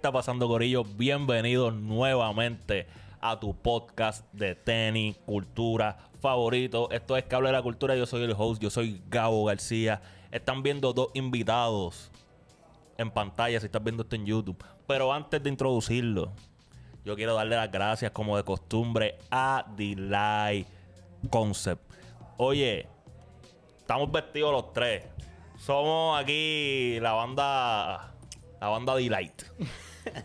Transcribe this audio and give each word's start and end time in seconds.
está 0.00 0.10
pasando, 0.10 0.48
Gorillo? 0.48 0.82
Bienvenidos 0.82 1.74
nuevamente 1.74 2.86
a 3.20 3.38
tu 3.38 3.54
podcast 3.54 4.24
de 4.32 4.54
tenis, 4.54 5.18
cultura 5.26 5.98
favorito. 6.22 6.90
Esto 6.90 7.18
es 7.18 7.24
Cable 7.24 7.48
de 7.48 7.52
la 7.52 7.60
Cultura. 7.60 7.94
Yo 7.94 8.06
soy 8.06 8.22
el 8.22 8.34
host, 8.34 8.62
yo 8.62 8.70
soy 8.70 9.02
Gabo 9.10 9.44
García. 9.44 10.00
Están 10.30 10.62
viendo 10.62 10.94
dos 10.94 11.08
invitados 11.12 12.10
en 12.96 13.10
pantalla 13.10 13.60
si 13.60 13.66
estás 13.66 13.84
viendo 13.84 14.04
esto 14.04 14.16
en 14.16 14.24
YouTube. 14.24 14.64
Pero 14.86 15.12
antes 15.12 15.42
de 15.42 15.50
introducirlo, 15.50 16.32
yo 17.04 17.14
quiero 17.14 17.34
darle 17.34 17.56
las 17.56 17.70
gracias, 17.70 18.10
como 18.10 18.38
de 18.38 18.42
costumbre, 18.42 19.18
a 19.30 19.66
Delay 19.76 20.66
Concept. 21.28 21.82
Oye, 22.38 22.88
estamos 23.76 24.10
vestidos 24.10 24.50
los 24.50 24.72
tres. 24.72 25.04
Somos 25.58 26.18
aquí 26.18 26.98
la 27.00 27.12
banda. 27.12 28.14
La 28.62 28.68
banda 28.68 28.94
Delight. 28.94 29.42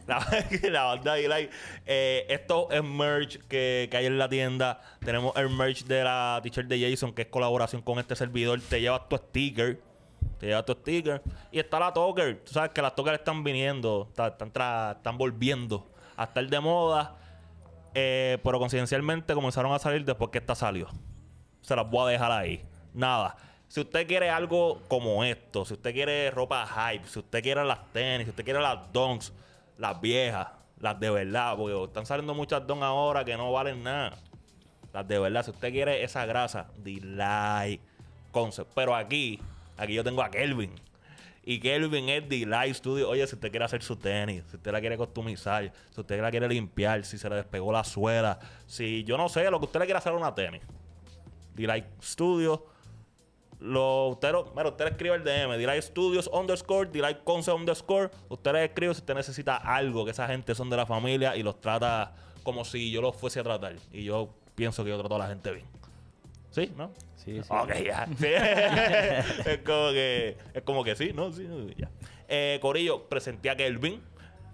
La, 0.07 0.25
la 0.69 0.83
banda 0.83 1.13
Delight. 1.13 1.51
Eh, 1.85 2.25
esto 2.29 2.69
es 2.71 2.83
merch 2.83 3.39
que, 3.47 3.89
hay 3.91 4.05
en 4.05 4.17
la 4.17 4.29
tienda. 4.29 4.81
Tenemos 5.03 5.35
el 5.35 5.49
merch 5.49 5.85
de 5.85 6.03
la 6.03 6.39
t-shirt 6.43 6.67
de 6.67 6.89
Jason, 6.89 7.13
que 7.13 7.23
es 7.23 7.27
colaboración 7.27 7.81
con 7.81 7.99
este 7.99 8.15
servidor. 8.15 8.59
Te 8.61 8.81
llevas 8.81 9.07
tu 9.09 9.17
sticker. 9.17 9.79
Te 10.39 10.47
llevas 10.47 10.65
tu 10.65 10.73
sticker. 10.73 11.21
Y 11.51 11.59
está 11.59 11.79
la 11.79 11.93
Toker. 11.93 12.43
Tú 12.43 12.53
sabes 12.53 12.71
que 12.71 12.81
las 12.81 12.95
Toker 12.95 13.13
están 13.13 13.43
viniendo. 13.43 14.07
Están, 14.09 14.49
están 14.49 15.17
volviendo 15.17 15.87
a 16.17 16.25
estar 16.25 16.47
de 16.47 16.59
moda. 16.59 17.15
Eh, 17.93 18.37
pero 18.43 18.59
coincidencialmente 18.59 19.33
comenzaron 19.33 19.71
a 19.73 19.79
salir 19.79 20.03
después 20.03 20.29
que 20.29 20.39
esta 20.39 20.55
salió. 20.55 20.87
Se 21.61 21.75
las 21.75 21.89
voy 21.89 22.07
a 22.07 22.11
dejar 22.11 22.31
ahí. 22.31 22.61
Nada. 22.93 23.37
Si 23.67 23.81
usted 23.81 24.07
quiere 24.07 24.29
algo 24.29 24.81
como 24.87 25.23
esto, 25.23 25.65
si 25.65 25.73
usted 25.73 25.93
quiere 25.93 26.29
ropa 26.31 26.65
hype, 26.65 27.07
si 27.07 27.19
usted 27.19 27.41
quiere 27.41 27.63
las 27.65 27.91
tenis, 27.91 28.25
si 28.25 28.29
usted 28.29 28.43
quiere 28.43 28.61
las 28.61 28.91
donks, 28.93 29.33
las 29.77 29.99
viejas, 29.99 30.47
las 30.79 30.99
de 30.99 31.09
verdad, 31.09 31.55
porque 31.57 31.83
están 31.83 32.05
saliendo 32.05 32.33
muchas 32.33 32.65
donks 32.65 32.83
ahora 32.83 33.23
que 33.25 33.35
no 33.37 33.51
valen 33.51 33.83
nada. 33.83 34.17
Las 34.93 35.07
de 35.07 35.19
verdad, 35.19 35.43
si 35.43 35.51
usted 35.51 35.71
quiere 35.71 36.03
esa 36.03 36.25
grasa, 36.25 36.67
Delay 36.77 37.79
Concept. 38.31 38.71
Pero 38.73 38.95
aquí, 38.95 39.39
aquí 39.77 39.93
yo 39.93 40.03
tengo 40.03 40.21
a 40.21 40.29
Kelvin. 40.29 40.71
Y 41.43 41.59
Kelvin 41.59 42.09
es 42.09 42.27
Delay 42.27 42.73
Studio. 42.73 43.09
Oye, 43.09 43.27
si 43.27 43.35
usted 43.35 43.51
quiere 43.51 43.65
hacer 43.65 43.83
su 43.83 43.97
tenis, 43.97 44.43
si 44.49 44.55
usted 44.55 44.71
la 44.71 44.79
quiere 44.79 44.97
customizar, 44.97 45.71
si 45.91 46.01
usted 46.01 46.21
la 46.21 46.31
quiere 46.31 46.47
limpiar, 46.47 47.03
si 47.03 47.17
se 47.17 47.29
le 47.29 47.35
despegó 47.35 47.71
la 47.71 47.83
suela, 47.83 48.39
si 48.65 49.03
yo 49.03 49.17
no 49.17 49.29
sé, 49.29 49.49
lo 49.51 49.59
que 49.59 49.65
usted 49.65 49.79
le 49.81 49.85
quiera 49.85 49.99
hacer 49.99 50.13
a 50.13 50.15
una 50.15 50.33
tenis. 50.33 50.61
Delight 51.53 51.85
Studio. 52.01 52.74
Lo, 53.65 54.07
usted, 54.09 54.31
lo- 54.31 54.53
mira, 54.55 54.69
usted 54.69 54.87
escribe 54.87 55.15
el 55.15 55.23
DM, 55.23 55.57
Delight 55.57 55.81
Studios 55.81 56.29
underscore, 56.31 56.87
Delight 56.89 57.23
Concept 57.23 57.57
underscore. 57.57 58.11
Usted 58.29 58.53
le 58.53 58.65
escribe 58.65 58.93
si 58.93 58.99
usted 58.99 59.15
necesita 59.15 59.55
algo, 59.57 60.05
que 60.05 60.11
esa 60.11 60.27
gente 60.27 60.53
son 60.53 60.69
de 60.69 60.77
la 60.77 60.85
familia 60.85 61.35
y 61.35 61.41
los 61.43 61.59
trata 61.59 62.13
como 62.43 62.63
si 62.63 62.91
yo 62.91 63.01
los 63.01 63.15
fuese 63.15 63.39
a 63.39 63.43
tratar. 63.43 63.75
Y 63.91 64.03
yo 64.03 64.29
pienso 64.53 64.83
que 64.83 64.91
yo 64.91 64.99
trato 64.99 65.15
a 65.15 65.19
la 65.19 65.27
gente 65.27 65.51
bien. 65.51 65.65
¿Sí? 66.51 66.71
¿No? 66.77 66.91
Sí, 67.15 67.41
sí. 67.41 67.49
Ok, 67.49 67.73
ya. 67.83 68.07
Sí. 68.17 68.27
es 69.49 69.57
como 69.65 69.89
que 69.91 70.37
es 70.53 70.61
como 70.63 70.83
que 70.83 70.95
sí, 70.95 71.11
¿no? 71.13 71.31
Sí, 71.31 71.47
ya. 71.75 71.89
Eh, 72.27 72.59
Corillo, 72.61 73.09
presenté 73.09 73.49
a 73.49 73.55
Kelvin. 73.55 74.01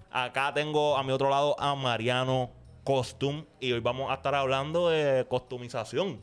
Acá 0.10 0.54
tengo 0.54 0.98
a 0.98 1.04
mi 1.04 1.12
otro 1.12 1.30
lado 1.30 1.60
a 1.60 1.76
Mariano 1.76 2.50
Costum. 2.86 3.46
Y 3.60 3.74
hoy 3.74 3.82
vamos 3.82 4.10
a 4.10 4.16
estar 4.16 4.34
hablando 4.36 4.90
de 4.90 5.26
costumización. 5.28 6.20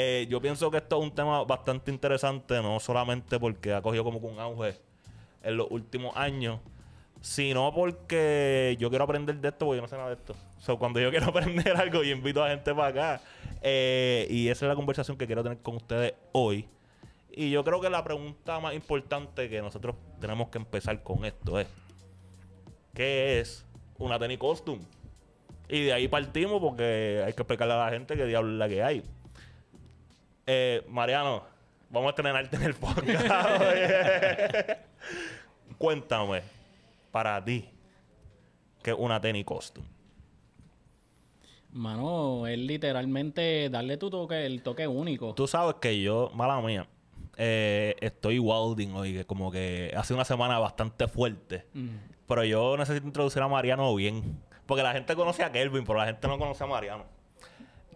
Eh, 0.00 0.28
yo 0.30 0.40
pienso 0.40 0.70
que 0.70 0.76
esto 0.76 0.96
es 0.96 1.02
un 1.02 1.12
tema 1.12 1.42
bastante 1.42 1.90
interesante, 1.90 2.62
no 2.62 2.78
solamente 2.78 3.36
porque 3.40 3.74
ha 3.74 3.82
cogido 3.82 4.04
como 4.04 4.20
que 4.20 4.26
un 4.26 4.38
auge 4.38 4.76
en 5.42 5.56
los 5.56 5.66
últimos 5.72 6.16
años, 6.16 6.60
sino 7.20 7.74
porque 7.74 8.76
yo 8.78 8.90
quiero 8.90 9.02
aprender 9.02 9.34
de 9.40 9.48
esto, 9.48 9.66
porque 9.66 9.78
yo 9.78 9.82
no 9.82 9.88
sé 9.88 9.96
nada 9.96 10.10
de 10.10 10.14
esto. 10.14 10.36
O 10.68 10.78
cuando 10.78 11.00
yo 11.00 11.10
quiero 11.10 11.26
aprender 11.26 11.76
algo, 11.76 12.04
yo 12.04 12.14
invito 12.14 12.44
a 12.44 12.50
gente 12.50 12.72
para 12.72 12.86
acá. 13.16 13.20
Eh, 13.60 14.28
y 14.30 14.46
esa 14.46 14.66
es 14.66 14.68
la 14.68 14.76
conversación 14.76 15.16
que 15.18 15.26
quiero 15.26 15.42
tener 15.42 15.58
con 15.58 15.74
ustedes 15.74 16.14
hoy. 16.30 16.68
Y 17.32 17.50
yo 17.50 17.64
creo 17.64 17.80
que 17.80 17.90
la 17.90 18.04
pregunta 18.04 18.60
más 18.60 18.74
importante 18.74 19.50
que 19.50 19.60
nosotros 19.60 19.96
tenemos 20.20 20.48
que 20.50 20.58
empezar 20.58 21.02
con 21.02 21.24
esto 21.24 21.58
es: 21.58 21.66
¿qué 22.94 23.40
es 23.40 23.66
una 23.98 24.16
tenis 24.16 24.38
costume? 24.38 24.82
Y 25.68 25.86
de 25.86 25.92
ahí 25.92 26.06
partimos 26.06 26.60
porque 26.60 27.24
hay 27.26 27.32
que 27.32 27.42
explicarle 27.42 27.74
a 27.74 27.78
la 27.78 27.90
gente 27.90 28.16
qué 28.16 28.26
diablo 28.26 28.52
es 28.52 28.58
la 28.58 28.68
que 28.68 28.80
hay. 28.84 29.02
Eh, 30.50 30.82
Mariano, 30.88 31.42
vamos 31.90 32.06
a 32.06 32.10
estrenarte 32.12 32.56
en 32.56 32.62
el 32.62 32.72
podcast. 32.72 33.26
Cuéntame, 35.78 36.40
para 37.10 37.44
ti, 37.44 37.68
¿qué 38.82 38.92
es 38.92 38.96
una 38.98 39.20
tenis 39.20 39.44
costume? 39.44 39.86
Mano, 41.72 42.46
es 42.46 42.58
literalmente 42.58 43.68
darle 43.68 43.98
tu 43.98 44.08
toque, 44.08 44.46
el 44.46 44.62
toque 44.62 44.86
único. 44.86 45.34
Tú 45.34 45.46
sabes 45.46 45.74
que 45.82 46.00
yo, 46.00 46.30
mala 46.32 46.62
mía, 46.62 46.88
eh, 47.36 47.94
estoy 48.00 48.38
wilding 48.38 48.94
hoy, 48.94 49.12
que 49.12 49.26
como 49.26 49.50
que 49.50 49.92
hace 49.94 50.14
una 50.14 50.24
semana 50.24 50.58
bastante 50.58 51.08
fuerte. 51.08 51.66
Mm. 51.74 51.88
Pero 52.26 52.44
yo 52.44 52.74
necesito 52.78 53.06
introducir 53.06 53.42
a 53.42 53.48
Mariano 53.48 53.94
bien. 53.94 54.40
Porque 54.64 54.82
la 54.82 54.94
gente 54.94 55.14
conoce 55.14 55.44
a 55.44 55.52
Kelvin, 55.52 55.84
pero 55.84 55.98
la 55.98 56.06
gente 56.06 56.26
no 56.26 56.38
conoce 56.38 56.64
a 56.64 56.66
Mariano. 56.66 57.17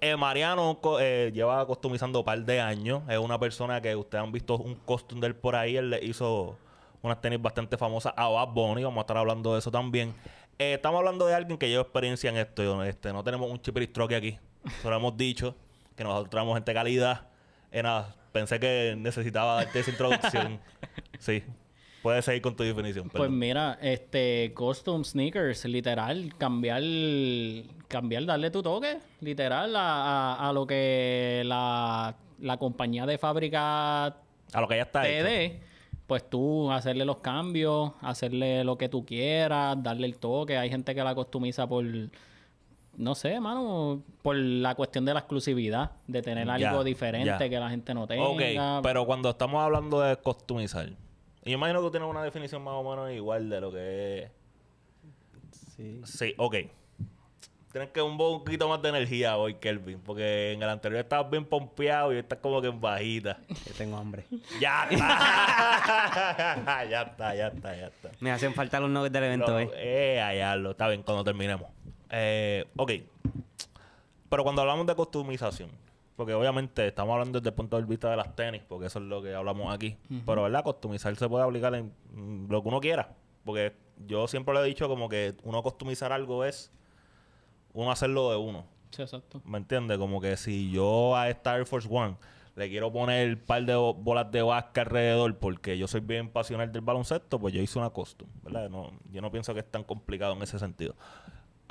Eh, 0.05 0.17
Mariano 0.17 0.81
eh, 0.99 1.31
lleva 1.33 1.65
customizando 1.65 2.19
un 2.19 2.25
par 2.25 2.45
de 2.45 2.61
años. 2.61 3.03
Es 3.09 3.19
una 3.19 3.39
persona 3.39 3.81
que 3.81 3.95
ustedes 3.95 4.25
han 4.25 4.33
visto 4.33 4.57
un 4.59 4.75
costume 4.75 5.21
de 5.21 5.29
él 5.29 5.37
por 5.37 5.55
ahí. 5.55 5.77
Él 5.77 5.91
le 5.91 6.05
hizo 6.05 6.57
unas 7.03 7.21
tenis 7.21 7.41
bastante 7.41 7.77
famosas 7.77 8.13
a 8.17 8.27
Bad 8.29 8.49
Bunny. 8.49 8.83
Vamos 8.83 8.99
a 8.99 9.03
estar 9.03 9.17
hablando 9.17 9.53
de 9.53 9.61
eso 9.61 9.71
también. 9.71 10.13
Eh, 10.59 10.75
estamos 10.75 10.99
hablando 10.99 11.25
de 11.25 11.35
alguien 11.35 11.57
que 11.57 11.69
lleva 11.69 11.83
experiencia 11.83 12.31
en 12.31 12.37
esto. 12.37 12.65
Yo, 12.65 12.83
Este, 12.83 13.13
no 13.13 13.23
tenemos 13.23 13.49
un 13.49 13.63
chipiristroque 13.63 14.17
aquí. 14.17 14.39
Solo 14.83 14.97
hemos 14.97 15.17
dicho 15.17 15.55
que 15.95 16.03
nosotros 16.03 16.31
traemos 16.31 16.55
gente 16.55 16.73
de 16.73 16.75
calidad. 16.75 17.29
Eh, 17.71 17.85
nada, 17.85 18.13
pensé 18.33 18.59
que 18.59 18.97
necesitaba 18.99 19.55
darte 19.55 19.79
esa 19.79 19.91
introducción. 19.93 20.61
sí. 21.21 21.45
Puedes 22.03 22.25
seguir 22.25 22.43
con 22.43 22.57
tu 22.57 22.65
definición. 22.65 23.09
Pues 23.09 23.31
mira, 23.31 23.79
este 23.81 24.53
custom 24.57 25.05
sneakers, 25.05 25.65
literal, 25.67 26.35
cambiar, 26.37 26.83
cambiar, 27.89 28.25
darle 28.27 28.51
tu 28.51 28.63
toque, 28.63 28.99
literal, 29.21 29.75
a, 29.77 30.35
a- 30.35 30.49
a 30.49 30.53
lo 30.53 30.67
que 30.67 31.43
la, 31.47 32.17
la 32.41 32.57
compañía 32.57 33.07
de 33.07 33.19
fábrica 33.19 34.07
a 34.07 34.61
lo 34.61 34.69
que 34.69 34.77
ya 34.77 34.83
está 34.83 35.03
te 35.03 35.23
dé, 35.23 35.61
pues 36.07 36.29
tú 36.29 36.71
hacerle 36.73 37.05
los 37.05 37.19
cambios, 37.19 37.93
hacerle 38.01 38.65
lo 38.65 38.77
que 38.77 38.89
tú 38.89 39.05
quieras, 39.07 39.81
darle 39.83 40.07
el 40.07 40.17
toque. 40.19 40.59
Hay 40.59 40.69
gente 40.71 40.95
que 40.95 41.03
la 41.05 41.15
customiza 41.15 41.67
por, 41.69 41.85
no 42.97 43.15
sé, 43.15 43.39
mano, 43.41 44.03
por 44.23 44.37
la 44.37 44.75
cuestión 44.75 45.05
de 45.05 45.15
la 45.15 45.21
exclusividad, 45.21 45.93
de 46.07 46.21
tener 46.21 46.47
Ya, 46.59 46.71
algo 46.71 46.85
diferente 46.85 47.29
ya. 47.29 47.49
que 47.49 47.59
la 47.61 47.71
gente 47.71 47.95
no 47.95 48.07
tenga. 48.07 48.25
Ok, 48.79 48.83
pero 48.83 49.07
cuando 49.07 49.31
estamos 49.31 49.63
hablando 49.63 50.01
de 50.01 50.17
customizar, 50.17 50.91
yo 51.45 51.53
imagino 51.53 51.81
que 51.81 51.87
tú 51.87 51.91
tienes 51.91 52.09
una 52.09 52.23
definición 52.23 52.63
más 52.63 52.75
o 52.75 52.83
menos 52.89 53.11
igual 53.13 53.49
de 53.49 53.61
lo 53.61 53.73
que 53.73 54.23
es. 54.23 54.31
Sí. 55.77 56.01
Sí, 56.05 56.35
ok. 56.37 56.57
Tienes 57.73 57.89
que 57.91 58.03
un 58.03 58.19
poquito 58.19 58.69
más 58.69 58.83
de 58.83 58.91
energía 58.91 59.39
hoy, 59.39 59.55
Kelvin, 59.55 59.99
porque 60.01 60.53
en 60.53 60.63
el 60.63 60.69
anterior 60.69 61.01
estabas 61.01 61.31
bien 61.31 61.47
pompeado 61.47 62.13
y 62.13 62.19
estás 62.19 62.39
como 62.41 62.61
que 62.61 62.69
en 62.69 62.79
bajita. 62.79 63.39
Yo 63.49 63.73
tengo 63.79 63.97
hambre. 63.97 64.27
Ya 64.61 64.87
está. 64.91 66.85
ya 66.91 67.03
está, 67.03 67.35
ya 67.35 67.47
está, 67.49 67.75
ya 67.77 67.87
está. 67.87 68.11
Me 68.21 68.31
hacen 68.31 68.53
falta 68.53 68.79
los 68.79 68.91
nuggets 68.91 69.13
del 69.15 69.25
evento, 69.25 69.53
No, 69.53 69.59
¿eh? 69.59 69.71
eh, 69.75 70.21
allá 70.21 70.55
lo 70.57 70.73
está 70.73 70.87
bien 70.89 71.03
cuando 71.03 71.25
terminemos. 71.25 71.69
Eh, 72.11 72.67
ok. 72.77 72.93
Pero 74.29 74.45
cuando 74.45 74.61
hablamos 74.63 74.87
de 74.87 74.95
customización, 74.95 75.71
porque 76.17 76.35
obviamente 76.35 76.87
estamos 76.89 77.13
hablando 77.15 77.41
desde 77.41 77.51
el 77.51 77.55
punto 77.55 77.77
de 77.77 77.85
vista 77.85 78.11
de 78.11 78.17
las 78.17 78.35
tenis, 78.37 78.63
porque 78.69 78.87
eso 78.87 78.99
es 78.99 79.05
lo 79.07 79.23
que 79.23 79.35
hablamos 79.35 79.73
aquí. 79.75 79.97
Pero, 80.27 80.43
¿verdad? 80.43 80.63
Customizar 80.63 81.15
se 81.17 81.29
puede 81.29 81.45
aplicar 81.45 81.75
en 81.75 81.93
mm, 82.13 82.51
lo 82.51 82.63
que 82.63 82.69
uno 82.69 82.81
quiera. 82.81 83.15
Porque 83.45 83.75
yo 84.07 84.27
siempre 84.29 84.55
le 84.55 84.61
he 84.61 84.65
dicho 84.65 84.89
como 84.89 85.09
que 85.09 85.35
uno 85.43 85.63
customizar 85.63 86.13
algo 86.13 86.45
es 86.45 86.71
uno 87.73 87.91
hacerlo 87.91 88.31
de 88.31 88.37
uno. 88.37 88.65
Sí, 88.91 89.03
exacto. 89.03 89.41
¿Me 89.45 89.59
entiendes? 89.59 89.97
Como 89.99 90.21
que 90.21 90.37
si 90.37 90.71
yo 90.71 91.17
a 91.17 91.29
esta 91.31 91.57
Air 91.57 91.65
Force 91.67 91.89
One 91.91 92.17
le 92.55 92.69
quiero 92.69 92.93
poner 92.93 93.31
un 93.35 93.41
par 93.41 93.65
de 93.65 93.75
bo- 93.75 93.95
bolas 93.95 94.31
de 94.31 94.43
básquet 94.43 94.79
alrededor 94.87 95.39
porque 95.39 95.79
yo 95.79 95.89
soy 95.89 96.01
bien 96.03 96.29
pasional 96.29 96.71
del 96.71 96.83
baloncesto, 96.83 97.39
pues 97.39 97.55
yo 97.55 97.63
hice 97.63 97.79
una 97.79 97.89
custom, 97.89 98.29
¿verdad? 98.43 98.69
No, 98.69 98.91
yo 99.11 99.23
no 99.23 99.31
pienso 99.33 99.55
que 99.55 99.61
es 99.61 99.71
tan 99.71 99.83
complicado 99.85 100.35
en 100.35 100.43
ese 100.43 100.59
sentido. 100.59 100.95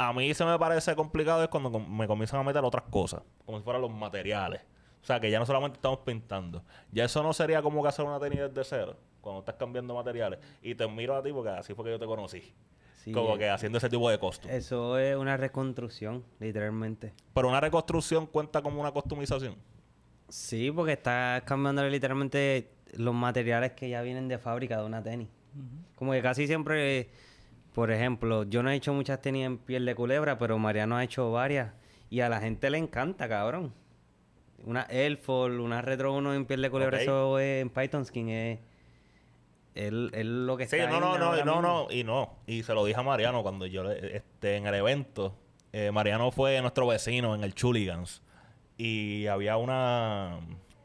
A 0.08 0.14
mí 0.14 0.34
se 0.34 0.44
me 0.44 0.58
parece 0.58 0.96
complicado 0.96 1.44
es 1.44 1.50
cuando 1.50 1.70
me 1.80 2.08
comienzan 2.08 2.40
a 2.40 2.44
meter 2.44 2.64
otras 2.64 2.86
cosas, 2.90 3.22
como 3.46 3.60
si 3.60 3.64
fueran 3.64 3.84
los 3.84 3.92
materiales. 3.92 4.62
O 5.02 5.06
sea, 5.06 5.20
que 5.20 5.30
ya 5.30 5.38
no 5.38 5.46
solamente 5.46 5.76
estamos 5.76 6.00
pintando. 6.00 6.64
Ya 6.92 7.06
eso 7.06 7.22
no 7.22 7.34
sería 7.34 7.62
como 7.62 7.82
que 7.84 7.90
hacer 7.90 8.06
una 8.06 8.20
tenis 8.20 8.40
desde 8.40 8.64
cero, 8.64 8.98
cuando 9.20 9.42
estás 9.42 9.56
cambiando 9.56 9.94
materiales. 9.94 10.40
Y 10.62 10.74
te 10.74 10.88
miro 10.88 11.16
a 11.16 11.22
ti 11.22 11.32
porque 11.32 11.50
así 11.50 11.74
fue 11.74 11.86
que 11.86 11.92
yo 11.92 12.00
te 12.00 12.06
conocí. 12.06 12.54
Sí, 12.96 13.12
como 13.12 13.36
eh, 13.36 13.40
que 13.40 13.50
haciendo 13.50 13.78
ese 13.78 13.90
tipo 13.90 14.10
de 14.10 14.18
costum. 14.18 14.50
Eso 14.50 14.98
es 14.98 15.16
una 15.16 15.38
reconstrucción, 15.38 16.24
literalmente. 16.40 17.14
Pero 17.34 17.50
una 17.50 17.60
reconstrucción 17.60 18.28
cuenta 18.28 18.62
como 18.62 18.82
una 18.82 18.92
customización. 18.92 19.56
Sí, 20.30 20.72
porque 20.72 20.94
estás 20.94 21.42
cambiando 21.44 21.88
literalmente 21.88 22.72
los 22.94 23.14
materiales 23.14 23.74
que 23.74 23.90
ya 23.90 24.02
vienen 24.02 24.28
de 24.28 24.38
fábrica 24.38 24.78
de 24.78 24.86
una 24.86 25.04
tenis. 25.04 25.30
Como 25.96 26.12
que 26.14 26.22
casi 26.22 26.48
siempre 26.48 27.10
por 27.74 27.92
ejemplo, 27.92 28.44
yo 28.44 28.64
no 28.64 28.70
he 28.70 28.76
hecho 28.76 28.94
muchas 28.94 29.22
tenis 29.22 29.46
en 29.46 29.58
piel 29.58 29.86
de 29.86 29.96
culebra, 29.96 30.38
pero 30.38 30.58
Mariano 30.58 30.98
ha 30.98 31.04
hecho 31.04 31.32
varias. 31.32 31.72
Y 32.10 32.20
a 32.20 32.30
la 32.30 32.42
gente 32.42 32.70
le 32.70 32.78
encanta, 32.78 33.30
cabrón. 33.30 33.74
Una 34.66 34.86
Airfall, 34.90 35.60
una 35.60 35.82
Retro 35.82 36.14
1 36.14 36.34
en 36.34 36.46
piel 36.46 36.62
de 36.62 36.70
culebra, 36.70 37.02
eso 37.02 37.40
es 37.40 37.62
en 37.62 37.70
Python 37.70 38.06
Skin. 38.06 38.30
Es, 38.30 38.60
es, 39.74 39.94
es 40.12 40.26
lo 40.26 40.58
que 40.58 40.68
Sí, 40.68 40.76
está 40.76 40.92
no, 40.92 41.00
no, 41.00 41.18
no, 41.18 41.46
no, 41.46 41.62
no, 41.62 41.88
y 41.90 42.04
no. 42.04 42.36
Y 42.46 42.64
se 42.64 42.74
lo 42.74 42.84
dije 42.84 43.00
a 43.00 43.04
Mariano 43.04 43.42
cuando 43.42 43.66
yo, 43.66 43.90
este, 43.90 44.58
en 44.58 44.68
el 44.68 44.76
evento, 44.76 45.34
eh, 45.72 45.92
Mariano 45.92 46.32
fue 46.32 46.60
nuestro 46.62 46.88
vecino 46.88 47.34
en 47.34 47.44
el 47.44 47.56
Chuligans. 47.56 48.22
Y 48.78 49.28
había 49.28 49.58
una, 49.58 50.40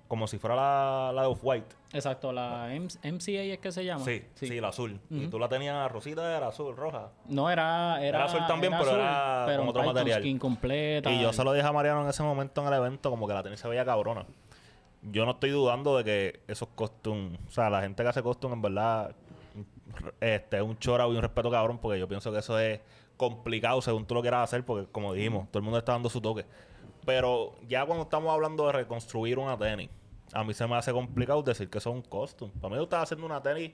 como 0.09 0.27
si 0.27 0.39
fuera 0.39 0.55
la, 0.57 1.13
la 1.15 1.23
de 1.23 1.29
Off-White. 1.29 1.67
Exacto, 1.93 2.33
la 2.33 2.75
M- 2.75 2.87
MCA 3.03 3.43
es 3.43 3.59
que 3.59 3.73
se 3.73 3.85
llama. 3.85 4.05
Sí, 4.05 4.23
sí, 4.35 4.61
la 4.61 4.69
azul. 4.69 5.01
Y 5.11 5.27
tú 5.29 5.39
la 5.39 5.49
tenías 5.49 5.91
rosita, 5.91 6.37
era 6.37 6.49
azul, 6.49 6.77
roja. 6.77 7.11
No, 7.29 7.51
era, 7.51 7.97
era, 8.01 8.19
Era 8.19 8.25
azul 8.27 8.41
también, 8.47 8.73
pero 8.79 8.93
era 8.95 9.45
pero 9.47 9.61
con 9.61 9.69
otro 9.71 9.83
Python 9.83 9.95
material. 9.95 10.21
Skin 10.21 10.39
completa. 10.39 11.11
Y 11.11 11.21
yo 11.23 11.33
se 11.33 11.43
lo 11.45 11.53
dije 11.53 11.67
a 11.67 11.73
Mariano 11.73 12.03
en 12.03 12.09
ese 12.09 12.23
momento 12.23 12.61
en 12.63 12.69
el 12.69 12.75
evento, 12.75 13.11
como 13.11 13.27
que 13.27 13.35
la 13.35 13.43
tenis 13.43 13.61
se 13.61 13.69
veía 13.69 13.85
cabrona. 13.85 14.27
Yo 15.03 15.25
no 15.25 15.33
estoy 15.33 15.51
dudando 15.51 15.97
de 15.97 16.05
que 16.05 16.41
esos 16.49 16.69
costumes, 16.75 17.39
o 17.47 17.51
sea, 17.51 17.71
la 17.71 17.81
gente 17.83 18.03
que 18.03 18.09
hace 18.09 18.23
costume 18.23 18.55
en 18.55 18.63
verdad, 18.63 19.15
este, 20.21 20.57
es 20.57 20.63
un 20.63 20.79
chorao 20.79 21.13
y 21.13 21.17
un 21.17 21.23
respeto 21.23 21.51
cabrón, 21.51 21.79
porque 21.79 21.99
yo 21.99 22.09
pienso 22.09 22.33
que 22.33 22.39
eso 22.39 22.59
es 22.59 22.81
complicado 23.17 23.81
según 23.81 24.05
tú 24.07 24.15
lo 24.15 24.21
quieras 24.21 24.45
hacer, 24.45 24.65
porque 24.65 24.91
como 24.91 25.13
dijimos, 25.15 25.47
todo 25.51 25.59
el 25.61 25.65
mundo 25.65 25.79
está 25.79 25.93
dando 25.93 26.09
su 26.11 26.21
toque. 26.21 26.45
Pero 27.07 27.55
ya 27.69 27.87
cuando 27.87 28.03
estamos 28.03 28.31
hablando 28.31 28.67
de 28.67 28.73
reconstruir 28.73 29.39
una 29.39 29.57
tenis, 29.57 29.89
a 30.33 30.43
mí 30.45 30.53
se 30.53 30.67
me 30.67 30.75
hace 30.75 30.93
complicado 30.93 31.41
decir 31.43 31.71
que 31.71 31.79
eso 31.79 31.91
es 31.91 31.97
un 31.97 32.03
costume. 32.03 32.53
Para 32.61 32.71
mí 32.71 32.77
tú 32.77 32.83
estás 32.83 33.05
haciendo 33.05 33.25
una 33.25 33.41
tenis 33.41 33.71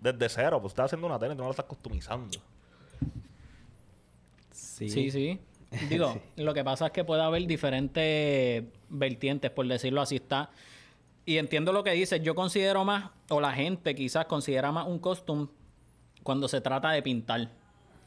desde 0.00 0.28
cero, 0.28 0.60
pues 0.60 0.70
estás 0.70 0.86
haciendo 0.86 1.08
una 1.08 1.18
tenis, 1.18 1.36
tú 1.36 1.42
no 1.42 1.48
la 1.48 1.50
estás 1.50 1.66
customizando. 1.66 2.38
Sí. 4.52 4.88
Sí, 4.88 5.10
sí. 5.10 5.40
Digo, 5.90 6.20
lo 6.36 6.54
que 6.54 6.62
pasa 6.62 6.86
es 6.86 6.92
que 6.92 7.04
puede 7.04 7.22
haber 7.22 7.44
diferentes 7.46 8.64
vertientes, 8.88 9.50
por 9.50 9.66
decirlo 9.66 10.00
así 10.00 10.16
está. 10.16 10.50
Y 11.24 11.38
entiendo 11.38 11.72
lo 11.72 11.82
que 11.82 11.90
dices. 11.90 12.22
Yo 12.22 12.36
considero 12.36 12.84
más, 12.84 13.10
o 13.28 13.40
la 13.40 13.52
gente 13.52 13.96
quizás 13.96 14.26
considera 14.26 14.70
más 14.70 14.86
un 14.86 15.00
costume 15.00 15.48
cuando 16.22 16.46
se 16.46 16.60
trata 16.60 16.92
de 16.92 17.02
pintar. 17.02 17.50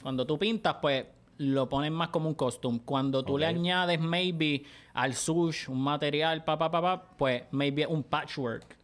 Cuando 0.01 0.25
tú 0.25 0.39
pintas, 0.39 0.77
pues 0.81 1.06
lo 1.39 1.69
pones 1.69 1.91
más 1.91 2.09
como 2.09 2.27
un 2.27 2.36
costume. 2.36 2.81
Cuando 2.86 3.24
tú 3.24 3.38
le 3.38 3.45
añades 3.45 4.00
maybe 4.00 4.63
al 4.94 5.13
sush 5.15 5.69
un 5.69 5.81
material, 5.81 6.44
pa, 6.44 6.57
pa, 6.57 6.69
pa, 6.69 6.81
pa, 6.81 7.03
pues 7.18 7.44
maybe 7.51 7.88
un 7.88 8.03
patchwork. 8.03 8.77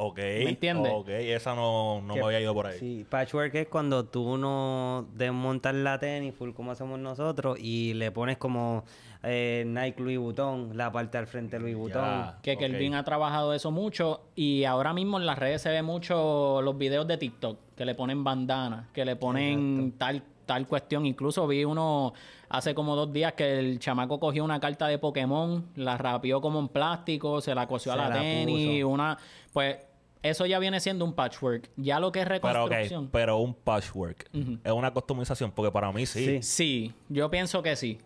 Ok. 0.00 0.16
¿Me 0.16 0.50
entiendes? 0.50 0.92
Ok, 0.94 1.08
esa 1.08 1.54
no, 1.54 2.00
no 2.00 2.14
me 2.14 2.22
había 2.22 2.40
ido 2.40 2.54
por 2.54 2.66
ahí. 2.66 2.78
Sí, 2.78 3.06
patchwork 3.08 3.54
es 3.56 3.66
cuando 3.68 4.04
tú 4.06 4.38
no 4.38 5.06
desmontas 5.12 5.74
la 5.74 5.98
tenis 5.98 6.34
full 6.34 6.52
como 6.52 6.70
hacemos 6.70 6.98
nosotros 6.98 7.58
y 7.60 7.94
le 7.94 8.10
pones 8.12 8.38
como 8.38 8.84
eh, 9.24 9.64
Nike 9.66 10.00
Louis 10.00 10.18
Vuitton, 10.18 10.76
la 10.76 10.90
parte 10.92 11.18
al 11.18 11.26
frente 11.26 11.58
Louis 11.58 11.76
Vuitton. 11.76 12.00
Ya. 12.00 12.38
Que 12.42 12.52
Ok. 12.52 12.60
Kelvin 12.60 12.94
ha 12.94 13.04
trabajado 13.04 13.52
eso 13.52 13.70
mucho 13.70 14.22
y 14.34 14.64
ahora 14.64 14.94
mismo 14.94 15.18
en 15.18 15.26
las 15.26 15.38
redes 15.38 15.60
se 15.62 15.70
ve 15.70 15.82
mucho 15.82 16.62
los 16.62 16.78
videos 16.78 17.06
de 17.06 17.18
TikTok 17.18 17.58
que 17.76 17.84
le 17.84 17.94
ponen 17.96 18.22
bandana, 18.24 18.88
que 18.94 19.04
le 19.04 19.16
ponen 19.16 19.92
tal 19.98 20.22
tal 20.48 20.66
cuestión. 20.66 21.06
Incluso 21.06 21.46
vi 21.46 21.64
uno 21.64 22.12
hace 22.48 22.74
como 22.74 22.96
dos 22.96 23.12
días 23.12 23.34
que 23.34 23.60
el 23.60 23.78
chamaco 23.78 24.18
cogió 24.18 24.42
una 24.42 24.58
carta 24.58 24.88
de 24.88 24.98
Pokémon, 24.98 25.64
la 25.76 25.96
rapió 25.96 26.40
como 26.40 26.58
en 26.58 26.66
plástico, 26.66 27.40
se 27.40 27.54
la 27.54 27.68
cosió 27.68 27.92
Se 27.92 27.98
a 28.00 28.02
la, 28.02 28.08
la 28.08 28.20
tenis, 28.20 28.78
puso. 28.80 28.88
una 28.88 29.16
pues 29.52 29.76
eso 30.22 30.46
ya 30.46 30.58
viene 30.58 30.80
siendo 30.80 31.04
un 31.04 31.12
patchwork. 31.12 31.70
Ya 31.76 32.00
lo 32.00 32.10
que 32.10 32.20
es 32.22 32.26
Pero, 32.26 32.50
reconstrucción. 32.66 33.08
pero 33.12 33.36
un 33.38 33.54
patchwork 33.54 34.28
es 34.64 34.72
una 34.72 34.90
customización, 34.92 35.52
porque 35.52 35.70
para 35.70 35.92
mí 35.92 36.06
sí. 36.06 36.24
Sí. 36.24 36.42
Sí, 36.42 36.94
yo 37.08 37.30
pienso 37.30 37.62
que 37.62 37.76
sí. 37.76 37.98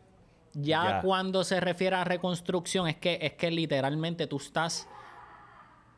Ya, 0.53 0.85
Ya. 0.85 1.01
cuando 1.03 1.45
se 1.45 1.59
refiere 1.61 1.97
a 1.97 2.05
reconstrucción, 2.05 2.87
es 2.87 2.97
que, 2.97 3.19
es 3.23 3.33
que 3.33 3.51
literalmente 3.51 4.27
tú 4.27 4.37
estás 4.37 4.87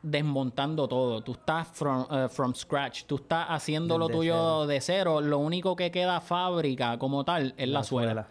desmontando 0.05 0.87
todo. 0.87 1.21
Tú 1.21 1.31
estás 1.33 1.67
from, 1.67 2.05
eh, 2.11 2.27
from 2.29 2.53
scratch. 2.53 3.05
Tú 3.05 3.15
estás 3.15 3.47
haciendo 3.49 3.97
lo 3.97 4.07
tuyo 4.07 4.33
cero. 4.35 4.67
de 4.67 4.81
cero. 4.81 5.21
Lo 5.21 5.39
único 5.39 5.75
que 5.75 5.89
queda 5.89 6.21
fábrica 6.21 6.97
como 6.99 7.23
tal 7.23 7.53
es 7.57 7.67
la, 7.67 7.79
La 7.79 7.83
suela. 7.83 8.11
suela. 8.11 8.27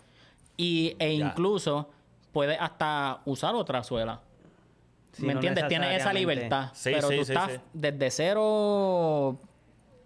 Y, 0.57 0.95
e 0.99 1.19
Ya. 1.19 1.27
incluso 1.27 1.89
puedes 2.33 2.57
hasta 2.61 3.21
usar 3.25 3.55
otra 3.57 3.83
suela. 3.83 4.21
Sí, 5.13 5.23
¿Me 5.27 5.35
no 5.35 5.39
entiendes? 5.41 5.67
Tienes 5.69 6.01
esa 6.01 6.13
libertad. 6.13 6.71
Sí, 6.75 6.91
pero 6.95 7.09
sí, 7.09 7.17
tú 7.19 7.25
sí, 7.25 7.33
estás 7.33 7.53
sí. 7.53 7.59
desde 7.73 8.11
cero, 8.11 9.39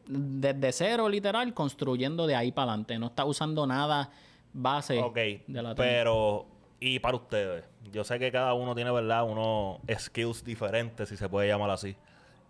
desde 0.06 0.73
cero 0.73 1.09
literal, 1.09 1.53
construyendo 1.55 2.26
de 2.26 2.35
ahí 2.35 2.50
para 2.53 2.73
adelante. 2.73 2.99
No 2.99 3.06
estás 3.09 3.26
usando 3.26 3.67
nada 3.67 4.11
base 4.55 4.99
Ok, 5.03 5.17
de 5.47 5.62
la 5.62 5.75
pero... 5.75 6.47
Y 6.80 7.00
para 7.00 7.16
ustedes, 7.16 7.64
yo 7.90 8.04
sé 8.04 8.19
que 8.19 8.30
cada 8.30 8.54
uno 8.54 8.75
tiene, 8.75 8.90
¿verdad? 8.92 9.25
Unos 9.28 9.80
skills 9.98 10.44
diferentes, 10.44 11.08
si 11.08 11.16
se 11.16 11.28
puede 11.28 11.48
llamar 11.48 11.70
así. 11.70 11.96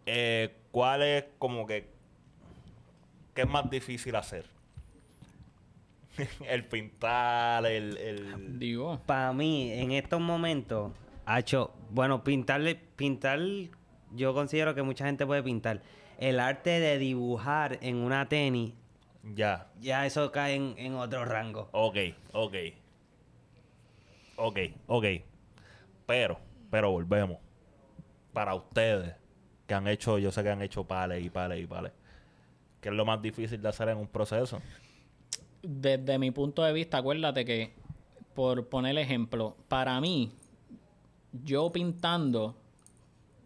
Eh, 0.07 0.55
¿Cuál 0.71 1.03
es 1.03 1.25
como 1.39 1.67
que... 1.67 1.89
¿Qué 3.35 3.43
es 3.43 3.49
más 3.49 3.71
difícil 3.71 4.17
hacer? 4.17 4.45
el 6.47 6.65
pintar, 6.67 7.65
el... 7.67 7.97
el... 7.97 8.59
Digo, 8.59 9.01
Para 9.07 9.33
mí, 9.33 9.73
en 9.73 9.93
estos 9.93 10.21
momentos, 10.21 10.93
hecho, 11.37 11.73
bueno, 11.91 12.23
pintarle, 12.25 12.75
pintar, 12.75 13.39
yo 14.13 14.35
considero 14.35 14.75
que 14.75 14.83
mucha 14.83 15.07
gente 15.07 15.25
puede 15.25 15.43
pintar. 15.43 15.81
El 16.19 16.41
arte 16.41 16.81
de 16.81 16.99
dibujar 16.99 17.79
en 17.81 17.97
una 17.97 18.29
tenis, 18.29 18.75
Ya. 19.35 19.69
ya 19.81 20.05
eso 20.05 20.33
cae 20.33 20.55
en, 20.57 20.75
en 20.77 20.95
otro 20.97 21.25
rango. 21.25 21.69
Ok, 21.73 21.97
ok. 22.33 22.55
Ok, 24.39 24.59
ok. 24.87 25.05
Pero, 26.07 26.39
pero 26.71 26.91
volvemos. 26.91 27.39
Para 28.33 28.55
ustedes, 28.55 29.15
que 29.67 29.75
han 29.75 29.87
hecho, 29.89 30.19
yo 30.19 30.33
sé 30.33 30.43
que 30.43 30.51
han 30.51 30.63
hecho 30.63 30.85
pales 30.85 31.23
y 31.25 31.29
pales 31.29 31.63
y 31.63 31.67
pales. 31.67 31.93
¿Qué 32.81 32.89
es 32.89 32.95
lo 32.95 33.05
más 33.05 33.21
difícil 33.21 33.61
de 33.61 33.69
hacer 33.69 33.89
en 33.89 33.99
un 33.99 34.07
proceso? 34.07 34.63
desde 35.63 36.19
mi 36.19 36.31
punto 36.31 36.63
de 36.63 36.73
vista, 36.73 36.99
acuérdate 36.99 37.45
que, 37.45 37.73
por 38.35 38.69
poner 38.69 38.97
ejemplo, 38.99 39.57
para 39.69 40.01
mí, 40.01 40.33
yo 41.45 41.71
pintando, 41.71 42.55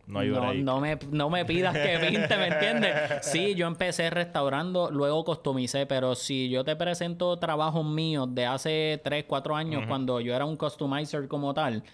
No 0.07 0.19
hay 0.19 0.31
no, 0.63 0.81
me, 0.81 0.99
no 1.11 1.31
me 1.31 1.45
pidas 1.45 1.75
que 1.75 1.99
pinte, 2.09 2.37
¿me 2.37 2.49
entiendes? 2.49 2.95
Sí, 3.23 3.55
yo 3.55 3.67
empecé 3.67 4.11
restaurando, 4.11 4.91
luego 4.91 5.25
customicé, 5.25 5.87
pero 5.87 6.15
si 6.15 6.49
yo 6.49 6.65
te 6.65 6.75
presento 6.75 7.39
trabajos 7.39 7.85
míos 7.85 8.29
de 8.35 8.47
hace 8.47 9.01
3, 9.05 9.25
4 9.27 9.55
años, 9.57 9.85
cuando 9.87 10.21
yo 10.21 10.35
era 10.35 10.45
un 10.45 10.57
customizer 10.57 11.29
como 11.29 11.55
tal, 11.55 11.85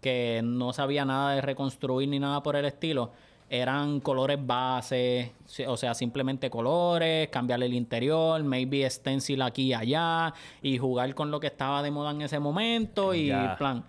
que 0.00 0.40
no 0.42 0.72
sabía 0.72 1.04
nada 1.04 1.34
de 1.34 1.42
reconstruir 1.42 2.08
ni 2.08 2.18
nada 2.18 2.42
por 2.42 2.56
el 2.56 2.64
estilo, 2.64 3.12
eran 3.50 4.00
colores 4.00 4.38
base, 4.40 5.32
o 5.66 5.76
sea, 5.76 5.92
simplemente 5.92 6.48
colores, 6.48 7.28
cambiarle 7.28 7.66
el 7.66 7.74
interior, 7.74 8.42
maybe 8.42 8.88
stencil 8.88 9.42
aquí 9.42 9.64
y 9.64 9.74
allá, 9.74 10.32
y 10.62 10.78
jugar 10.78 11.14
con 11.14 11.30
lo 11.30 11.40
que 11.40 11.48
estaba 11.48 11.82
de 11.82 11.90
moda 11.90 12.12
en 12.12 12.22
ese 12.22 12.38
momento, 12.38 13.12
y 13.12 13.32
plan. 13.58 13.84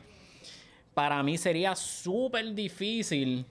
Para 0.93 1.23
mí 1.23 1.37
sería 1.37 1.75
súper 1.75 2.53
difícil 2.53 3.45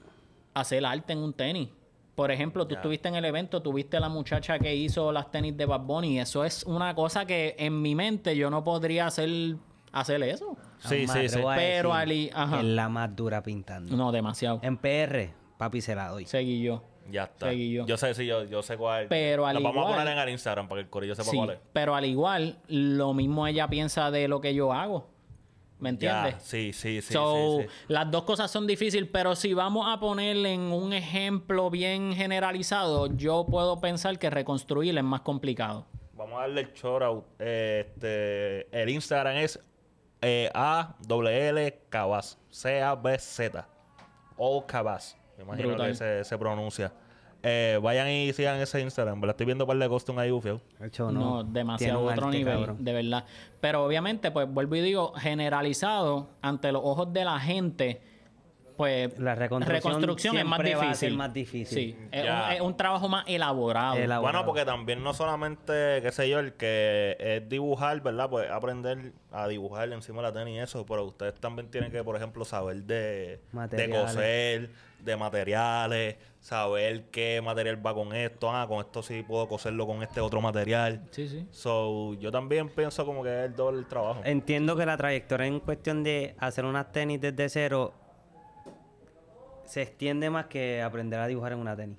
hacer 0.54 0.84
arte 0.84 1.12
en 1.12 1.18
un 1.20 1.32
tenis. 1.32 1.68
Por 2.14 2.30
ejemplo, 2.30 2.66
tú 2.66 2.74
estuviste 2.74 3.08
en 3.08 3.14
el 3.14 3.24
evento, 3.24 3.62
tuviste 3.62 3.98
la 3.98 4.08
muchacha 4.10 4.58
que 4.58 4.74
hizo 4.74 5.10
las 5.10 5.30
tenis 5.30 5.56
de 5.56 5.64
Bad 5.64 5.80
Bunny. 5.80 6.16
y 6.16 6.18
Eso 6.18 6.44
es 6.44 6.64
una 6.64 6.94
cosa 6.94 7.24
que 7.24 7.54
en 7.58 7.80
mi 7.80 7.94
mente 7.94 8.36
yo 8.36 8.50
no 8.50 8.62
podría 8.62 9.06
hacer, 9.06 9.56
hacer 9.92 10.22
eso. 10.24 10.56
Sí, 10.80 11.06
sí, 11.06 11.28
sí. 11.28 11.38
Pero 11.56 11.94
Ali- 11.94 12.30
ajá. 12.34 12.58
es 12.58 12.64
la 12.64 12.88
más 12.90 13.14
dura 13.16 13.42
pintando. 13.42 13.96
No, 13.96 14.12
demasiado. 14.12 14.60
En 14.62 14.76
PR, 14.76 15.32
papi, 15.56 15.80
se 15.80 15.94
la 15.94 16.08
doy. 16.08 16.26
Seguí 16.26 16.62
yo. 16.62 16.82
Ya 17.10 17.24
está. 17.24 17.48
Seguí 17.48 17.72
yo. 17.72 17.86
Yo 17.86 17.96
sé, 17.96 18.12
sí, 18.14 18.26
yo, 18.26 18.44
yo 18.44 18.62
sé 18.62 18.76
cuál. 18.76 19.06
Pero 19.08 19.46
al 19.46 19.54
Lo 19.56 19.62
vamos 19.62 19.78
a 19.78 19.80
igual- 19.88 19.94
poner 20.04 20.12
en 20.12 20.18
el 20.22 20.28
Instagram 20.28 20.68
para 20.68 20.80
que 20.80 20.84
el 20.84 20.90
corillo 20.90 21.14
sepa 21.14 21.30
Sí, 21.30 21.36
cuál 21.38 21.50
es. 21.50 21.58
pero 21.72 21.94
al 21.94 22.04
igual, 22.04 22.58
lo 22.68 23.14
mismo 23.14 23.46
ella 23.46 23.66
piensa 23.68 24.10
de 24.10 24.28
lo 24.28 24.40
que 24.40 24.54
yo 24.54 24.72
hago. 24.72 25.08
¿Me 25.80 25.88
entiendes? 25.88 26.36
Sí, 26.42 26.72
sí, 26.72 27.00
sí, 27.00 27.12
so, 27.12 27.60
sí, 27.60 27.66
sí. 27.66 27.84
las 27.88 28.10
dos 28.10 28.24
cosas 28.24 28.50
son 28.50 28.66
difíciles, 28.66 29.08
pero 29.10 29.34
si 29.34 29.54
vamos 29.54 29.86
a 29.88 29.98
ponerle 29.98 30.52
en 30.52 30.60
un 30.60 30.92
ejemplo 30.92 31.70
bien 31.70 32.14
generalizado, 32.14 33.06
yo 33.16 33.46
puedo 33.50 33.80
pensar 33.80 34.18
que 34.18 34.28
reconstruir 34.28 34.96
es 34.96 35.04
más 35.04 35.22
complicado. 35.22 35.86
Vamos 36.12 36.36
a 36.38 36.42
darle 36.42 36.60
el 36.60 36.72
shout 36.74 37.02
out. 37.02 37.24
Este, 37.38 38.68
el 38.78 38.90
Instagram 38.90 39.36
es 39.38 39.58
eh, 40.20 40.50
A 40.52 40.96
W 41.06 41.48
L 41.48 41.82
Cabaz. 41.88 42.36
C 42.50 42.82
A 42.82 42.94
B 42.94 43.18
Z. 43.18 43.66
O 44.36 44.66
Cabaz. 44.66 45.16
Me 45.38 45.44
imagino 45.44 45.68
Brutal. 45.68 45.88
que 45.88 45.94
se, 45.94 46.24
se 46.24 46.36
pronuncia. 46.36 46.92
Eh, 47.42 47.78
vayan 47.82 48.08
y 48.08 48.32
sigan 48.32 48.60
ese 48.60 48.80
Instagram. 48.80 49.20
¿verdad? 49.20 49.34
Estoy 49.34 49.46
viendo 49.46 49.64
un 49.64 49.68
par 49.68 49.78
de 49.78 49.88
costumes 49.88 50.22
ahí, 50.22 50.30
Ufio. 50.30 50.60
De 50.78 50.86
hecho, 50.88 51.10
No, 51.10 51.42
demasiado 51.42 52.02
otro 52.04 52.26
arte, 52.26 52.38
nivel, 52.38 52.54
cabrón. 52.58 52.76
de 52.84 52.92
verdad. 52.92 53.24
Pero 53.60 53.84
obviamente, 53.84 54.30
pues 54.30 54.46
vuelvo 54.52 54.76
y 54.76 54.80
digo, 54.82 55.12
generalizado 55.14 56.28
ante 56.42 56.70
los 56.72 56.82
ojos 56.84 57.12
de 57.12 57.24
la 57.24 57.38
gente, 57.40 58.00
pues 58.76 59.18
La 59.18 59.34
reconstrucción 59.34 60.38
es 60.38 60.44
más 60.46 60.56
siempre 60.58 60.74
va 60.74 60.80
a 60.82 60.84
difícil. 60.86 61.08
ser 61.10 61.18
más 61.18 61.32
difícil. 61.34 61.78
Sí, 61.78 61.96
es 62.12 62.22
un, 62.24 62.52
es 62.52 62.60
un 62.62 62.76
trabajo 62.76 63.08
más 63.10 63.24
elaborado. 63.26 63.96
Elaborado. 63.96 64.22
Bueno, 64.22 64.44
porque 64.46 64.64
también 64.64 65.02
no 65.02 65.12
solamente, 65.12 66.00
qué 66.02 66.10
sé 66.12 66.28
yo, 66.30 66.38
el 66.38 66.54
que 66.54 67.16
es 67.20 67.46
dibujar, 67.48 68.00
¿verdad? 68.00 68.30
Pues 68.30 68.50
aprender 68.50 69.12
a 69.32 69.48
dibujar 69.48 69.92
encima 69.92 70.22
de 70.22 70.28
la 70.28 70.32
tenis 70.32 70.54
y 70.56 70.58
eso, 70.60 70.86
pero 70.86 71.04
ustedes 71.04 71.34
también 71.40 71.70
tienen 71.70 71.90
que, 71.92 72.02
por 72.02 72.16
ejemplo, 72.16 72.44
saber 72.46 72.82
de, 72.84 73.40
de 73.70 73.90
coser, 73.90 74.70
de 75.04 75.16
materiales, 75.16 76.16
saber 76.40 77.04
qué 77.10 77.40
material 77.42 77.84
va 77.84 77.94
con 77.94 78.14
esto. 78.14 78.50
Ah, 78.50 78.66
con 78.66 78.80
esto 78.80 79.02
sí 79.02 79.22
puedo 79.22 79.48
coserlo 79.48 79.86
con 79.86 80.02
este 80.02 80.20
otro 80.20 80.40
material. 80.40 81.02
Sí, 81.10 81.28
sí. 81.28 81.46
So, 81.50 82.14
yo 82.14 82.30
también 82.30 82.68
pienso 82.68 83.04
como 83.04 83.22
que 83.22 83.30
es 83.30 83.50
el 83.50 83.56
doble 83.56 83.80
el 83.80 83.86
trabajo. 83.86 84.20
Entiendo 84.24 84.76
que 84.76 84.86
la 84.86 84.96
trayectoria 84.96 85.46
en 85.46 85.60
cuestión 85.60 86.02
de 86.02 86.34
hacer 86.38 86.64
unas 86.64 86.92
tenis 86.92 87.20
desde 87.20 87.48
cero 87.48 87.94
se 89.64 89.82
extiende 89.82 90.30
más 90.30 90.46
que 90.46 90.82
aprender 90.82 91.20
a 91.20 91.26
dibujar 91.26 91.52
en 91.52 91.58
una 91.58 91.76
tenis. 91.76 91.98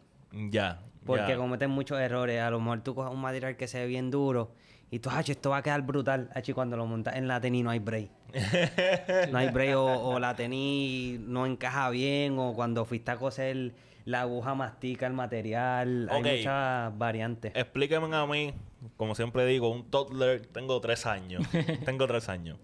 Ya. 0.50 0.81
Porque 1.05 1.29
ya. 1.29 1.38
cometen 1.38 1.72
muchos 1.72 2.00
errores. 2.00 2.41
A 2.41 2.50
lo 2.50 2.60
mejor 2.60 2.81
tú 2.81 2.93
coges 2.93 3.13
un 3.13 3.22
material 3.22 3.55
que 3.55 3.67
se 3.67 3.79
ve 3.79 3.88
bien 3.88 4.12
duro 4.12 4.51
y 4.91 5.00
tú, 5.00 5.10
"Ach, 5.10 5.27
esto 5.27 5.50
va 5.50 5.57
a 5.57 5.63
quedar 5.63 5.81
brutal. 5.81 6.29
Ach, 6.36 6.48
y 6.48 6.53
cuando 6.53 6.77
lo 6.77 6.86
montas 6.86 7.15
en 7.15 7.27
la 7.27 7.39
tenis 7.41 7.63
no 7.63 7.69
hay 7.71 7.79
break. 7.79 8.10
no 9.31 9.38
hay 9.38 9.50
break 9.50 9.75
o, 9.75 9.86
o 9.86 10.19
la 10.19 10.36
tenis 10.36 11.19
no 11.21 11.45
encaja 11.45 11.89
bien 11.89 12.38
o 12.38 12.53
cuando 12.53 12.86
fuiste 12.86 13.10
a 13.12 13.17
coser 13.17 13.74
la 14.05 14.21
aguja 14.21 14.53
mastica 14.55 15.07
el 15.07 15.13
material. 15.13 16.10
Ok. 16.12 16.25
Hay 16.25 16.38
muchas 16.38 16.98
variantes. 16.98 17.51
Explíquenme 17.55 18.15
a 18.15 18.25
mí, 18.25 18.53
como 18.98 19.15
siempre 19.15 19.45
digo, 19.45 19.69
un 19.69 19.89
toddler, 19.89 20.45
tengo 20.48 20.79
tres 20.81 21.05
años. 21.05 21.43
tengo 21.86 22.07
tres 22.07 22.29
años. 22.29 22.57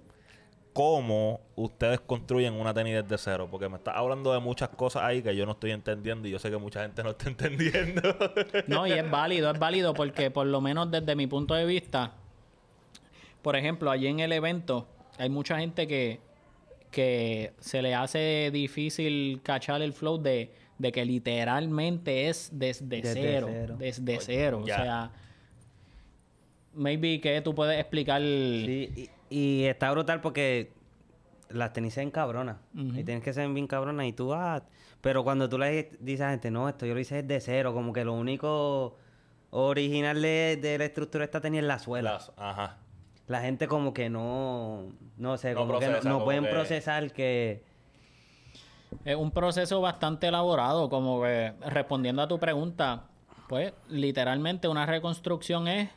¿Cómo 0.78 1.42
ustedes 1.56 2.00
construyen 2.02 2.54
una 2.54 2.72
tenis 2.72 3.02
desde 3.02 3.18
cero? 3.18 3.48
Porque 3.50 3.68
me 3.68 3.78
estás 3.78 3.96
hablando 3.96 4.32
de 4.32 4.40
muchas 4.40 4.70
cosas 4.70 5.02
ahí 5.02 5.24
que 5.24 5.36
yo 5.36 5.44
no 5.48 5.54
estoy 5.54 5.72
entendiendo 5.72 6.28
y 6.28 6.32
yo 6.32 6.38
sé 6.38 6.52
que 6.52 6.58
mucha 6.58 6.84
gente 6.84 7.02
no 7.02 7.10
está 7.10 7.30
entendiendo. 7.30 8.16
No, 8.68 8.86
y 8.86 8.92
es 8.92 9.10
válido, 9.10 9.50
es 9.50 9.58
válido 9.58 9.96
porque 9.96 10.30
por 10.30 10.46
lo 10.46 10.62
menos 10.62 10.92
desde 10.92 11.16
mi 11.16 11.26
punto 11.26 11.56
de 11.56 11.66
vista, 11.66 12.14
por 13.42 13.56
ejemplo, 13.56 13.90
allí 13.90 14.06
en 14.06 14.20
el 14.20 14.32
evento 14.32 14.88
hay 15.18 15.32
mucha 15.32 15.58
gente 15.58 15.88
que, 15.88 16.20
que 16.92 17.54
se 17.60 17.82
le 17.82 17.96
hace 17.96 18.52
difícil 18.54 19.42
cachar 19.42 19.82
el 19.82 19.94
flow 19.94 20.20
de, 20.20 20.54
de 20.78 20.92
que 20.92 21.04
literalmente 21.06 22.30
es 22.30 22.52
desde, 22.54 23.02
Desde 23.02 23.14
cero, 23.14 23.48
cero. 23.50 23.76
Desde 23.80 24.20
cero. 24.22 24.64
ya. 24.64 24.76
O 24.76 24.84
sea, 24.84 25.12
maybe 26.76 27.20
que 27.20 27.42
tú 27.42 27.56
puedes 27.56 27.80
explicar... 27.80 28.22
Sí, 28.22 28.92
y, 28.96 29.17
y 29.30 29.64
está 29.66 29.92
brutal 29.92 30.22
porque 30.22 30.72
las 31.50 31.74
tenis 31.74 31.94
se 31.94 32.02
encabronan. 32.02 32.58
Y 32.74 33.04
tienes 33.04 33.24
que 33.24 33.34
ser 33.34 33.48
bien 33.50 33.68
cabronas 33.68 34.06
y 34.06 34.14
tú, 34.14 34.34
ah... 34.34 34.64
Pero 35.00 35.24
cuando 35.24 35.48
tú 35.48 35.58
le 35.60 35.92
dices 36.00 36.22
a 36.22 36.26
la 36.26 36.32
gente, 36.32 36.50
no, 36.52 36.68
esto 36.68 36.86
yo 36.88 36.94
lo 36.96 37.00
hice 37.00 37.22
desde 37.22 37.40
cero, 37.40 37.74
como 37.74 37.94
que 37.94 38.04
lo 38.04 38.14
único 38.14 38.98
original 39.52 40.20
de, 40.22 40.58
de 40.60 40.78
la 40.80 40.86
estructura 40.86 41.22
de 41.22 41.26
esta 41.26 41.40
tenis 41.40 41.60
es 41.62 41.66
la 41.68 41.80
suela. 41.80 42.14
Las- 42.14 42.32
ajá. 42.36 42.78
La 43.28 43.42
gente 43.42 43.68
como 43.68 43.94
que 43.94 44.10
no... 44.10 44.86
No 45.18 45.38
sé, 45.38 45.54
No 45.54 45.60
como 45.62 45.80
que 45.80 45.86
no, 45.86 45.92
procesa, 45.92 46.10
no 46.10 46.16
como 46.16 46.26
pueden 46.26 46.44
que- 46.46 46.50
procesar 46.50 47.12
que... 47.12 47.64
Es 49.06 49.16
un 49.16 49.32
proceso 49.32 49.82
bastante 49.82 50.28
elaborado, 50.28 50.90
como 50.90 51.22
que 51.22 51.54
respondiendo 51.68 52.22
a 52.22 52.28
tu 52.28 52.40
pregunta, 52.40 53.04
pues 53.48 53.74
literalmente 53.90 54.68
una 54.68 54.86
reconstrucción 54.86 55.68
es 55.68 55.90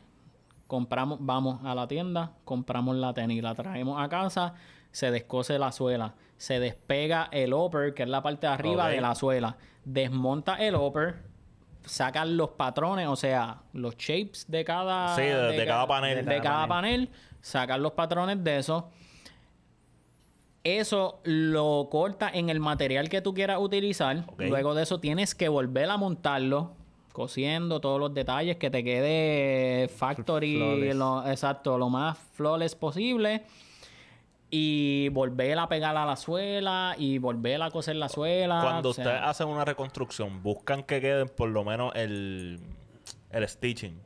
compramos, 0.70 1.18
vamos 1.20 1.58
a 1.64 1.74
la 1.74 1.88
tienda, 1.88 2.30
compramos 2.44 2.94
la 2.94 3.12
tenis, 3.12 3.42
la 3.42 3.56
traemos 3.56 4.00
a 4.00 4.08
casa, 4.08 4.54
se 4.92 5.10
descose 5.10 5.58
la 5.58 5.72
suela, 5.72 6.14
se 6.36 6.60
despega 6.60 7.28
el 7.32 7.52
upper, 7.52 7.92
que 7.92 8.04
es 8.04 8.08
la 8.08 8.22
parte 8.22 8.46
de 8.46 8.52
arriba 8.52 8.88
de 8.88 9.00
la 9.00 9.16
suela, 9.16 9.56
desmonta 9.84 10.54
el 10.64 10.76
upper, 10.76 11.16
sacan 11.84 12.36
los 12.36 12.50
patrones, 12.50 13.08
o 13.08 13.16
sea, 13.16 13.62
los 13.72 13.96
shapes 13.96 14.46
de 14.48 14.64
cada 14.64 15.16
Sí, 15.16 15.22
de- 15.22 15.34
de 15.34 15.64
ca- 15.66 15.72
cada 15.72 15.86
panel. 15.88 16.14
de, 16.14 16.22
De 16.22 16.36
cada 16.36 16.42
cada 16.42 16.68
panel, 16.68 17.10
sacan 17.40 17.82
los 17.82 17.92
patrones 17.92 18.44
de 18.44 18.58
eso. 18.58 18.88
Eso 20.62 21.20
lo 21.24 21.88
corta 21.90 22.30
en 22.32 22.48
el 22.50 22.60
material 22.60 23.08
que 23.08 23.22
tú 23.22 23.32
quieras 23.34 23.58
utilizar. 23.60 24.24
Luego 24.38 24.74
de 24.74 24.82
eso 24.84 25.00
tienes 25.00 25.34
que 25.34 25.48
volver 25.48 25.88
a 25.90 25.96
montarlo, 25.96 26.76
cosiendo 27.20 27.80
todos 27.82 28.00
los 28.00 28.14
detalles, 28.14 28.56
que 28.56 28.70
te 28.70 28.82
quede 28.82 29.88
factory, 29.88 30.94
lo- 30.94 31.26
exacto, 31.26 31.76
lo 31.76 31.90
más 31.90 32.16
flawless 32.32 32.74
posible. 32.74 33.42
Y 34.52 35.10
volver 35.10 35.58
a 35.58 35.68
pegar 35.68 35.96
a 35.98 36.06
la 36.06 36.16
suela 36.16 36.94
y 36.98 37.18
volver 37.18 37.60
a 37.62 37.70
coser 37.70 37.96
la 37.96 38.08
suela. 38.08 38.60
Cuando 38.62 38.88
o 38.88 38.92
sea, 38.94 39.04
ustedes 39.04 39.20
hacen 39.22 39.48
una 39.48 39.64
reconstrucción, 39.66 40.42
buscan 40.42 40.82
que 40.82 41.00
queden 41.00 41.28
por 41.28 41.50
lo 41.50 41.62
menos 41.62 41.92
el, 41.94 42.58
el 43.30 43.48
stitching. 43.48 44.00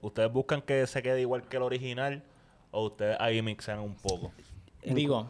¿Ustedes 0.00 0.32
buscan 0.32 0.62
que 0.62 0.86
se 0.86 1.02
quede 1.02 1.20
igual 1.22 1.42
que 1.48 1.56
el 1.56 1.64
original 1.64 2.22
o 2.70 2.86
ustedes 2.86 3.16
ahí 3.20 3.42
mixan 3.42 3.80
un 3.80 3.94
poco? 3.96 4.30
Digo, 4.84 5.28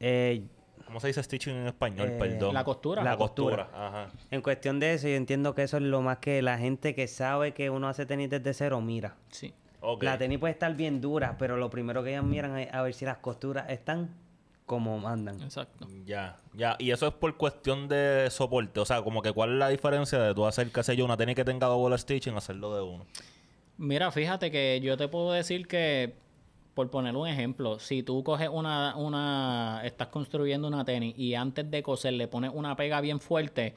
eh, 0.00 0.42
¿Cómo 0.86 1.00
se 1.00 1.08
dice 1.08 1.22
stitching 1.22 1.54
en 1.56 1.66
español? 1.66 2.08
Eh, 2.10 2.16
Perdón. 2.18 2.54
la 2.54 2.64
costura. 2.64 3.02
La, 3.02 3.10
La 3.12 3.16
costura. 3.16 3.64
costura. 3.66 3.86
Ajá. 3.88 4.10
en 4.30 4.40
cuestión 4.40 4.78
de 4.80 4.94
eso, 4.94 5.08
yo 5.08 5.14
entiendo 5.16 5.54
que 5.54 5.62
eso 5.64 5.76
es 5.76 5.82
lo 5.82 6.00
más 6.00 6.18
que 6.18 6.40
la 6.42 6.58
gente 6.58 6.94
que 6.94 7.08
sabe 7.08 7.52
que 7.52 7.70
uno 7.70 7.88
hace 7.88 8.06
tenis 8.06 8.30
desde 8.30 8.54
cero 8.54 8.80
mira. 8.80 9.16
sí. 9.30 9.52
Ok. 9.88 10.02
La 10.02 10.18
tenis 10.18 10.38
puede 10.38 10.52
estar 10.52 10.74
bien 10.74 11.00
dura, 11.00 11.36
pero 11.38 11.56
lo 11.58 11.70
primero 11.70 12.02
que 12.02 12.10
ellas 12.10 12.24
miran 12.24 12.58
es 12.58 12.72
a 12.74 12.82
ver 12.82 12.92
si 12.94 13.04
las 13.04 13.18
costuras 13.18 13.68
están 13.70 14.10
como 14.64 14.98
mandan. 14.98 15.40
Exacto. 15.42 15.86
Ya, 16.04 16.36
ya. 16.54 16.74
Y 16.80 16.90
eso 16.90 17.06
es 17.06 17.14
por 17.14 17.36
cuestión 17.36 17.86
de 17.86 18.26
soporte. 18.30 18.80
O 18.80 18.84
sea, 18.84 19.02
como 19.02 19.22
que 19.22 19.30
cuál 19.32 19.52
es 19.52 19.58
la 19.58 19.68
diferencia 19.68 20.18
de 20.18 20.34
tú 20.34 20.44
hacer, 20.44 20.72
qué 20.72 20.82
sé 20.82 20.96
yo, 20.96 21.04
una 21.04 21.16
tenis 21.16 21.36
que 21.36 21.44
tenga 21.44 21.68
double 21.68 21.96
stitching 21.98 22.34
a 22.34 22.38
hacerlo 22.38 22.74
de 22.74 22.82
uno. 22.82 23.06
Mira, 23.78 24.10
fíjate 24.10 24.50
que 24.50 24.80
yo 24.82 24.96
te 24.96 25.06
puedo 25.06 25.30
decir 25.30 25.68
que, 25.68 26.14
por 26.76 26.90
poner 26.90 27.16
un 27.16 27.26
ejemplo, 27.26 27.78
si 27.78 28.02
tú 28.02 28.22
coges 28.22 28.50
una, 28.52 28.94
una, 28.96 29.80
estás 29.82 30.08
construyendo 30.08 30.68
una 30.68 30.84
tenis 30.84 31.14
y 31.16 31.32
antes 31.32 31.70
de 31.70 31.82
coser 31.82 32.12
le 32.12 32.28
pones 32.28 32.50
una 32.52 32.76
pega 32.76 33.00
bien 33.00 33.18
fuerte, 33.18 33.74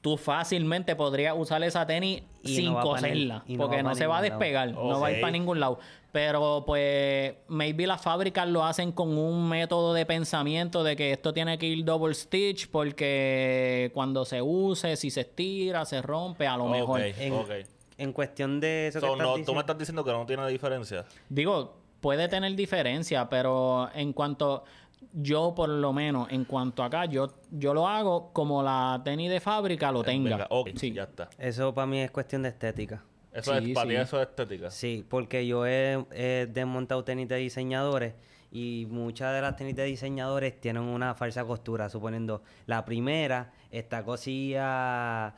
tú 0.00 0.16
fácilmente 0.16 0.94
podrías 0.94 1.34
usar 1.36 1.60
esa 1.64 1.84
tenis 1.88 2.22
Y 2.44 2.54
sin 2.54 2.72
no 2.72 2.82
coserla, 2.82 3.42
no 3.48 3.56
porque 3.58 3.82
no, 3.82 3.96
se 3.96 4.06
va 4.06 4.18
a 4.18 4.22
despegar, 4.22 4.70
no 4.70 5.00
va 5.00 5.08
a 5.08 5.10
ir 5.10 5.20
para 5.20 5.32
ningún 5.32 5.58
lado. 5.58 5.80
Pero 6.12 6.62
pues, 6.64 7.34
maybe 7.48 7.88
las 7.88 8.00
fábricas 8.00 8.46
lo 8.46 8.64
hacen 8.64 8.92
con 8.92 9.18
un 9.18 9.48
método 9.48 9.92
de 9.92 10.06
pensamiento 10.06 10.84
de 10.84 10.94
que 10.94 11.10
esto 11.10 11.32
tiene 11.32 11.58
que 11.58 11.66
ir 11.66 11.84
double 11.84 12.14
stitch 12.14 12.70
porque 12.70 13.90
cuando 13.92 14.24
se 14.24 14.40
use, 14.40 14.94
si 14.94 15.10
se 15.10 15.22
estira, 15.22 15.84
se 15.84 16.00
rompe, 16.00 16.46
a 16.46 16.56
lo 16.56 16.68
mejor. 16.68 17.00
En, 17.00 17.32
ok. 17.32 17.50
en 17.98 18.12
cuestión 18.12 18.60
de 18.60 18.86
eso 18.86 19.00
que 19.00 19.06
So, 19.06 19.14
estás 19.14 19.26
no, 19.26 19.44
tú 19.44 19.52
me 19.52 19.60
estás 19.60 19.78
diciendo 19.78 20.04
que 20.04 20.12
no 20.12 20.24
tiene 20.26 20.46
diferencia. 20.46 21.04
Digo, 21.28 21.79
puede 22.00 22.28
tener 22.28 22.54
diferencia, 22.56 23.28
pero 23.28 23.88
en 23.94 24.12
cuanto 24.12 24.64
yo 25.12 25.54
por 25.56 25.68
lo 25.68 25.92
menos 25.92 26.30
en 26.30 26.44
cuanto 26.44 26.82
acá 26.84 27.04
yo 27.06 27.28
yo 27.50 27.74
lo 27.74 27.88
hago 27.88 28.32
como 28.32 28.62
la 28.62 29.00
tenis 29.04 29.30
de 29.30 29.40
fábrica 29.40 29.90
lo 29.90 30.02
tenga. 30.04 30.30
Venga, 30.30 30.46
ok, 30.50 30.70
Sí. 30.76 30.92
ya 30.92 31.04
está. 31.04 31.28
Eso 31.38 31.74
para 31.74 31.86
mí 31.86 31.98
es 32.00 32.10
cuestión 32.10 32.42
de 32.42 32.50
estética. 32.50 33.02
Eso 33.32 33.52
Sí, 33.58 33.70
es, 33.70 33.74
para 33.74 33.88
ti 33.88 33.94
sí. 33.96 34.00
eso 34.00 34.20
es 34.20 34.28
estética. 34.28 34.70
Sí, 34.70 35.04
porque 35.08 35.46
yo 35.46 35.66
he, 35.66 36.04
he 36.12 36.48
desmontado 36.52 37.02
tenis 37.04 37.28
de 37.28 37.36
diseñadores 37.36 38.14
y 38.52 38.86
muchas 38.90 39.32
de 39.34 39.40
las 39.40 39.56
tenis 39.56 39.76
de 39.76 39.84
diseñadores 39.84 40.60
tienen 40.60 40.82
una 40.82 41.14
falsa 41.14 41.44
costura, 41.44 41.88
suponiendo 41.88 42.42
la 42.66 42.84
primera 42.84 43.52
está 43.70 44.02
cosida 44.04 45.34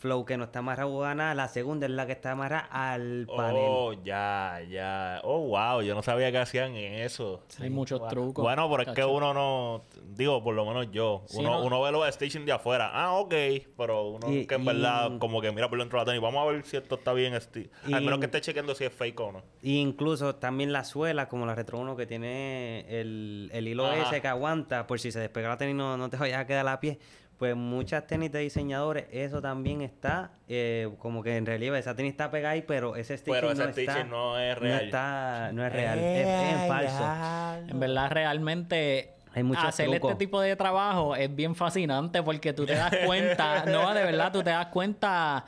flow 0.00 0.24
que 0.24 0.38
no 0.38 0.44
está 0.44 0.60
amarrado 0.60 1.04
a 1.04 1.14
nada, 1.14 1.34
la 1.34 1.46
segunda 1.48 1.84
es 1.84 1.92
la 1.92 2.06
que 2.06 2.12
está 2.12 2.32
amarrada 2.32 2.66
al 2.70 3.26
panel. 3.36 3.62
Oh, 3.68 3.92
ya, 4.02 4.58
ya. 4.68 5.20
Oh, 5.24 5.40
wow, 5.48 5.82
yo 5.82 5.94
no 5.94 6.02
sabía 6.02 6.32
que 6.32 6.38
hacían 6.38 6.74
eso. 6.74 7.42
Hay 7.60 7.68
muchos 7.68 8.08
trucos. 8.08 8.42
Bueno, 8.42 8.68
pero 8.70 8.82
es 8.84 8.96
que 8.96 9.04
uno 9.04 9.34
no, 9.34 9.82
digo, 10.16 10.42
por 10.42 10.54
lo 10.54 10.64
menos 10.64 10.90
yo, 10.90 11.22
Sí, 11.26 11.36
uno, 11.38 11.50
no. 11.60 11.64
uno 11.66 11.82
ve 11.82 11.92
los 11.92 12.14
stitching 12.14 12.46
de 12.46 12.52
afuera. 12.52 12.90
Ah, 12.94 13.12
ok, 13.12 13.34
pero 13.76 14.08
uno 14.08 14.32
Y- 14.32 14.46
que 14.46 14.54
en 14.54 14.62
y- 14.62 14.66
verdad 14.66 15.18
como 15.18 15.42
que 15.42 15.52
mira 15.52 15.68
por 15.68 15.78
dentro 15.78 15.98
de 15.98 16.04
la 16.06 16.10
tenis, 16.12 16.22
vamos 16.22 16.48
a 16.48 16.50
ver 16.50 16.64
si 16.64 16.78
esto 16.78 16.94
está 16.94 17.12
bien 17.12 17.34
esti- 17.34 17.68
Al 17.92 18.00
Y- 18.02 18.04
menos 18.06 18.20
que 18.20 18.24
esté 18.26 18.40
chequeando 18.40 18.74
si 18.74 18.84
es 18.84 18.92
fake 18.94 19.20
o 19.20 19.32
no. 19.32 19.42
Y 19.60 19.80
incluso 19.80 20.34
también 20.36 20.72
la 20.72 20.84
suela, 20.84 21.28
como 21.28 21.44
la 21.44 21.54
Retro 21.54 21.78
1, 21.78 21.94
que 21.96 22.06
tiene 22.06 22.86
el, 22.88 23.50
el 23.52 23.68
hilo 23.68 23.84
Ajá. 23.86 24.04
ese 24.04 24.22
que 24.22 24.28
aguanta, 24.28 24.86
por 24.86 24.98
si 24.98 25.12
se 25.12 25.20
despega 25.20 25.50
la 25.50 25.58
tenis 25.58 25.74
no, 25.74 25.98
no 25.98 26.08
te 26.08 26.16
vaya 26.16 26.40
a 26.40 26.46
quedar 26.46 26.66
a 26.68 26.80
pie. 26.80 26.98
Pues 27.40 27.56
muchas 27.56 28.06
tenis 28.06 28.30
de 28.30 28.40
diseñadores, 28.40 29.06
eso 29.10 29.40
también 29.40 29.80
está 29.80 30.32
eh, 30.46 30.90
como 30.98 31.22
que 31.22 31.38
en 31.38 31.46
relieve. 31.46 31.78
Esa 31.78 31.96
tenis 31.96 32.10
está 32.12 32.30
pegada 32.30 32.52
ahí, 32.52 32.60
pero 32.60 32.96
ese 32.96 33.16
stitching, 33.16 33.32
Pero 33.34 33.52
ese 33.52 33.62
no, 33.62 33.68
está, 33.70 33.92
stitching 33.94 34.10
no 34.10 34.38
es 34.38 34.54
no 34.56 34.60
real. 34.60 34.84
está- 34.84 35.50
no 35.54 35.64
es 35.66 35.72
real, 35.72 35.98
es, 36.00 36.28
es 36.28 36.68
falso. 36.68 37.66
En 37.66 37.80
verdad, 37.80 38.10
realmente 38.10 39.14
Hay 39.32 39.42
hacer 39.56 39.88
trucos. 39.88 40.10
este 40.10 40.18
tipo 40.22 40.38
de 40.42 40.54
trabajo 40.54 41.16
es 41.16 41.34
bien 41.34 41.54
fascinante 41.54 42.22
porque 42.22 42.52
tú 42.52 42.66
te 42.66 42.74
das 42.74 42.94
cuenta, 43.06 43.64
no, 43.64 43.94
de 43.94 44.04
verdad, 44.04 44.30
tú 44.30 44.42
te 44.42 44.50
das 44.50 44.66
cuenta 44.66 45.46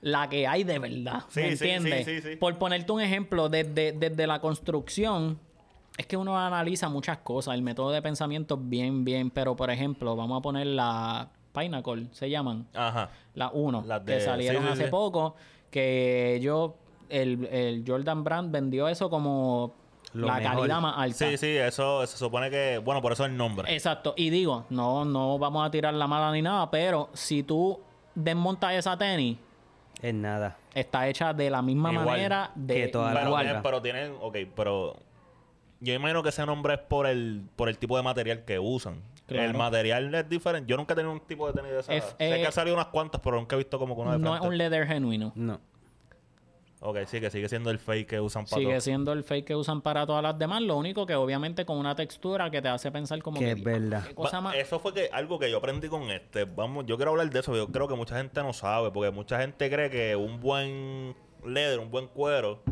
la 0.00 0.28
que 0.28 0.44
hay 0.44 0.64
de 0.64 0.80
verdad. 0.80 1.22
Sí, 1.28 1.40
¿Me 1.42 1.50
sí, 1.52 1.56
sí, 1.56 1.68
entiendes? 1.70 2.04
sí, 2.04 2.20
sí. 2.20 2.34
Por 2.34 2.58
ponerte 2.58 2.90
un 2.90 3.00
ejemplo, 3.00 3.48
desde, 3.48 3.92
desde 3.92 4.26
la 4.26 4.40
construcción, 4.40 5.38
Es 5.98 6.06
que 6.06 6.16
uno 6.16 6.38
analiza 6.38 6.88
muchas 6.88 7.18
cosas, 7.18 7.54
el 7.54 7.62
método 7.62 7.90
de 7.90 8.00
pensamiento 8.00 8.54
es 8.54 8.68
bien, 8.68 9.04
bien, 9.04 9.30
pero 9.30 9.54
por 9.56 9.68
ejemplo, 9.70 10.14
vamos 10.16 10.38
a 10.38 10.40
poner 10.42 10.68
la 10.68 11.28
Pinnacle, 11.52 12.06
se 12.12 12.30
llaman, 12.30 12.66
Ajá. 12.72 13.10
la 13.34 13.50
1, 13.52 13.82
Las 13.86 14.00
que 14.02 14.12
de- 14.14 14.20
salieron 14.20 14.62
sí, 14.62 14.66
sí, 14.68 14.72
hace 14.72 14.84
sí. 14.84 14.90
poco, 14.90 15.34
que 15.72 16.38
yo, 16.40 16.76
el, 17.08 17.44
el 17.46 17.84
Jordan 17.86 18.22
Brand 18.22 18.52
vendió 18.52 18.86
eso 18.88 19.10
como 19.10 19.74
Lo 20.12 20.28
la 20.28 20.36
mejor. 20.36 20.56
calidad 20.58 20.80
más 20.80 20.94
alta. 20.98 21.28
Sí, 21.30 21.36
sí, 21.36 21.56
eso 21.56 22.06
se 22.06 22.16
supone 22.16 22.48
que, 22.48 22.78
bueno, 22.78 23.02
por 23.02 23.10
eso 23.12 23.24
el 23.24 23.36
nombre. 23.36 23.74
Exacto, 23.74 24.14
y 24.16 24.30
digo, 24.30 24.66
no, 24.70 25.04
no 25.04 25.36
vamos 25.38 25.66
a 25.66 25.70
tirar 25.72 25.92
la 25.94 26.06
mala 26.06 26.30
ni 26.30 26.42
nada, 26.42 26.70
pero 26.70 27.08
si 27.12 27.42
tú 27.42 27.80
desmontas 28.14 28.74
esa 28.74 28.96
tenis, 28.96 29.36
Es 30.00 30.14
nada. 30.14 30.56
está 30.74 31.08
hecha 31.08 31.34
de 31.34 31.50
la 31.50 31.60
misma 31.60 31.90
Igual 31.92 32.06
manera 32.06 32.52
de 32.54 32.74
que 32.74 32.88
toda 32.88 33.08
la 33.12 33.14
pero, 33.20 33.28
igual. 33.30 33.44
tienen, 33.46 33.62
pero 33.64 33.82
tienen, 33.82 34.12
ok, 34.20 34.36
pero 34.54 34.96
yo 35.80 35.94
imagino 35.94 36.22
que 36.22 36.28
ese 36.30 36.44
nombre 36.46 36.74
es 36.74 36.80
por 36.80 37.06
el, 37.06 37.42
por 37.56 37.68
el 37.68 37.78
tipo 37.78 37.96
de 37.96 38.02
material 38.02 38.44
que 38.44 38.58
usan. 38.58 39.02
Claro. 39.26 39.44
El 39.50 39.54
material 39.56 40.14
es 40.14 40.28
diferente. 40.28 40.70
Yo 40.70 40.76
nunca 40.78 40.94
he 40.94 40.96
tenido 40.96 41.12
un 41.12 41.20
tipo 41.20 41.46
de 41.46 41.52
tenis 41.52 41.70
de 41.72 41.80
esa. 41.80 41.92
Es- 41.94 42.04
sé 42.04 42.14
eh, 42.18 42.40
que 42.40 42.46
han 42.46 42.52
salido 42.52 42.74
unas 42.74 42.86
cuantas, 42.86 43.20
pero 43.22 43.36
nunca 43.36 43.56
he 43.56 43.58
visto 43.58 43.78
como 43.78 43.94
que 43.94 44.00
una 44.02 44.12
de 44.12 44.18
no 44.18 44.34
es 44.34 44.40
un 44.40 44.56
leather 44.56 44.86
genuino. 44.86 45.32
No. 45.34 45.60
Ok, 46.80 46.98
sí, 47.06 47.20
que 47.20 47.28
sigue 47.28 47.48
siendo 47.48 47.70
el 47.72 47.80
fake 47.80 48.06
que 48.08 48.20
usan 48.20 48.44
para 48.44 48.56
Sigue 48.60 48.70
todo. 48.74 48.80
siendo 48.80 49.12
el 49.12 49.24
fake 49.24 49.44
que 49.46 49.56
usan 49.56 49.82
para 49.82 50.06
todas 50.06 50.22
las 50.22 50.38
demás, 50.38 50.62
lo 50.62 50.76
único 50.76 51.06
que 51.06 51.16
obviamente 51.16 51.66
con 51.66 51.76
una 51.76 51.96
textura 51.96 52.50
que 52.52 52.62
te 52.62 52.68
hace 52.68 52.92
pensar 52.92 53.20
como 53.20 53.40
Que 53.40 53.46
que 53.46 53.50
es 53.52 53.64
verdad. 53.64 54.04
¿qué 54.06 54.14
cosa 54.14 54.36
Va- 54.36 54.42
más? 54.42 54.54
Eso 54.54 54.78
fue 54.78 54.94
que 54.94 55.10
algo 55.12 55.40
que 55.40 55.50
yo 55.50 55.58
aprendí 55.58 55.88
con 55.88 56.02
este. 56.04 56.44
Vamos, 56.44 56.86
yo 56.86 56.94
quiero 56.96 57.10
hablar 57.10 57.28
de 57.30 57.40
eso. 57.40 57.56
Yo 57.56 57.66
creo 57.66 57.88
que 57.88 57.96
mucha 57.96 58.16
gente 58.16 58.40
no 58.44 58.52
sabe, 58.52 58.92
porque 58.92 59.10
mucha 59.10 59.40
gente 59.40 59.68
cree 59.68 59.90
que 59.90 60.14
un 60.14 60.40
buen 60.40 61.16
leather, 61.44 61.80
un 61.80 61.90
buen 61.90 62.06
cuero, 62.06 62.62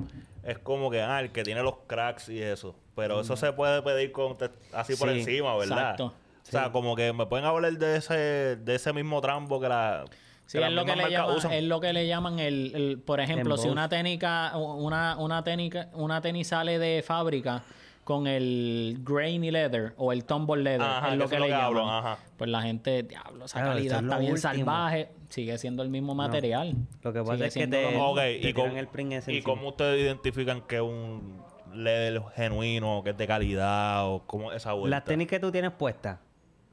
es 0.47 0.59
como 0.59 0.91
que 0.91 1.03
ah, 1.03 1.21
el 1.21 1.31
que 1.33 1.43
tiene 1.43 1.63
los 1.63 1.75
cracks 1.87 2.29
y 2.29 2.41
eso. 2.43 2.75
Pero 2.95 3.21
eso 3.21 3.37
se 3.37 3.53
puede 3.53 3.83
pedir 3.83 4.13
con 4.13 4.37
así 4.73 4.95
por 4.97 5.11
Sí, 5.11 5.19
encima, 5.19 5.57
¿verdad? 5.57 5.79
exacto. 5.81 6.07
O 6.07 6.51
sea, 6.51 6.71
como 6.71 6.95
que 6.95 7.13
me 7.13 7.27
pueden 7.27 7.45
hablar 7.45 7.73
de 7.73 7.97
ese, 7.97 8.15
de 8.57 8.75
ese 8.75 8.93
mismo 8.93 9.21
trambo 9.21 9.61
que 9.61 9.69
la. 9.69 10.05
Sí, 10.47 10.59
es 10.59 10.71
lo, 10.73 10.85
que 10.85 10.95
le 10.95 11.03
es 11.59 11.65
lo 11.65 11.81
que 11.81 11.93
le 11.93 12.07
llaman 12.07 12.39
el, 12.39 12.73
el- 12.73 12.99
por 13.05 13.19
ejemplo, 13.19 13.57
si 13.57 13.69
una 13.69 13.89
técnica, 13.89 14.57
una, 14.57 15.17
una 15.19 15.43
técnica, 15.43 15.89
una 15.95 16.21
tenis 16.21 16.47
sale 16.47 16.79
de 16.79 17.03
fábrica 17.03 17.65
con 18.07 18.29
el 18.29 18.99
grainy 19.03 19.51
leather 19.51 19.93
o 19.97 20.13
el 20.13 20.25
tumble 20.25 20.63
leather, 20.63 20.81
Ajá, 20.87 21.13
es 21.13 21.19
lo 21.19 21.29
que 21.29 21.35
le 21.35 21.41
lo 21.41 21.47
que 21.49 21.55
hablo, 21.55 21.81
llaman. 21.81 22.05
ajá. 22.07 22.19
Pues 22.37 22.49
la 22.49 22.63
gente, 22.63 23.03
diablo, 23.03 23.47
esa 23.47 23.59
Claro, 23.59 23.73
calidad 23.75 23.97
es 23.99 24.03
está 24.05 24.19
bien 24.19 24.33
último. 24.35 24.53
salvaje, 24.55 25.09
sigue 25.29 25.59
siendo 25.59 25.83
el 25.83 25.89
mismo 25.89 26.15
material. 26.15 26.77
Lo 27.03 27.13
que 27.13 27.19
pasa 27.19 27.33
Sigue 27.35 27.47
es 27.49 27.55
que 27.55 27.67
te- 27.67 27.83
lo 27.83 27.89
mismo. 27.91 28.11
Ok, 28.13 28.17
te 28.19 28.49
y, 28.49 28.53
con, 28.53 28.77
el 28.77 28.87
print 28.87 29.13
ese 29.15 29.33
y 29.33 29.39
encima. 29.39 29.53
cómo 29.55 29.69
ustedes 29.71 30.01
identifican 30.01 30.61
que 30.61 30.81
un 30.81 31.43
leather 31.75 32.23
genuino, 32.37 33.03
que 33.03 33.11
es 33.11 33.19
de 33.19 33.27
calidad, 33.27 34.07
o 34.07 34.23
cómo 34.25 34.53
esa 34.53 34.73
vuelta. 34.73 34.97
Las 34.99 35.05
tenis 35.05 35.27
que 35.27 35.41
tú 35.41 35.51
tienes 35.51 35.73
puestas. 35.73 36.21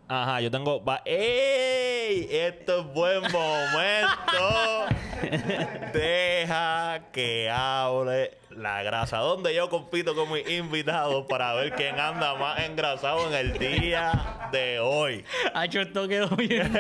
Ajá, 0.08 0.40
yo 0.40 0.52
tengo. 0.52 0.84
Va, 0.86 1.02
¡Ey! 1.04 2.28
Esto 2.30 2.82
es 2.82 2.94
buen 2.94 3.22
momento. 3.24 4.86
Deja 5.94 7.02
que 7.12 7.50
hable 7.50 8.38
la 8.52 8.84
grasa. 8.84 9.18
Donde 9.20 9.54
yo 9.56 9.70
compito 9.70 10.16
con 10.16 10.32
mis 10.32 10.48
invitados 10.50 11.26
para 11.28 11.54
ver 11.54 11.74
quién 11.74 12.00
anda 12.00 12.36
más 12.36 12.60
engrasado 12.60 13.28
en 13.28 13.34
el 13.34 13.58
día 13.58 14.50
de 14.52 14.80
hoy. 14.80 15.24
Hacho, 15.54 15.82
esto 15.82 16.08
quedó 16.08 16.30
bien. 16.36 16.72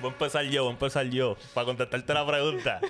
Voy 0.00 0.10
a 0.10 0.12
empezar 0.12 0.44
yo, 0.46 0.62
voy 0.64 0.70
a 0.70 0.72
empezar 0.74 1.06
yo. 1.06 1.36
Para 1.54 1.66
contestarte 1.66 2.14
la 2.14 2.26
pregunta. 2.26 2.80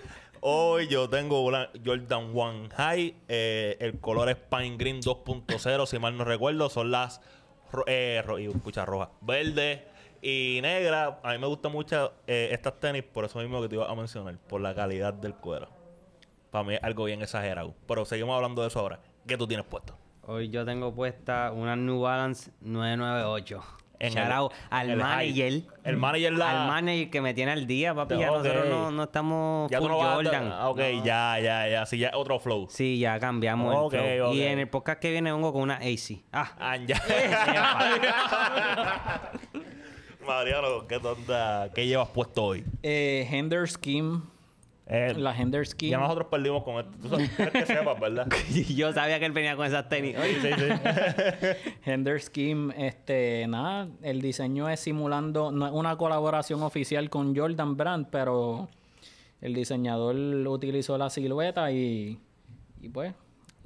Hoy 0.41 0.89
yo 0.89 1.09
tengo 1.09 1.45
una 1.45 1.69
Jordan 1.85 2.33
One 2.35 2.69
High. 2.77 3.15
eh, 3.29 3.77
el 3.81 4.01
color 4.01 4.29
es 4.31 4.37
Pine 4.37 4.77
Green 4.77 5.01
2.0, 5.01 5.87
si 5.87 5.99
mal 5.99 6.17
no 6.17 6.25
recuerdo. 6.25 6.69
Son 6.71 6.91
las 6.91 7.21
eh, 7.87 8.23
ro- 8.27 8.39
y 8.39 8.47
escucha 8.47 8.85
roja, 8.85 9.11
verde 9.21 9.87
y 10.23 10.61
negra. 10.63 11.19
A 11.23 11.33
mí 11.33 11.39
me 11.39 11.47
gustan 11.49 11.73
mucho 11.73 12.15
eh, 12.27 12.49
estas 12.53 12.81
tenis, 12.81 13.03
por 13.03 13.27
eso 13.27 13.39
mismo 13.41 13.61
que 13.61 13.69
te 13.69 13.75
iba 13.75 13.91
a 13.91 13.95
mencionar, 13.95 14.39
por 14.49 14.63
la 14.63 14.75
calidad 14.75 15.13
del 15.13 15.35
cuero. 15.35 15.69
Para 16.51 16.65
mí 16.65 16.75
es 16.75 16.83
algo 16.83 17.05
bien 17.05 17.23
exagerado. 17.23 17.75
Pero 17.87 18.05
seguimos 18.05 18.35
hablando 18.37 18.63
de 18.63 18.69
eso 18.69 18.81
ahora. 18.81 19.01
¿Qué 19.27 19.37
tú 19.37 19.47
tienes 19.47 19.67
puesto? 19.67 19.97
Hoy 20.25 20.49
yo 20.51 20.65
tengo 20.65 20.95
puesta 20.95 21.51
una 21.53 21.75
New 21.77 22.01
Balance 22.01 22.51
998. 22.61 23.63
En 23.99 24.19
el- 24.19 24.33
al 24.71 24.91
el 24.91 24.97
manager. 24.97 25.53
high. 25.53 25.67
El 25.85 25.97
manager 25.97 26.33
la- 26.33 26.63
Al 26.63 26.69
manager 26.69 27.09
que 27.11 27.21
me 27.21 27.35
tiene 27.35 27.53
al 27.53 27.67
día, 27.69 27.95
papi. 27.95 28.19
Ya 28.19 28.33
Ok. 28.33 28.39
nosotros 28.39 28.69
no, 28.69 28.91
no 28.91 29.03
estamos 29.05 29.71
Ya 29.71 29.79
full 29.79 29.89
no 29.91 29.99
vas 29.99 30.09
a- 30.09 30.15
Jordan. 30.15 30.51
ah, 30.53 30.69
Ok, 30.71 30.81
ya, 31.05 31.39
ya, 31.39 31.69
ya. 31.69 31.87
Sí, 31.87 31.99
ya 31.99 32.11
otro 32.15 32.41
flow. 32.41 32.67
Sí, 32.69 32.99
ya 32.99 33.21
cambiamos 33.21 33.73
el 33.73 33.91
flow. 34.01 34.29
ok. 34.31 34.35
Y 34.35 34.43
en 34.43 34.59
el 34.59 34.69
podcast 34.69 35.01
que 35.01 35.13
viene 35.13 35.31
vengo 35.33 35.53
con 35.53 35.63
una 35.63 35.77
AC. 35.77 36.25
Ah, 36.33 36.51
Ah, 36.59 36.77
ya. 36.79 36.97
Mariano, 40.27 40.87
¿qué 40.87 40.99
tonta? 40.99 41.71
¿Qué 41.75 41.87
llevas 41.87 42.09
puesto 42.09 42.45
hoy? 42.45 42.65
eh, 42.83 43.27
Hender 43.31 43.69
Scheme, 43.69 44.21
Eh, 44.87 45.15
la 45.17 45.35
Hender 45.37 45.67
Scheme. 45.67 45.91
ya 45.93 45.99
nosotros 45.99 46.27
perdimos 46.31 46.63
con 46.65 46.77
esto. 46.85 46.91
Tú 47.01 47.09
sabes, 47.09 47.31
quieres 47.31 47.53
que 47.55 47.67
sepas, 47.67 47.99
¿verdad? 48.01 48.27
yo 48.75 48.93
sabía 48.93 49.19
que 49.19 49.27
él 49.27 49.33
venía 49.33 49.57
con 49.57 49.67
esas 49.67 49.89
tenis. 49.89 50.17
Sí, 50.21 50.35
sí, 50.43 50.49
sí. 50.57 51.71
Hender 51.91 52.21
Scheme, 52.21 52.75
este, 52.87 53.47
nada, 53.49 53.89
el 54.03 54.21
diseño 54.21 54.69
es 54.69 54.81
simulando, 54.81 55.51
no 55.53 55.67
es 55.67 55.73
una 55.73 55.97
colaboración 55.97 56.63
oficial 56.63 57.09
con 57.11 57.35
Jordan 57.37 57.77
Brand, 57.77 58.09
pero 58.11 58.69
el 59.41 59.55
diseñador 59.55 60.15
utilizó 60.47 60.99
la 60.99 61.11
silueta 61.11 61.71
y, 61.73 62.21
y 62.81 62.89
pues, 62.89 63.15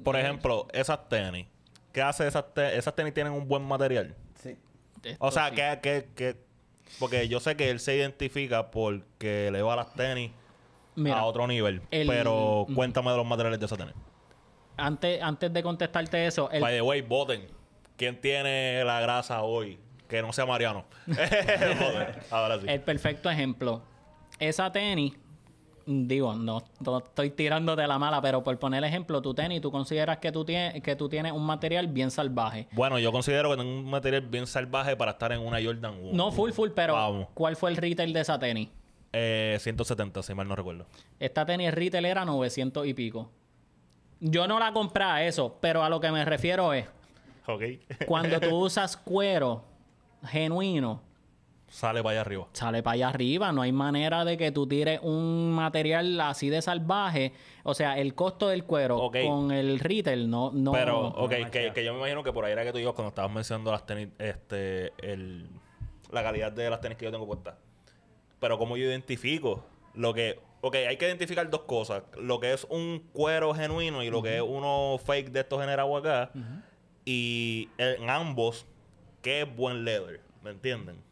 Por 0.03 0.15
ejemplo, 0.15 0.67
esas 0.73 1.07
tenis. 1.09 1.47
¿Qué 1.91 2.01
hace 2.01 2.27
esas 2.27 2.53
tenis? 2.53 2.73
Esas 2.73 2.95
tenis 2.95 3.13
tienen 3.13 3.33
un 3.33 3.47
buen 3.47 3.63
material. 3.63 4.15
Sí. 4.35 4.55
esto 5.03 5.25
O 5.25 5.31
sea, 5.31 5.49
sí. 5.49 5.55
que, 5.55 5.79
que, 5.81 6.07
que... 6.15 6.46
Porque 6.99 7.27
yo 7.27 7.39
sé 7.39 7.55
que 7.55 7.69
él 7.69 7.79
se 7.79 7.95
identifica 7.95 8.71
porque 8.71 9.49
le 9.51 9.61
va 9.61 9.75
las 9.75 9.93
tenis 9.93 10.31
Mira, 10.95 11.19
a 11.19 11.25
otro 11.25 11.45
nivel. 11.47 11.81
el- 11.91 12.07
Pero 12.07 12.65
cuéntame 12.73 13.11
de 13.11 13.17
los 13.17 13.25
materiales 13.25 13.59
de 13.59 13.65
esas 13.65 13.77
tenis. 13.77 13.93
antes, 14.77 15.21
antes 15.21 15.51
de 15.53 15.63
contestarte 15.63 16.25
eso, 16.27 16.49
el, 16.51 16.61
By 16.61 16.73
the 16.73 16.81
way, 16.81 17.01
voten. 17.01 17.47
¿Quién 17.97 18.19
tiene 18.21 18.83
la 18.83 18.99
grasa 19.01 19.41
hoy? 19.43 19.79
Que 20.07 20.21
no 20.21 20.31
sea 20.31 20.45
Mariano. 20.45 20.85
Ahora 22.31 22.59
sí. 22.59 22.65
el 22.67 22.81
perfecto 22.81 23.29
ejemplo, 23.29 23.81
esa 24.39 24.71
tenis, 24.71 25.13
digo, 25.87 26.35
no, 26.35 26.61
no 26.81 26.97
estoy 26.97 27.29
tirando 27.31 27.75
de 27.75 27.87
la 27.87 27.97
mala, 27.97 28.21
pero 28.21 28.43
por 28.43 28.59
poner 28.59 28.83
ejemplo, 28.83 29.21
tu 29.21 29.33
tenis, 29.33 29.61
tú 29.61 29.71
consideras 29.71 30.17
que 30.17 30.31
tú, 30.31 30.43
tienes, 30.43 30.83
que 30.83 30.95
tú 30.95 31.07
tienes 31.07 31.31
un 31.31 31.45
material 31.45 31.87
bien 31.87 32.11
salvaje. 32.11 32.67
Bueno, 32.73 32.99
yo 32.99 33.11
considero 33.11 33.49
que 33.51 33.57
tengo 33.57 33.71
un 33.71 33.89
material 33.89 34.21
bien 34.23 34.45
salvaje 34.45 34.95
para 34.97 35.11
estar 35.11 35.31
en 35.31 35.39
una 35.39 35.63
Jordan 35.63 35.95
1. 36.01 36.09
No 36.13 36.31
full 36.31 36.51
full, 36.51 36.69
pero 36.75 36.93
Vamos. 36.93 37.27
¿cuál 37.33 37.55
fue 37.55 37.71
el 37.71 37.77
retail 37.77 38.11
de 38.13 38.19
esa 38.19 38.37
tenis? 38.37 38.69
Eh, 39.13 39.57
170, 39.61 40.21
si 40.21 40.33
mal 40.33 40.47
no 40.47 40.55
recuerdo. 40.55 40.85
Esta 41.19 41.45
tenis 41.45 41.73
retail 41.73 42.05
era 42.05 42.25
900 42.25 42.85
y 42.85 42.93
pico. 42.93 43.31
Yo 44.19 44.47
no 44.47 44.59
la 44.59 44.73
compré 44.73 45.03
a 45.05 45.23
eso, 45.25 45.57
pero 45.61 45.83
a 45.83 45.89
lo 45.89 45.99
que 46.01 46.11
me 46.11 46.25
refiero 46.25 46.73
es, 46.73 46.85
Ok. 47.47 47.63
cuando 48.05 48.39
tú 48.41 48.49
usas 48.65 48.97
cuero 48.97 49.63
genuino, 50.25 51.01
Sale 51.69 52.01
para 52.01 52.11
allá 52.13 52.21
arriba. 52.21 52.47
sale 52.53 52.81
para 52.81 52.93
allá 52.93 53.09
arriba. 53.09 53.51
No 53.51 53.61
hay 53.61 53.71
manera 53.73 54.23
de 54.23 54.37
que 54.37 54.51
tú 54.51 54.67
tires 54.67 54.99
un 55.03 55.51
material 55.51 56.19
así 56.21 56.49
de 56.49 56.61
salvaje. 56.61 57.33
O 57.63 57.73
sea, 57.73 57.97
el 57.99 58.15
costo 58.15 58.47
del 58.47 58.63
cuero 58.63 58.97
Ok. 58.99 59.17
con 59.27 59.51
el 59.51 59.79
retail 59.79 60.29
no... 60.29 60.51
no 60.53 60.71
Pero, 60.71 61.07
ok, 61.07 61.17
no 61.23 61.27
que, 61.29 61.41
machea. 61.41 61.73
que 61.73 61.83
yo 61.83 61.91
me 61.93 61.99
imagino 61.99 62.23
que 62.23 62.31
por 62.31 62.45
ahí 62.45 62.53
era 62.53 62.63
que 62.63 62.71
tú 62.71 62.77
ibas 62.77 62.93
cuando 62.93 63.09
estabas 63.09 63.31
mencionando 63.31 63.71
las 63.71 63.85
tenis, 63.85 64.07
este, 64.17 64.93
el, 64.99 65.49
la 66.11 66.23
calidad 66.23 66.51
de 66.53 66.69
las 66.69 66.79
tenis 66.79 66.97
que 66.97 67.03
yo 67.05 67.11
tengo 67.11 67.27
puestas. 67.27 67.55
Pero 68.39 68.57
como 68.57 68.77
yo 68.77 68.85
identifico 68.85 69.65
lo 69.93 70.13
que... 70.13 70.39
Ok, 70.61 70.75
hay 70.75 70.95
que 70.97 71.05
identificar 71.05 71.49
dos 71.49 71.61
cosas. 71.63 72.03
Lo 72.17 72.39
que 72.39 72.53
es 72.53 72.65
un 72.69 73.03
cuero 73.13 73.53
genuino 73.53 74.03
y 74.03 74.09
lo 74.09 74.23
que 74.23 74.37
es 74.37 74.41
uno 74.41 74.97
fake 75.05 75.31
de 75.31 75.41
estos 75.41 75.59
generados 75.59 75.99
acá. 75.99 76.31
Y 77.05 77.69
en 77.77 78.09
ambos, 78.09 78.65
¿qué 79.21 79.43
buen 79.43 79.83
leather? 79.85 80.21
¿Me 80.43 80.51
entienden? 80.51 81.05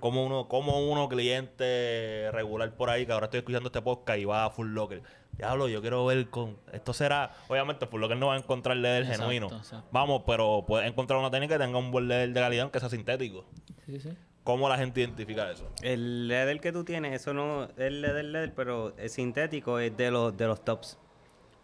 Como 0.00 0.24
uno, 0.26 0.46
como 0.48 0.90
uno 0.90 1.08
cliente 1.08 2.28
regular 2.32 2.70
por 2.76 2.90
ahí, 2.90 3.06
que 3.06 3.12
ahora 3.12 3.26
estoy 3.26 3.38
escuchando 3.38 3.68
este 3.68 3.80
podcast 3.82 4.18
y 4.18 4.24
va 4.24 4.44
a 4.44 4.50
Full 4.50 4.68
Locker. 4.74 5.02
Diablo, 5.32 5.68
yo 5.68 5.80
quiero 5.80 6.04
ver 6.06 6.28
con... 6.30 6.56
Esto 6.72 6.92
será... 6.92 7.34
Obviamente, 7.48 7.86
Full 7.86 8.00
Locker 8.00 8.16
no 8.16 8.28
va 8.28 8.34
a 8.34 8.38
encontrar 8.38 8.76
leather 8.76 9.02
Exacto, 9.02 9.22
genuino. 9.22 9.46
exacto. 9.56 9.88
Vamos, 9.92 10.22
pero 10.26 10.64
puedes 10.66 10.88
encontrar 10.88 11.18
una 11.18 11.30
técnica 11.30 11.58
que 11.58 11.64
tenga 11.64 11.78
un 11.78 11.90
buen 11.90 12.08
leather 12.08 12.28
de 12.32 12.40
calidad, 12.40 12.62
aunque 12.64 12.80
sea 12.80 12.88
sintético. 12.88 13.44
Sí, 13.86 14.00
sí. 14.00 14.10
¿Cómo 14.44 14.68
la 14.68 14.78
gente 14.78 15.00
identifica 15.00 15.50
eso? 15.50 15.68
El 15.82 16.28
leather 16.28 16.60
que 16.60 16.72
tú 16.72 16.84
tienes, 16.84 17.12
eso 17.20 17.34
no 17.34 17.64
es 17.76 17.92
leather, 17.92 18.24
leather, 18.24 18.54
pero 18.54 18.96
es 18.96 19.12
sintético, 19.12 19.78
es 19.78 19.96
de 19.96 20.10
los, 20.10 20.36
de 20.36 20.46
los 20.46 20.64
tops. 20.64 20.98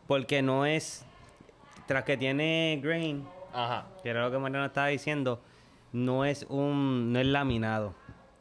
Porque 0.09 0.43
no 0.43 0.67
es, 0.67 1.05
tras 1.87 2.03
que 2.05 2.17
tiene 2.17 2.81
grain, 2.83 3.25
Ajá. 3.55 3.87
que 4.03 4.09
era 4.11 4.25
lo 4.25 4.31
que 4.33 4.39
Mariano 4.39 4.67
estaba 4.67 4.89
diciendo, 4.89 5.41
no 5.93 6.25
es 6.25 6.45
un, 6.49 7.13
no 7.13 7.21
es 7.21 7.27
laminado. 7.27 7.95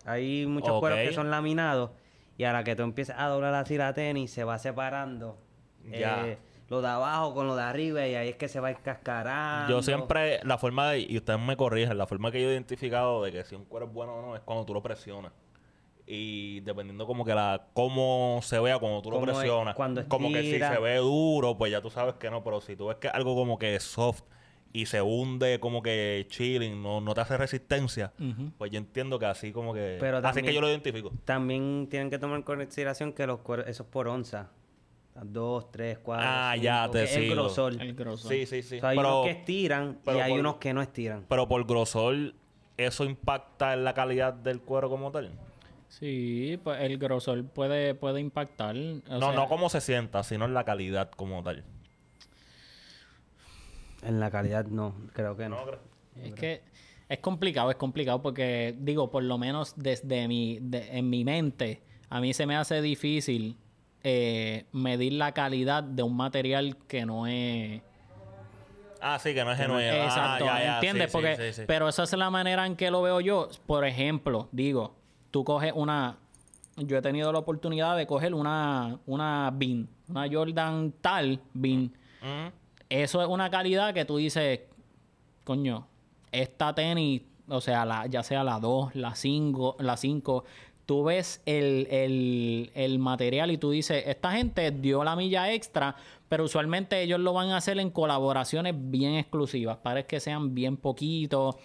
Hay 0.05 0.45
muchos 0.45 0.79
cueros 0.79 0.99
que 0.99 1.13
son 1.13 1.29
laminados 1.29 1.91
y 2.37 2.43
a 2.43 2.53
la 2.53 2.63
que 2.63 2.75
tú 2.75 2.83
empiezas 2.83 3.17
a 3.19 3.27
doblar 3.27 3.53
así 3.53 3.77
la 3.77 3.93
tenis, 3.93 4.31
se 4.31 4.43
va 4.43 4.57
separando 4.57 5.37
Ya. 5.85 6.27
eh, 6.27 6.37
lo 6.69 6.81
de 6.81 6.87
abajo 6.87 7.33
con 7.35 7.47
lo 7.47 7.55
de 7.55 7.63
arriba 7.63 8.07
y 8.07 8.15
ahí 8.15 8.29
es 8.29 8.35
que 8.37 8.47
se 8.47 8.59
va 8.59 8.73
cascarando. 8.73 9.69
Yo 9.73 9.83
siempre, 9.83 10.39
la 10.43 10.57
forma 10.57 10.89
de, 10.91 10.99
y 11.01 11.17
ustedes 11.17 11.39
me 11.39 11.57
corrigen, 11.57 11.97
la 11.97 12.07
forma 12.07 12.31
que 12.31 12.41
yo 12.41 12.47
he 12.49 12.53
identificado 12.53 13.21
de 13.23 13.31
que 13.31 13.43
si 13.43 13.55
un 13.55 13.65
cuero 13.65 13.87
es 13.87 13.93
bueno 13.93 14.15
o 14.15 14.21
no 14.21 14.35
es 14.35 14.41
cuando 14.41 14.65
tú 14.65 14.73
lo 14.73 14.81
presionas. 14.81 15.33
Y 16.07 16.61
dependiendo 16.61 17.05
como 17.05 17.23
que 17.23 17.33
la, 17.35 17.67
cómo 17.73 18.39
se 18.41 18.59
vea 18.59 18.79
cuando 18.79 19.01
tú 19.01 19.11
lo 19.11 19.17
es- 19.19 19.23
presionas. 19.23 19.75
cuando 19.75 20.07
como 20.07 20.29
que 20.29 20.41
si 20.41 20.47
estira. 20.47 20.73
se 20.73 20.79
ve 20.79 20.95
duro, 20.97 21.57
pues 21.57 21.71
ya 21.71 21.81
tú 21.81 21.89
sabes 21.89 22.15
que 22.15 22.29
no. 22.31 22.43
Pero 22.43 22.59
si 22.61 22.75
tú 22.75 22.87
ves 22.87 22.97
que 22.97 23.07
es 23.07 23.13
algo 23.13 23.35
como 23.35 23.57
que 23.59 23.79
soft 23.79 24.23
y 24.73 24.85
se 24.85 25.01
hunde 25.01 25.59
como 25.59 25.81
que 25.81 26.25
chilling, 26.29 26.81
no, 26.81 27.01
no 27.01 27.13
te 27.13 27.21
hace 27.21 27.37
resistencia, 27.37 28.13
pues 28.57 28.71
yo 28.71 28.77
entiendo 28.77 29.19
que 29.19 29.25
así 29.25 29.51
como 29.51 29.73
que... 29.73 29.97
Pero 29.99 30.17
así 30.17 30.41
que 30.41 30.53
yo 30.53 30.61
lo 30.61 30.69
identifico. 30.69 31.11
También 31.25 31.87
tienen 31.89 32.09
que 32.09 32.17
tomar 32.19 32.37
en 32.37 32.43
consideración 32.43 33.11
que 33.13 33.27
los 33.27 33.39
cueros, 33.39 33.67
eso 33.67 33.83
es 33.83 33.89
por 33.89 34.07
onza. 34.07 34.49
Dos, 35.23 35.69
tres, 35.71 35.99
cuatro. 36.01 36.25
Ah, 36.27 36.51
cinco, 36.53 36.63
ya 36.63 36.89
te 36.89 36.97
que 36.99 37.03
es 37.03 37.15
el 37.17 37.23
sigo. 37.23 37.35
grosor. 37.35 37.81
El 37.81 37.93
grosor. 37.95 38.31
Sí, 38.31 38.45
sí, 38.45 38.63
sí. 38.63 38.77
O 38.77 38.79
sea, 38.79 38.89
hay 38.89 38.97
pero, 38.97 39.09
unos 39.21 39.25
que 39.25 39.31
estiran 39.39 39.99
pero 40.05 40.17
y 40.17 40.21
hay 40.21 40.31
por- 40.31 40.39
unos 40.39 40.55
que 40.55 40.73
no 40.73 40.81
estiran. 40.81 41.25
pero 41.27 41.47
por 41.49 41.65
grosor, 41.67 42.33
¿eso 42.77 43.03
impacta 43.03 43.73
en 43.73 43.83
la 43.83 43.93
calidad 43.93 44.33
del 44.33 44.61
cuero 44.61 44.89
como 44.89 45.11
tal? 45.11 45.31
Sí, 45.89 46.57
pues 46.63 46.79
el 46.81 46.97
grosor 46.97 47.43
puede, 47.43 47.93
puede 47.93 48.21
impactar. 48.21 48.75
o 48.77 48.79
no, 48.79 49.19
sea, 49.19 49.31
no 49.33 49.47
cómo 49.49 49.69
se 49.69 49.81
sienta, 49.81 50.23
sino 50.23 50.45
en 50.45 50.53
la 50.53 50.63
calidad 50.63 51.11
como 51.11 51.43
tal. 51.43 51.65
En 54.03 54.19
la 54.19 54.31
calidad 54.31 54.65
no, 54.65 54.95
creo 55.13 55.35
que 55.37 55.47
no. 55.49 55.57
No, 55.57 55.65
creo. 55.65 55.79
Es 56.23 56.33
que 56.33 56.61
es 57.07 57.19
complicado, 57.19 57.69
es 57.71 57.77
complicado 57.77 58.21
porque, 58.21 58.75
digo, 58.79 59.11
por 59.11 59.23
lo 59.23 59.37
menos 59.37 59.73
desde 59.77 60.27
mi, 60.27 60.59
de- 60.61 60.97
en 60.97 61.09
mi 61.09 61.23
mente, 61.23 61.81
a 62.09 62.19
mí 62.19 62.33
se 62.33 62.45
me 62.45 62.55
hace 62.55 62.81
difícil 62.81 63.57
eh, 64.03 64.65
medir 64.71 65.13
la 65.13 65.31
calidad 65.33 65.83
de 65.83 66.03
un 66.03 66.15
material 66.15 66.77
que 66.87 67.05
no 67.05 67.27
es... 67.27 67.81
Ah, 69.03 69.17
sí, 69.19 69.33
que 69.33 69.43
no 69.43 69.51
es 69.51 69.57
genuino. 69.57 69.91
Ah, 69.93 70.05
Exacto, 70.05 70.45
ya, 70.45 70.63
ya, 70.63 70.73
¿entiendes? 70.75 71.11
sí, 71.11 71.17
Porque, 71.17 71.35
sí, 71.35 71.53
sí. 71.53 71.63
pero 71.67 71.89
esa 71.89 72.03
es 72.03 72.13
la 72.13 72.29
manera 72.29 72.65
en 72.67 72.75
que 72.75 72.91
lo 72.91 73.01
veo 73.01 73.19
yo. 73.19 73.49
Por 73.65 73.83
ejemplo, 73.85 74.47
digo, 74.51 74.95
tú 75.31 75.43
coges 75.43 75.73
una... 75.75 76.17
Yo 76.77 76.97
he 76.97 77.01
tenido 77.01 77.31
la 77.33 77.39
oportunidad 77.39 77.97
de 77.97 78.05
coger 78.07 78.33
una, 78.33 78.97
una 79.05 79.51
BIN, 79.53 79.89
una 80.07 80.27
Jordan 80.31 80.93
tal 81.01 81.41
BIN. 81.53 81.93
Eso 82.91 83.21
es 83.21 83.27
una 83.29 83.49
calidad 83.49 83.93
que 83.93 84.03
tú 84.03 84.17
dices, 84.17 84.59
coño, 85.45 85.87
esta 86.31 86.75
tenis, 86.75 87.21
o 87.47 87.61
sea, 87.61 87.85
la, 87.85 88.05
ya 88.07 88.21
sea 88.21 88.43
la 88.43 88.59
2, 88.59 88.95
la 88.95 89.15
5, 89.15 89.77
la 89.79 89.95
5, 89.95 90.43
tú 90.85 91.05
ves 91.05 91.41
el, 91.45 91.87
el, 91.89 92.71
el 92.75 92.99
material 92.99 93.49
y 93.51 93.57
tú 93.57 93.71
dices, 93.71 94.03
esta 94.07 94.33
gente 94.33 94.71
dio 94.71 95.05
la 95.05 95.15
milla 95.15 95.53
extra, 95.53 95.95
pero 96.27 96.43
usualmente 96.43 97.01
ellos 97.01 97.21
lo 97.21 97.31
van 97.31 97.51
a 97.51 97.57
hacer 97.57 97.79
en 97.79 97.91
colaboraciones 97.91 98.73
bien 98.77 99.15
exclusivas, 99.15 99.77
para 99.77 100.03
que 100.03 100.19
sean 100.19 100.53
bien 100.53 100.75
poquitos. 100.75 101.55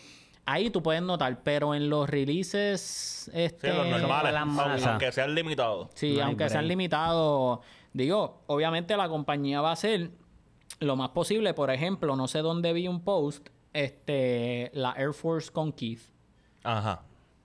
Ahí 0.44 0.70
tú 0.70 0.80
puedes 0.80 1.02
notar, 1.02 1.42
pero 1.42 1.74
en 1.74 1.90
los 1.90 2.08
releases... 2.08 3.28
Este, 3.34 3.72
Sí, 3.72 3.76
los 3.76 3.88
normales, 3.88 4.32
las 4.32 4.42
aunque, 4.42 4.56
masas. 4.62 4.86
aunque 4.86 5.10
sean 5.10 5.34
limitados. 5.34 5.88
Sí, 5.94 6.14
No 6.18 6.24
aunque 6.26 6.48
sean 6.48 6.68
limitados. 6.68 7.58
Digo, 7.92 8.42
obviamente 8.46 8.96
la 8.96 9.08
compañía 9.08 9.60
va 9.60 9.70
a 9.70 9.72
hacer 9.72 10.10
lo 10.80 10.96
más 10.96 11.10
posible. 11.10 11.54
Por 11.54 11.70
ejemplo, 11.70 12.16
no 12.16 12.28
sé 12.28 12.40
dónde 12.40 12.72
vi 12.72 12.88
un 12.88 13.00
post, 13.02 13.48
este, 13.72 14.70
la 14.74 14.92
Air 14.96 15.12
Force 15.12 15.50
con 15.50 15.72
Keith. 15.72 16.00
Ajá. 16.62 17.02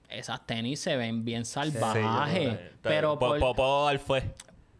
Esas 0.10 0.46
tenis 0.46 0.80
se 0.80 0.98
ven 0.98 1.24
bien 1.24 1.46
Sí, 1.46 1.54
yo 1.56 1.72
salvajes. 1.72 2.39
creo 2.39 2.58
que- 2.58 2.72
pero, 2.82 3.20
por- 3.20 4.00
fe. 4.00 4.34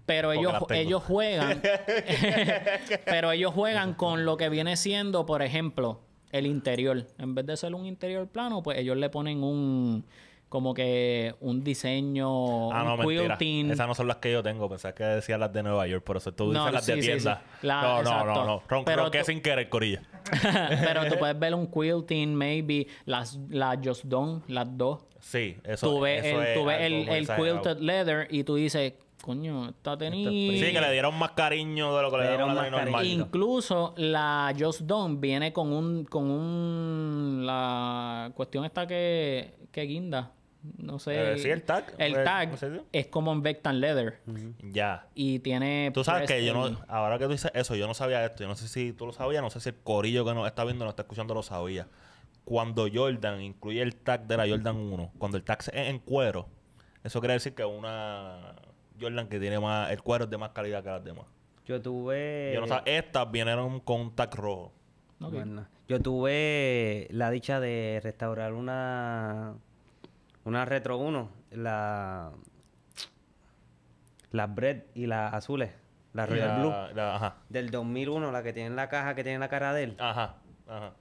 pero 0.06 0.32
ellos, 0.34 0.54
ellos 0.72 1.04
juegan. 1.04 1.62
pero 3.06 3.32
ellos 3.32 3.54
juegan 3.54 3.94
con 3.94 4.26
lo 4.26 4.36
que 4.38 4.50
viene 4.50 4.76
siendo, 4.78 5.26
por 5.26 5.42
ejemplo, 5.42 6.02
el 6.32 6.46
interior. 6.48 7.08
En 7.18 7.36
vez 7.36 7.46
de 7.46 7.56
ser 7.58 7.74
un 7.76 7.86
interior 7.86 8.28
plano, 8.28 8.62
pues 8.64 8.78
ellos 8.78 8.98
le 8.98 9.10
ponen 9.10 9.44
un 9.44 10.06
como 10.52 10.74
que 10.74 11.34
un 11.40 11.64
diseño, 11.64 12.74
Ah, 12.74 12.84
no, 12.84 12.96
un 12.96 13.00
mentira. 13.00 13.38
quilting. 13.38 13.72
Esas 13.72 13.88
no 13.88 13.96
son 13.96 14.10
las 14.10 14.18
que 14.18 14.34
yo 14.34 14.44
tengo. 14.44 14.68
Pensaba 14.68 14.94
que 14.94 15.06
decían 15.06 15.40
las 15.40 15.54
de 15.54 15.64
Nueva 15.64 15.88
York. 15.88 16.04
Por 16.04 16.18
eso 16.18 16.34
tú 16.34 16.52
No, 16.52 16.60
dices 16.66 16.74
las 16.74 16.86
de 16.88 16.94
sí, 16.96 17.00
tienda. 17.08 17.42
sí. 17.62 17.68
La- 17.68 17.82
no, 17.82 18.04
no, 18.04 18.26
no, 18.26 18.46
no. 18.46 18.64
Ron, 18.68 18.84
Pero 18.84 19.10
tú- 19.10 19.18
sin 19.24 19.42
querer, 19.42 19.70
corilla. 19.70 20.02
Pero 20.84 21.08
tú 21.08 21.16
puedes 21.18 21.40
ver 21.40 21.56
un 21.56 21.68
quilting, 21.68 22.36
maybe, 22.36 22.86
las, 23.06 23.40
las 23.50 23.78
Just 23.82 24.04
Done, 24.04 24.42
las 24.50 24.68
dos. 24.78 25.00
Sí, 25.22 25.56
eso, 25.64 25.88
tú 25.90 26.00
ves 26.02 26.26
eso 26.26 26.42
el, 26.42 26.48
es 26.48 26.54
tú 26.58 26.66
ves 26.66 26.82
algo 26.82 27.14
el, 27.14 27.28
quilted 27.54 27.78
leather 27.80 28.28
y 28.30 28.44
tú 28.44 28.56
dices, 28.56 28.94
coño, 29.22 29.70
esta 29.70 29.98
tenis... 29.98 30.28
Sí, 30.60 30.74
que 30.74 30.82
le 30.82 30.92
dieron 30.92 31.18
más 31.18 31.32
cariño 31.32 31.96
de 31.96 32.02
lo 32.02 32.12
que 32.12 32.18
le 32.18 32.24
Le 32.24 32.30
dieron 32.32 32.50
a 32.50 32.54
la 32.56 32.70
normal. 32.70 33.06
Incluso 33.06 33.94
la 33.96 34.54
Just 34.60 34.82
Done 34.82 35.16
viene 35.18 35.54
con 35.54 35.72
un, 35.72 36.04
con 36.04 36.30
un, 36.30 37.46
la 37.46 38.32
cuestión 38.36 38.66
esta 38.66 38.86
que, 38.86 39.54
que 39.72 39.82
guinda. 39.84 40.34
No 40.78 41.00
sé. 41.00 41.34
Eh, 41.34 41.38
sí, 41.39 41.50
el 41.50 41.63
tag. 41.63 41.93
El 41.97 42.15
Eh, 42.15 42.24
tag 42.24 42.52
es 42.91 43.08
como 43.08 43.32
en 43.32 43.41
Vectan 43.41 43.80
Leather. 43.80 44.19
Ya. 44.71 45.08
Y 45.15 45.39
tiene... 45.39 45.91
Tú 45.93 46.04
sabes 46.04 46.28
que 46.28 46.45
yo 46.45 46.54
no, 46.54 46.80
ahora 46.88 47.17
que 47.17 47.26
tú 47.26 47.32
dices 47.32 47.52
eso, 47.56 47.76
yo 47.76 47.88
no 47.88 47.93
sabía 47.93 48.24
esto. 48.26 48.43
Yo 48.43 48.47
no 48.50 48.56
sé 48.56 48.67
si 48.67 48.93
tú 48.93 49.06
lo 49.08 49.13
sabías, 49.13 49.41
no 49.41 49.50
sé 49.50 49.60
si 49.60 49.69
el 49.69 49.76
corillo 49.76 50.24
que 50.26 50.34
nos 50.34 50.45
está 50.47 50.63
viendo, 50.63 50.86
nos 50.86 50.91
está 50.91 51.02
escuchando, 51.04 51.34
lo 51.34 51.41
sabía. 51.43 51.88
Cuando 52.43 52.88
Jordan 52.91 53.41
incluye 53.41 53.82
el 53.82 53.95
tag 53.95 54.28
de 54.28 54.38
la 54.38 54.47
Jordan 54.47 54.76
1, 54.76 55.12
cuando 55.17 55.38
el 55.38 55.43
tag 55.43 55.60
es 55.60 55.69
en 55.74 56.00
cuero, 56.00 56.47
eso 57.04 57.19
quiere 57.19 57.34
decir 57.36 57.54
que 57.56 57.65
una 57.65 58.56
Jordan 59.00 59.28
que 59.28 59.39
tiene 59.39 59.60
más, 59.60 59.91
el 59.91 60.02
cuero 60.04 60.26
es 60.26 60.30
de 60.30 60.38
más 60.38 60.50
calidad 60.50 60.84
que 60.84 60.89
las 60.89 61.04
demás. 61.04 61.26
Yo 61.65 61.82
tuve. 61.82 62.52
Yo 62.54 62.62
no 62.62 62.67
sabía, 62.67 62.97
estas 62.97 63.32
vinieron 63.32 63.80
con 63.80 64.02
un 64.02 64.15
tag 64.15 64.34
rojo. 64.36 64.74
Ok. 65.21 65.32
Bueno, 65.34 65.67
yo 65.88 66.00
tuve 66.02 67.08
la 67.12 67.30
dicha 67.32 67.60
de 67.60 68.00
restaurar 68.04 68.54
una 68.54 69.56
una 70.45 70.65
Retro 70.65 70.97
1, 70.97 71.30
la 71.51 72.32
las 74.32 74.56
Bread 74.56 74.84
y 74.95 75.08
las 75.08 75.34
azules, 75.34 75.71
la 76.13 76.25
Royal 76.25 76.47
La- 76.47 76.58
Blue 76.60 76.95
la- 76.95 77.15
ajá, 77.15 77.36
del 77.49 77.69
2001, 77.69 78.32
la 78.32 78.43
que 78.43 78.54
tiene 78.54 78.67
en 78.67 78.75
la 78.75 78.88
caja 78.89 79.13
que 79.15 79.23
tiene 79.23 79.39
la 79.39 79.49
cara 79.49 79.73
de 79.73 79.84
él. 79.84 79.95
ajá, 79.99 80.36
ajá. 80.67 80.93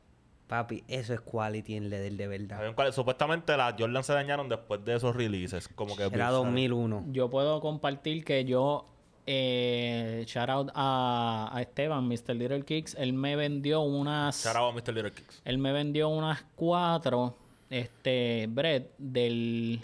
Papi, 0.48 0.82
eso 0.88 1.14
es 1.14 1.20
quality 1.20 1.76
en 1.76 1.90
leather 1.90 2.12
de 2.14 2.26
verdad. 2.26 2.74
Cual- 2.74 2.92
Supuestamente 2.92 3.56
las 3.56 3.76
Jordan 3.78 4.02
se 4.02 4.12
dañaron 4.14 4.48
después 4.48 4.84
de 4.84 4.96
esos 4.96 5.14
releases. 5.14 5.68
Como 5.68 5.94
que 5.96 6.02
Era 6.06 6.30
2001. 6.30 7.04
Yo 7.12 7.30
puedo 7.30 7.60
compartir 7.60 8.24
que 8.24 8.44
yo, 8.44 8.84
eh, 9.26 10.24
shout 10.26 10.48
out 10.50 10.70
a, 10.74 11.50
a 11.52 11.62
Esteban, 11.62 12.08
Mr. 12.08 12.34
Little 12.34 12.64
Kicks, 12.64 12.96
él 12.96 13.12
me 13.12 13.36
vendió 13.36 13.82
unas, 13.82 14.42
Shout 14.44 14.56
out 14.56 14.72
a 14.72 14.74
Mr. 14.74 14.92
Little 14.92 15.12
Kicks. 15.12 15.40
él 15.44 15.58
me 15.58 15.70
vendió 15.72 16.08
unas 16.08 16.42
cuatro, 16.56 17.36
este, 17.70 18.46
bread 18.48 18.82
del, 18.98 19.80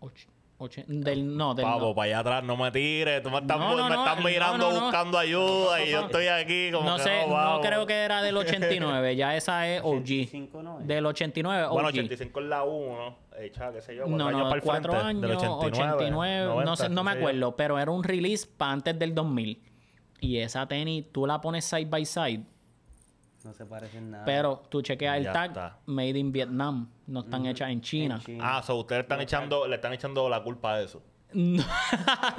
och- 0.00 0.12
och- 0.58 0.84
del, 0.86 1.36
no, 1.36 1.54
del, 1.54 1.64
Pavo, 1.64 1.88
no. 1.88 1.94
para 1.94 2.06
allá 2.06 2.18
atrás, 2.20 2.44
no 2.44 2.56
me 2.56 2.70
tires. 2.70 3.22
Tú 3.22 3.30
me 3.30 3.38
estás, 3.38 3.58
No, 3.58 3.76
no, 3.76 3.84
me 3.88 3.94
no, 3.94 4.02
estás 4.04 4.18
no, 4.18 4.24
mirando 4.28 4.68
no, 4.70 4.74
no. 4.74 4.80
buscando 4.82 5.18
ayuda 5.18 5.82
y 5.84 5.90
yo 5.90 6.00
estoy 6.06 6.26
aquí 6.26 6.70
como 6.72 6.90
no 6.90 6.96
que 6.96 7.02
sé, 7.04 7.26
no, 7.26 7.54
no 7.56 7.60
creo 7.60 7.86
que 7.86 7.94
era 7.94 8.22
del 8.22 8.36
89, 8.36 9.16
ya 9.16 9.34
esa 9.36 9.66
es 9.68 9.80
OG. 9.82 9.88
85 10.02 10.62
no 10.62 10.80
es. 10.80 10.86
Del 10.86 11.06
89 11.06 11.64
OG. 11.64 11.72
Bueno, 11.72 11.88
85 11.88 12.40
es 12.40 12.46
la 12.46 12.64
1, 12.64 13.16
hecha, 13.40 13.72
qué 13.72 13.80
sé 13.80 13.94
yo, 13.96 14.02
cuatro 14.04 14.18
No, 14.18 14.26
años 14.28 14.38
no, 14.40 14.44
para 14.48 14.56
el 14.56 14.62
cuatro 14.62 14.92
frente, 14.92 15.06
años, 15.08 15.22
del 15.22 15.30
89, 15.32 15.92
89, 15.96 16.44
no, 16.44 16.54
90, 16.54 16.76
sé, 16.76 16.88
no 16.90 17.04
me 17.04 17.10
acuerdo, 17.12 17.56
pero 17.56 17.78
era 17.78 17.90
un 17.90 18.02
release 18.04 18.46
para 18.56 18.72
antes 18.72 18.98
del 18.98 19.14
2000. 19.14 19.62
Y 20.20 20.38
esa 20.38 20.66
tenis, 20.66 21.04
tú 21.12 21.24
la 21.26 21.40
pones 21.40 21.64
side 21.64 21.84
by 21.86 22.04
side, 22.04 22.42
No 23.48 23.54
se 23.54 23.64
parecen 23.64 24.10
nada. 24.10 24.24
pero 24.26 24.62
tú 24.68 24.82
chequeas 24.82 25.16
el 25.16 25.24
Ya 25.24 25.32
tag, 25.32 25.50
está. 25.52 25.78
made 25.86 26.18
in 26.18 26.30
Vietnam, 26.32 26.86
no 27.06 27.20
están 27.20 27.46
hechas 27.46 27.70
en 27.70 27.80
China. 27.80 28.16
En 28.16 28.20
China. 28.20 28.44
Ah, 28.58 28.62
so 28.62 28.76
ustedes 28.76 29.02
están 29.04 29.20
echando, 29.22 29.66
le 29.66 29.76
están 29.76 29.94
echando 29.94 30.28
la 30.28 30.42
culpa 30.42 30.74
a 30.74 30.82
eso. 30.82 31.02
No. 31.32 31.62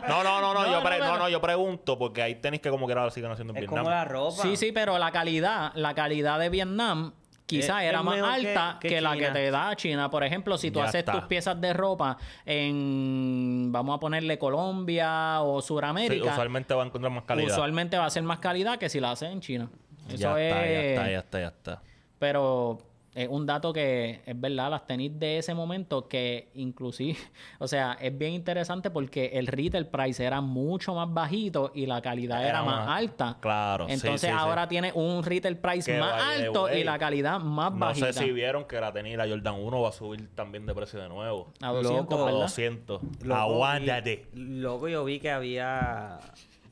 No, 0.07 0.23
no, 0.23 0.39
no, 0.41 0.53
no, 0.53 0.53
No, 0.61 0.65
yo, 0.67 0.71
no, 0.73 0.83
pre- 0.83 0.97
pero- 0.99 1.05
no, 1.07 1.17
no, 1.17 1.29
yo 1.29 1.41
pregunto 1.41 1.97
porque 1.97 2.21
ahí 2.21 2.35
tenis 2.35 2.59
que 2.61 2.69
como 2.69 2.85
que 2.85 2.93
ahora 2.93 3.09
siguen 3.09 3.31
haciendo 3.31 3.53
en 3.53 3.57
es 3.57 3.61
Vietnam. 3.61 3.85
como 3.85 3.89
la 3.89 4.05
ropa. 4.05 4.41
sí, 4.43 4.55
sí, 4.55 4.71
pero 4.71 4.99
la 4.99 5.11
calidad, 5.11 5.71
la 5.73 5.95
calidad 5.95 6.37
de 6.39 6.49
Vietnam 6.49 7.13
quizá 7.47 7.81
Es- 7.83 7.89
era 7.89 7.99
es 7.99 8.05
más 8.05 8.15
que- 8.15 8.21
alta 8.21 8.77
que, 8.79 8.89
que 8.89 9.01
la 9.01 9.17
que 9.17 9.29
te 9.31 9.49
da 9.49 9.75
China. 9.75 10.11
Por 10.11 10.23
ejemplo, 10.23 10.57
si 10.59 10.69
tú 10.69 10.77
Ya 10.79 10.85
haces 10.85 10.99
está. 10.99 11.13
tus 11.13 11.23
piezas 11.23 11.59
de 11.59 11.73
ropa 11.73 12.17
en, 12.45 13.71
vamos 13.71 13.95
a 13.95 13.99
ponerle 13.99 14.37
Colombia 14.37 15.41
o 15.41 15.59
Sí, 15.61 15.67
Suramérica, 15.69 16.31
usualmente 16.31 16.73
va 16.75 16.83
a 16.83 16.85
encontrar 16.85 17.11
más 17.11 17.23
calidad. 17.23 17.51
usualmente 17.51 17.97
va 17.97 18.05
a 18.05 18.09
ser 18.11 18.21
más 18.23 18.39
calidad 18.39 18.77
que 18.77 18.89
si 18.89 18.99
la 18.99 19.11
haces 19.11 19.31
en 19.31 19.41
China. 19.41 19.69
Eso 20.15 20.37
ya 20.37 20.41
es... 20.41 20.53
está, 20.53 20.65
ya 20.71 20.79
está, 20.81 21.09
ya 21.11 21.19
está, 21.19 21.39
ya 21.39 21.47
está. 21.47 21.81
Pero 22.19 22.79
es 23.15 23.27
un 23.27 23.45
dato 23.47 23.73
que 23.73 24.21
es 24.23 24.39
verdad, 24.39 24.69
las 24.69 24.85
tenis 24.85 25.11
de 25.19 25.39
ese 25.39 25.53
momento 25.55 26.07
que 26.07 26.49
inclusive, 26.53 27.17
o 27.59 27.67
sea, 27.67 27.97
es 27.99 28.15
bien 28.15 28.33
interesante 28.33 28.91
porque 28.91 29.31
el 29.33 29.47
retail 29.47 29.87
price 29.87 30.23
era 30.23 30.41
mucho 30.41 30.93
más 30.93 31.11
bajito 31.11 31.71
y 31.73 31.87
la 31.87 32.01
calidad 32.01 32.39
era, 32.41 32.49
Era 32.49 32.63
más, 32.63 32.85
más- 32.85 32.97
alta. 32.99 33.37
claro, 33.41 33.87
sí, 33.87 33.93
Entonces 33.93 34.21
sí, 34.21 34.27
sí. 34.27 34.33
ahora 34.37 34.67
tiene 34.67 34.91
un 34.93 35.23
retail 35.23 35.57
price 35.57 35.91
Que 35.91 35.99
más 35.99 36.21
alto 36.21 36.71
y 36.73 36.83
la 36.83 36.99
calidad 36.99 37.39
más 37.39 37.73
No 37.73 37.79
bajita. 37.79 38.13
sé 38.13 38.25
si 38.25 38.31
vieron 38.31 38.65
que 38.65 38.79
la 38.79 38.93
tenis, 38.93 39.17
la 39.17 39.27
Jordan 39.27 39.55
1 39.55 39.81
va 39.81 39.89
a 39.89 39.91
subir 39.91 40.29
también 40.35 40.65
de 40.67 40.75
precio 40.75 41.01
de 41.01 41.09
nuevo. 41.09 41.51
A 41.61 41.71
200, 41.71 42.01
Loco, 42.03 42.21
A 42.21 42.25
¿verdad? 42.25 42.41
200. 42.41 43.01
Loco, 43.23 43.33
Aguántate. 43.41 44.27
Loco, 44.33 44.87
yo 44.87 45.03
vi 45.03 45.19
que 45.19 45.31
había 45.31 46.19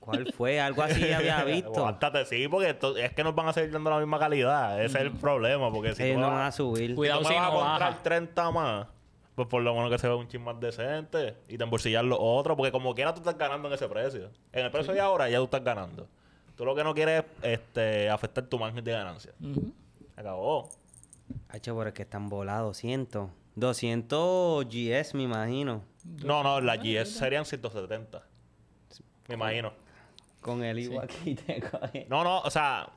¿Cuál 0.08 0.32
fue? 0.34 0.60
Algo 0.62 0.82
así 0.84 1.12
había 1.14 1.44
visto. 1.44 1.76
Aguántate, 1.76 2.26
sí, 2.26 2.48
porque 2.48 2.70
esto- 2.70 2.96
es 2.98 3.12
que 3.14 3.24
nos 3.24 3.36
van 3.36 3.50
a 3.50 3.54
seguir 3.54 3.72
dando 3.72 3.90
la 3.90 3.98
misma 4.00 4.18
calidad. 4.18 4.82
Ese 4.84 4.98
es 5.00 5.04
el 5.04 5.12
problema, 5.12 5.70
porque 5.72 5.94
si 5.94 6.04
Ellos 6.04 6.22
no 6.22 6.28
van 6.30 6.42
a 6.46 6.52
subir. 6.52 6.92
si 6.92 6.96
Cuidado 6.96 7.20
tú 7.22 7.28
me 7.28 7.34
si 7.34 7.40
vas 7.40 7.48
a 7.48 7.52
comprar 7.52 7.80
baja. 7.92 8.04
30 8.04 8.52
más, 8.52 8.88
pues 9.36 9.48
por 9.50 9.62
lo 9.62 9.76
menos 9.76 9.92
que 9.92 9.98
se 10.00 10.08
vea 10.08 10.16
un 10.16 10.28
chin 10.30 10.42
más 10.42 10.58
decente 10.62 11.36
y 11.50 11.58
te 11.58 11.64
embolsillar 11.66 12.06
los 12.06 12.18
otros, 12.22 12.56
porque 12.56 12.72
como 12.72 12.96
quiera 12.96 13.14
tú 13.14 13.20
estás 13.20 13.38
ganando 13.38 13.68
en 13.68 13.74
ese 13.74 13.88
precio. 13.90 14.30
En 14.54 14.66
el 14.66 14.72
precio 14.72 14.94
de 14.94 15.02
ahora 15.02 15.30
ya 15.30 15.38
tú 15.40 15.44
estás 15.44 15.64
ganando. 15.64 16.08
Tú 16.56 16.64
lo 16.66 16.74
que 16.74 16.84
no 16.84 16.94
quieres 16.96 17.24
es 17.42 17.60
este, 17.60 18.10
afectar 18.10 18.46
tu 18.46 18.58
margen 18.58 18.84
de 18.84 18.92
ganancia. 18.94 19.32
Ujú. 19.42 19.74
Se 20.16 20.22
acabó. 20.22 20.70
H, 21.50 21.72
pero 21.74 21.88
es 21.90 21.94
que 21.94 22.04
están 22.04 22.30
volados, 22.30 22.68
200. 22.78 23.30
200 23.56 24.66
GS, 24.66 25.14
me 25.16 25.24
imagino. 25.24 25.84
No, 26.24 26.42
no, 26.44 26.62
las 26.62 26.78
GS 26.80 27.06
serían 27.18 27.44
170. 27.46 28.24
Me 29.28 29.36
imagino. 29.36 29.74
Con 30.48 30.64
el 30.64 30.80
igual 30.80 31.04
aquí 31.06 31.36
te 31.36 31.62
coge. 31.62 32.08
No, 32.10 32.24
no, 32.24 32.40
o 32.40 32.50
sea. 32.50 32.90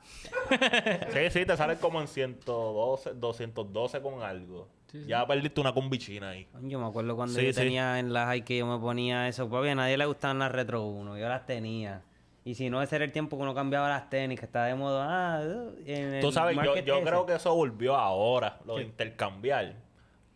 sí, 1.13 1.19
sí, 1.31 1.45
te 1.45 1.57
salen 1.57 1.77
como 1.79 1.99
en 2.01 2.07
112, 2.07 3.13
212 3.15 4.01
con 4.01 4.21
algo. 4.23 4.67
Ya 5.07 5.25
perdiste 5.25 5.59
una 5.61 5.73
combichina 5.73 6.29
ahí. 6.31 6.47
Yo 6.61 6.79
me 6.79 6.85
acuerdo 6.87 7.15
cuando 7.15 7.33
Sí, 7.39 7.45
yo 7.45 7.53
sí. 7.53 7.59
tenía 7.61 7.99
en 7.99 8.11
las 8.13 8.25
high 8.27 8.43
que 8.43 8.57
yo 8.57 8.65
me 8.65 8.77
ponía 8.79 9.27
eso. 9.27 9.49
Papi, 9.49 9.69
a 9.69 9.75
nadie 9.75 9.97
le 9.97 10.05
gustaban 10.05 10.39
las 10.39 10.51
Retro 10.51 10.83
1. 10.85 11.17
Yo 11.17 11.29
las 11.29 11.45
tenía. 11.45 12.01
Y 12.43 12.55
si 12.55 12.69
no, 12.69 12.81
ese 12.81 12.95
era 12.95 13.05
el 13.05 13.11
tiempo 13.11 13.37
que 13.37 13.43
uno 13.43 13.53
cambiaba 13.53 13.87
las 13.89 14.09
tenis, 14.09 14.39
que 14.39 14.45
está 14.45 14.65
de 14.65 14.75
moda. 14.75 15.07
Ah, 15.09 15.41
uh, 15.45 15.73
en 15.85 16.13
el 16.15 16.21
Tú 16.21 16.31
sabes, 16.31 16.55
yo, 16.55 16.75
yo 16.77 16.95
ese. 16.95 17.03
creo 17.05 17.25
que 17.25 17.35
eso 17.35 17.53
volvió 17.53 17.95
ahora, 17.95 18.59
lo 18.65 18.77
de 18.77 18.83
intercambiar, 18.83 19.75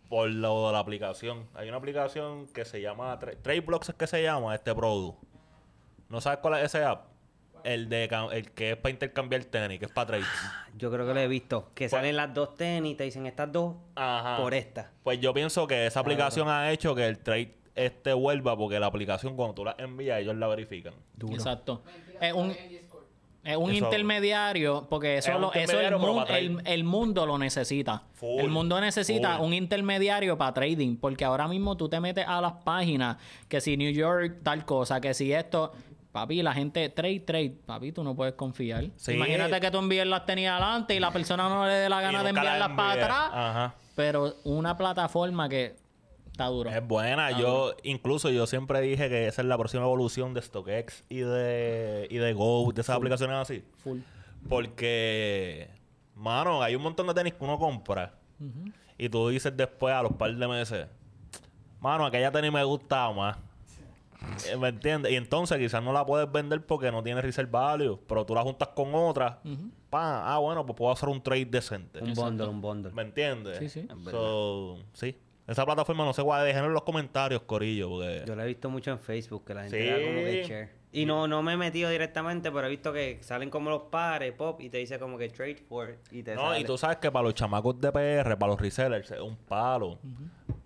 por 0.07 0.29
lo 0.29 0.67
de 0.67 0.73
la 0.73 0.79
aplicación. 0.79 1.47
Hay 1.55 1.67
una 1.67 1.77
aplicación 1.77 2.47
que 2.47 2.63
se 2.63 2.79
llama, 2.79 3.19
Tra- 3.19 3.35
Trade 3.41 3.61
Blocks 3.61 3.89
es 3.89 3.95
que 3.95 4.05
se 4.07 4.21
llama 4.21 4.53
este 4.53 4.75
producto. 4.75 5.19
¿No 6.09 6.21
sabes 6.21 6.39
cuál 6.39 6.59
es 6.59 6.65
ese 6.65 6.83
app? 6.83 7.07
El 7.63 7.89
de 7.89 8.03
el 8.31 8.51
que 8.51 8.71
es 8.73 8.77
para 8.77 8.91
intercambiar 8.91 9.43
tenis, 9.45 9.79
que 9.79 9.85
es 9.85 9.91
para 9.91 10.05
trades. 10.07 10.27
Yo 10.77 10.91
creo 10.91 11.07
que 11.07 11.13
lo 11.15 11.19
he 11.19 11.27
visto. 11.27 11.71
Que 11.73 11.89
salen 11.89 12.15
las 12.15 12.31
dos 12.31 12.53
tenis 12.55 12.91
y 12.91 12.95
te 12.95 13.05
dicen 13.05 13.25
estas 13.25 13.51
dos 13.51 13.75
Ajá. 13.95 14.37
por 14.37 14.53
esta. 14.53 14.91
Pues 15.03 15.19
yo 15.19 15.33
pienso 15.33 15.65
que 15.65 15.87
esa 15.87 15.99
aplicación 16.01 16.47
ha 16.47 16.71
hecho 16.71 16.93
que 16.93 17.07
el 17.07 17.17
trade 17.19 17.55
este 17.73 18.13
vuelva 18.13 18.55
porque 18.55 18.79
la 18.79 18.85
aplicación 18.85 19.35
cuando 19.35 19.55
tú 19.55 19.65
la 19.65 19.75
envías 19.79 20.19
ellos 20.21 20.35
la 20.35 20.47
verifican. 20.47 20.93
Exacto. 21.31 21.81
Es 22.21 22.33
un, 22.33 22.51
es 23.43 23.57
un 23.57 23.71
Eso- 23.71 23.85
intermediario, 23.85 24.85
porque 24.87 25.17
eso, 25.17 25.31
Es 25.31 25.39
lo- 25.39 25.47
eso 25.51 25.57
el, 25.57 25.61
intermediario, 25.63 25.99
pero 25.99 26.13
mun- 26.13 26.23
para 26.25 26.37
el, 26.39 26.61
el 26.65 26.83
mundo 26.83 27.25
lo 27.25 27.37
necesita. 27.39 28.03
Full, 28.13 28.41
el 28.41 28.49
mundo 28.49 28.79
necesita 28.79 29.37
full. 29.37 29.47
un 29.47 29.53
intermediario 29.55 30.37
para 30.37 30.53
trading, 30.53 30.97
porque 30.97 31.25
ahora 31.25 31.47
mismo 31.47 31.75
tú 31.75 31.89
te 31.89 31.99
metes 31.99 32.25
a 32.27 32.39
las 32.41 32.53
páginas, 32.63 33.17
que 33.49 33.59
si 33.59 33.75
New 33.75 33.91
York 33.91 34.37
tal 34.43 34.65
cosa, 34.65 35.01
que 35.01 35.15
si 35.15 35.33
esto... 35.33 35.73
Papi, 36.15 36.41
la 36.41 36.53
gente 36.53 36.87
trade, 36.87 37.19
trade. 37.19 37.57
Papi, 37.65 37.91
tú 37.91 38.01
no 38.01 38.15
puedes 38.15 38.35
confiar. 38.35 38.85
Sí. 38.95 39.15
Imagínate 39.15 39.59
que 39.59 39.69
tú 39.69 39.79
envíes 39.79 40.07
las 40.07 40.25
tenis 40.25 40.47
adelante 40.47 40.95
y 40.95 40.99
la 41.01 41.11
persona 41.11 41.49
no 41.49 41.67
le 41.67 41.73
dé 41.73 41.89
la 41.89 41.99
gana 41.99 42.23
de 42.23 42.29
enviarlas 42.29 42.69
para 42.69 42.91
atrás. 42.93 43.29
Ajá. 43.33 43.75
Pero 43.97 44.33
una 44.45 44.77
plataforma 44.77 45.49
que 45.49 45.75
está 46.31 46.45
duro. 46.45 46.69
Es 46.69 46.87
buena. 46.87 47.37
Yo, 47.37 47.75
incluso 47.83 48.29
yo 48.29 48.47
siempre 48.47 48.79
dije 48.79 49.09
que 49.09 49.27
esa 49.27 49.41
es 49.41 49.47
la 49.49 49.57
próxima 49.57 49.83
evolución 49.83 50.33
de 50.33 50.41
StockX 50.41 51.03
y 51.09 51.17
de, 51.17 52.07
y 52.09 52.15
de 52.15 52.31
Go, 52.31 52.71
de 52.73 52.79
esas 52.79 52.95
aplicaciones 52.95 53.35
así. 53.35 53.65
Full. 53.83 53.99
Porque, 54.47 55.67
mano, 56.13 56.63
hay 56.63 56.75
un 56.77 56.81
montón 56.81 57.07
de 57.07 57.13
tenis 57.13 57.33
que 57.33 57.43
uno 57.43 57.59
compra. 57.59 58.13
Y 58.97 59.09
tú 59.09 59.27
dices 59.27 59.51
después 59.57 59.93
a 59.93 60.01
los 60.01 60.13
par 60.13 60.33
de 60.33 60.47
meses, 60.47 60.87
mano, 61.81 62.05
aquella 62.05 62.31
tenis 62.31 62.53
me 62.53 62.63
gustaba 62.63 63.11
más. 63.11 63.37
Eh, 64.49 64.57
¿Me 64.57 64.69
entiendes? 64.69 65.11
Y 65.11 65.15
entonces 65.15 65.57
quizás 65.57 65.81
no 65.83 65.91
la 65.93 66.05
puedes 66.05 66.31
vender 66.31 66.65
porque 66.65 66.91
no 66.91 67.03
tiene 67.03 67.21
resale 67.21 67.47
value, 67.49 67.99
pero 68.07 68.25
tú 68.25 68.33
la 68.35 68.41
juntas 68.41 68.69
con 68.69 68.93
otra. 68.95 69.39
pa, 69.89 70.33
ah, 70.33 70.39
bueno, 70.39 70.65
pues 70.65 70.75
puedo 70.77 70.91
hacer 70.91 71.09
un 71.09 71.21
trade 71.21 71.45
decente. 71.45 71.99
Un 72.03 72.13
bundle, 72.13 72.47
un 72.47 72.61
bundle. 72.61 72.91
¿Me 72.93 73.01
entiendes? 73.03 73.57
Sí, 73.59 73.69
sí. 73.69 73.87
So, 74.09 74.77
sí. 74.93 75.17
Esa 75.47 75.63
plataforma 75.63 76.03
no 76.03 76.11
sé 76.11 76.23
cuál, 76.23 76.43
déjenlo 76.43 76.69
en 76.69 76.73
los 76.73 76.81
comentarios, 76.83 77.43
Corillo, 77.43 77.87
porque... 77.89 78.23
Yo 78.25 78.35
lo 78.35 78.41
he 78.41 78.47
visto 78.47 78.67
mucho 78.69 78.89
en 78.91 78.99
Facebook, 78.99 79.45
que 79.45 79.53
la 79.53 79.61
gente 79.61 79.79
Sí. 79.83 79.89
da 79.89 79.95
como 79.97 80.23
que 80.25 80.43
share. 80.43 80.69
Y 80.91 81.05
no, 81.05 81.27
no 81.27 81.43
me 81.43 81.53
he 81.53 81.57
metido 81.57 81.89
directamente, 81.91 82.51
pero 82.51 82.65
he 82.65 82.69
visto 82.71 82.91
que 82.91 83.19
salen 83.21 83.51
como 83.51 83.69
los 83.69 83.83
pares, 83.91 84.31
pop, 84.33 84.59
y 84.61 84.69
te 84.71 84.77
dice 84.79 84.97
como 84.97 85.19
que 85.19 85.29
trade 85.29 85.57
for, 85.57 85.97
y 86.09 86.23
te 86.23 86.33
No, 86.33 86.41
sale. 86.47 86.61
y 86.61 86.63
tú 86.63 86.77
sabes 86.79 86.97
que 86.97 87.11
para 87.11 87.23
los 87.25 87.35
chamacos 87.35 87.79
de 87.79 87.91
PR, 87.91 88.37
para 88.39 88.53
los 88.53 88.59
resellers, 88.59 89.11
es 89.11 89.19
un 89.19 89.35
palo. 89.35 89.99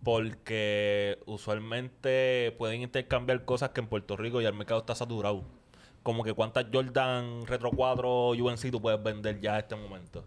Porque 0.03 1.19
usualmente 1.25 2.55
pueden 2.57 2.81
intercambiar 2.81 3.45
cosas 3.45 3.71
que 3.71 3.81
en 3.81 3.87
Puerto 3.87 4.15
Rico 4.17 4.41
ya 4.41 4.49
el 4.49 4.55
mercado 4.55 4.79
está 4.81 4.95
saturado. 4.95 5.58
Como 6.09 6.23
que 6.23 6.33
cuántas 6.33 6.65
Jordan 6.73 7.45
Retro 7.45 7.69
4 7.69 8.29
UNC 8.31 8.71
tú 8.71 8.81
puedes 8.81 9.03
vender 9.03 9.39
ya 9.39 9.53
a 9.53 9.59
este 9.59 9.75
momento. 9.75 10.25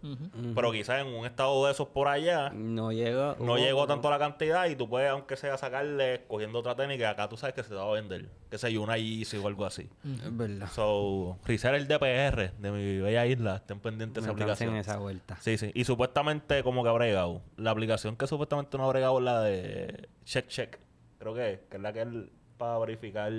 Pero 0.55 0.71
quizás 0.71 1.01
en 1.01 1.07
un 1.07 1.25
estado 1.25 1.65
de 1.65 1.73
esos 1.73 1.89
por 1.89 2.07
allá 2.07 2.51
No 2.51 2.93
llegó. 2.93 3.35
no 3.41 3.57
llegó 3.57 3.85
tanto 3.85 4.09
la 4.09 4.17
cantidad 4.17 4.65
y 4.67 4.77
tú 4.77 4.87
puedes, 4.87 5.09
aunque 5.09 5.35
sea 5.35 5.57
sacarle, 5.57 6.23
cogiendo 6.29 6.59
otra 6.59 6.73
técnica, 6.73 7.09
acá 7.09 7.27
tú 7.27 7.35
sabes 7.35 7.53
que 7.53 7.63
se 7.63 7.69
te 7.69 7.75
va 7.75 7.83
a 7.83 7.91
vender. 7.91 8.29
Que 8.49 8.57
sea 8.57 8.79
una 8.79 8.97
Yeezy 8.97 9.35
o 9.39 9.47
algo 9.47 9.65
así. 9.65 9.89
Es 10.05 10.37
verdad. 10.37 10.69
So, 10.71 11.37
reseller 11.43 11.85
de 11.85 11.99
PR 11.99 12.53
de 12.57 12.71
mi 12.71 13.01
bella 13.01 13.25
isla, 13.25 13.57
estén 13.57 13.81
pendientes 13.81 14.23
de 14.23 14.29
esa 14.29 14.31
aplicación. 14.31 14.77
esa 14.77 14.99
vuelta. 14.99 15.35
Sí, 15.41 15.57
sí. 15.57 15.69
Y 15.73 15.83
supuestamente 15.83 16.63
como 16.63 16.81
que 16.81 16.89
ha 16.91 16.93
bregado. 16.93 17.41
La 17.57 17.71
aplicación 17.71 18.15
que 18.15 18.25
supuestamente 18.25 18.77
no 18.77 18.85
ha 18.85 18.87
bregado 18.87 19.17
es 19.17 19.25
la 19.25 19.41
de 19.41 20.07
Check 20.23 20.47
Check. 20.47 20.79
Creo 21.19 21.33
que 21.33 21.51
es. 21.51 21.59
Que 21.69 21.75
es 21.75 21.83
la 21.83 21.91
que 21.91 22.03
es 22.03 22.07
para 22.63 22.79
verificar... 22.79 23.31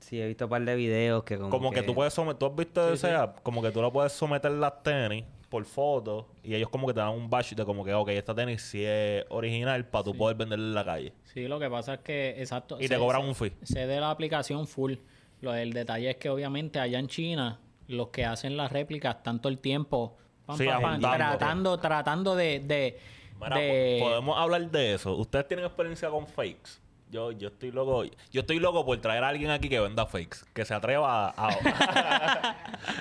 Sí, 0.00 0.20
he 0.20 0.26
visto 0.26 0.44
un 0.46 0.50
par 0.50 0.64
de 0.64 0.74
videos 0.74 1.22
que 1.24 1.36
como, 1.38 1.50
Como 1.50 1.70
que, 1.70 1.82
tú 1.82 1.94
puedes 1.94 2.12
someter... 2.12 2.38
¿Tú 2.38 2.46
has 2.46 2.56
visto 2.56 2.92
ese 2.92 3.12
app? 3.12 3.38
Como 3.42 3.62
que 3.62 3.70
tú 3.70 3.80
le 3.80 3.90
puedes 3.90 4.12
someter 4.12 4.50
las 4.50 4.82
tenis 4.82 5.24
por 5.48 5.64
foto 5.64 6.26
y 6.42 6.54
ellos 6.56 6.68
como 6.68 6.88
que 6.88 6.92
te 6.94 6.98
dan 7.00 7.10
un 7.10 7.30
badge 7.30 7.54
de 7.54 7.64
como 7.64 7.84
que, 7.84 7.94
ok, 7.94 8.08
esta 8.08 8.34
tenis 8.34 8.62
sí 8.62 8.82
es 8.84 9.24
original 9.28 9.86
para 9.86 10.02
tú 10.04 10.16
poder 10.16 10.36
venderla 10.36 10.66
en 10.66 10.74
la 10.74 10.84
calle. 10.84 11.12
Sí, 11.32 11.46
lo 11.46 11.60
que 11.60 11.70
pasa 11.70 11.94
es 11.94 12.00
que, 12.00 12.30
exacto. 12.40 12.78
Y 12.80 12.88
se- 12.88 12.94
te 12.94 12.98
cobran 12.98 13.22
se- 13.22 13.28
un 13.28 13.34
fee. 13.36 13.52
Sé 13.62 13.86
de 13.86 14.00
la 14.00 14.10
aplicación 14.10 14.66
full. 14.66 14.94
Lo 15.40 15.52
del 15.52 15.72
detalle 15.72 16.10
es 16.10 16.16
que 16.16 16.28
obviamente 16.30 16.80
allá 16.80 16.98
en 16.98 17.06
China, 17.06 17.60
los 17.86 18.08
que 18.08 18.24
hacen 18.24 18.56
las 18.56 18.72
réplicas 18.72 19.22
tanto 19.22 19.48
el 19.48 19.58
tiempo, 19.58 20.16
pam, 20.44 20.56
Sí, 20.58 20.66
pam, 20.66 20.82
pam, 20.82 21.00
tratando, 21.00 21.78
tratando 21.78 22.34
de, 22.34 22.58
de, 22.60 22.98
Mira, 23.40 23.56
de- 23.58 23.98
po- 24.00 24.06
podemos 24.08 24.36
hablar 24.36 24.68
de 24.70 24.94
eso. 24.94 25.14
¿Ustedes 25.14 25.46
tienen 25.46 25.66
experiencia 25.66 26.08
con 26.10 26.26
fakes? 26.26 26.80
Yo, 27.16 27.32
yo 27.32 27.48
estoy 27.48 27.70
loco. 27.70 28.04
Yo 28.30 28.42
estoy 28.42 28.58
loco 28.58 28.84
por 28.84 28.98
traer 29.00 29.24
a 29.24 29.28
alguien 29.28 29.50
aquí 29.50 29.70
que 29.70 29.80
venda 29.80 30.04
fakes. 30.04 30.40
Que 30.52 30.66
se 30.66 30.74
atreva 30.74 31.28
a. 31.30 31.48
a- 31.48 32.56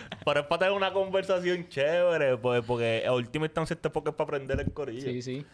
Pero 0.26 0.40
es 0.40 0.46
para 0.46 0.60
tener 0.60 0.74
una 0.74 0.94
conversación 0.94 1.68
chévere. 1.68 2.38
Pues, 2.38 2.64
porque 2.66 3.04
a 3.06 3.12
última 3.12 3.46
instancia 3.46 3.74
este 3.74 3.90
porque 3.90 4.12
es 4.12 4.16
para 4.16 4.26
aprender 4.28 4.58
el 4.62 4.72
corillo. 4.72 5.12
Sí, 5.12 5.22
sí. 5.22 5.46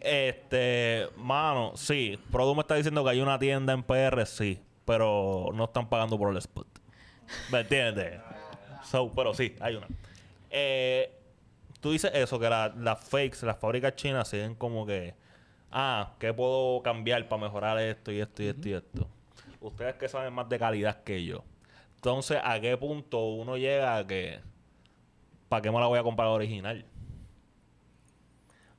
Este, 0.00 1.06
mano, 1.18 1.72
sí. 1.76 2.18
Produ 2.32 2.56
me 2.56 2.62
está 2.62 2.74
diciendo 2.74 3.04
que 3.04 3.10
hay 3.10 3.20
una 3.20 3.38
tienda 3.38 3.72
en 3.74 3.84
PR, 3.84 4.26
sí. 4.26 4.60
Pero 4.84 5.50
no 5.54 5.64
están 5.66 5.88
pagando 5.88 6.18
por 6.18 6.32
el 6.32 6.36
spot. 6.38 6.66
¿Me 7.52 7.60
entiendes? 7.60 8.18
So, 8.90 9.08
pero 9.14 9.32
sí, 9.34 9.54
hay 9.60 9.76
una. 9.76 9.86
Eh, 10.50 11.12
tú 11.80 11.92
dices 11.92 12.10
eso, 12.12 12.40
que 12.40 12.50
la- 12.50 12.74
las 12.76 12.98
fakes, 13.08 13.46
las 13.46 13.56
fábricas 13.56 13.94
chinas 13.94 14.26
siguen 14.26 14.56
como 14.56 14.84
que, 14.84 15.14
ah, 15.70 16.14
¿qué 16.18 16.32
puedo 16.32 16.82
cambiar 16.82 17.28
para 17.28 17.42
mejorar 17.42 17.78
esto 17.78 18.12
y 18.12 18.20
esto 18.20 18.42
y 18.42 18.46
esto 18.46 18.68
y 18.68 18.72
esto? 18.72 19.08
Ustedes 19.60 19.94
que 19.96 20.08
saben 20.08 20.32
más 20.32 20.48
de 20.48 20.58
calidad 20.58 21.02
que 21.02 21.24
yo. 21.24 21.44
Entonces, 21.96 22.38
¿a 22.42 22.58
qué 22.60 22.76
punto 22.76 23.26
uno 23.26 23.56
llega 23.56 23.96
a 23.98 24.06
que, 24.06 24.40
¿para 25.48 25.62
qué 25.62 25.70
me 25.70 25.78
la 25.80 25.86
voy 25.86 25.98
a 25.98 26.02
comprar 26.02 26.28
original? 26.28 26.84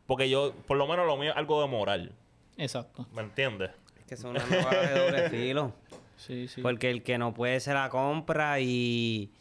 Porque 0.08 0.30
yo, 0.30 0.54
por 0.68 0.78
lo 0.78 0.88
menos 0.88 1.06
lo 1.06 1.18
mío 1.18 1.32
es 1.32 1.38
algo 1.38 1.62
de 1.62 1.68
moral. 1.68 2.16
Exacto. 2.58 3.08
¿Me 3.14 3.22
entiendes? 3.22 3.72
Es 4.00 4.06
que 4.06 4.18
son 4.18 4.32
una 4.32 4.44
de 4.44 5.00
doble 5.00 5.30
filo. 5.30 5.74
Sí, 6.18 6.48
sí. 6.48 6.62
Porque 6.62 6.90
el 6.90 7.04
que 7.04 7.18
no 7.18 7.34
puede 7.34 7.60
se 7.60 7.74
la 7.74 7.90
compra 7.90 8.60
y... 8.60 9.32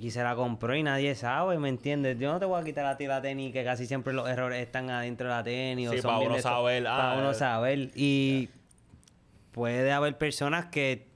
Y 0.00 0.12
se 0.12 0.22
la 0.22 0.36
compró 0.36 0.76
y 0.76 0.82
nadie 0.84 1.14
sabe, 1.16 1.58
¿me 1.58 1.68
entiendes? 1.68 2.18
Yo 2.18 2.30
no 2.32 2.38
te 2.38 2.44
voy 2.46 2.60
a 2.60 2.64
quitar 2.64 2.86
a 2.86 2.96
ti 2.96 3.06
la 3.06 3.20
tenis, 3.20 3.52
que 3.52 3.64
casi 3.64 3.84
siempre 3.86 4.12
los 4.12 4.28
errores 4.28 4.62
están 4.64 4.88
adentro 4.90 5.26
de 5.28 5.34
la 5.34 5.42
tenis. 5.42 5.88
o 5.88 5.92
Sí, 5.92 6.00
son 6.00 6.14
para 6.14 6.30
uno 6.30 6.40
saber, 6.40 6.84
Para 6.84 7.12
ah, 7.12 7.18
uno 7.18 7.30
eh. 7.32 7.34
saber. 7.34 7.90
Y 7.96 8.48
puede 9.50 9.90
haber 9.90 10.16
personas 10.16 10.66
que 10.66 11.08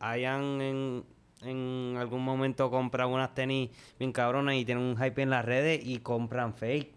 hayan 0.00 0.60
en, 0.60 1.04
en 1.42 1.96
algún 1.98 2.22
momento 2.24 2.68
comprado 2.70 3.10
unas 3.10 3.32
tenis 3.34 3.70
bien 3.98 4.10
cabronas 4.12 4.56
y 4.56 4.64
tienen 4.64 4.82
un 4.82 4.96
hype 4.96 5.22
en 5.22 5.30
las 5.30 5.44
redes 5.44 5.80
y 5.84 5.98
compran 5.98 6.52
fake. 6.54 6.90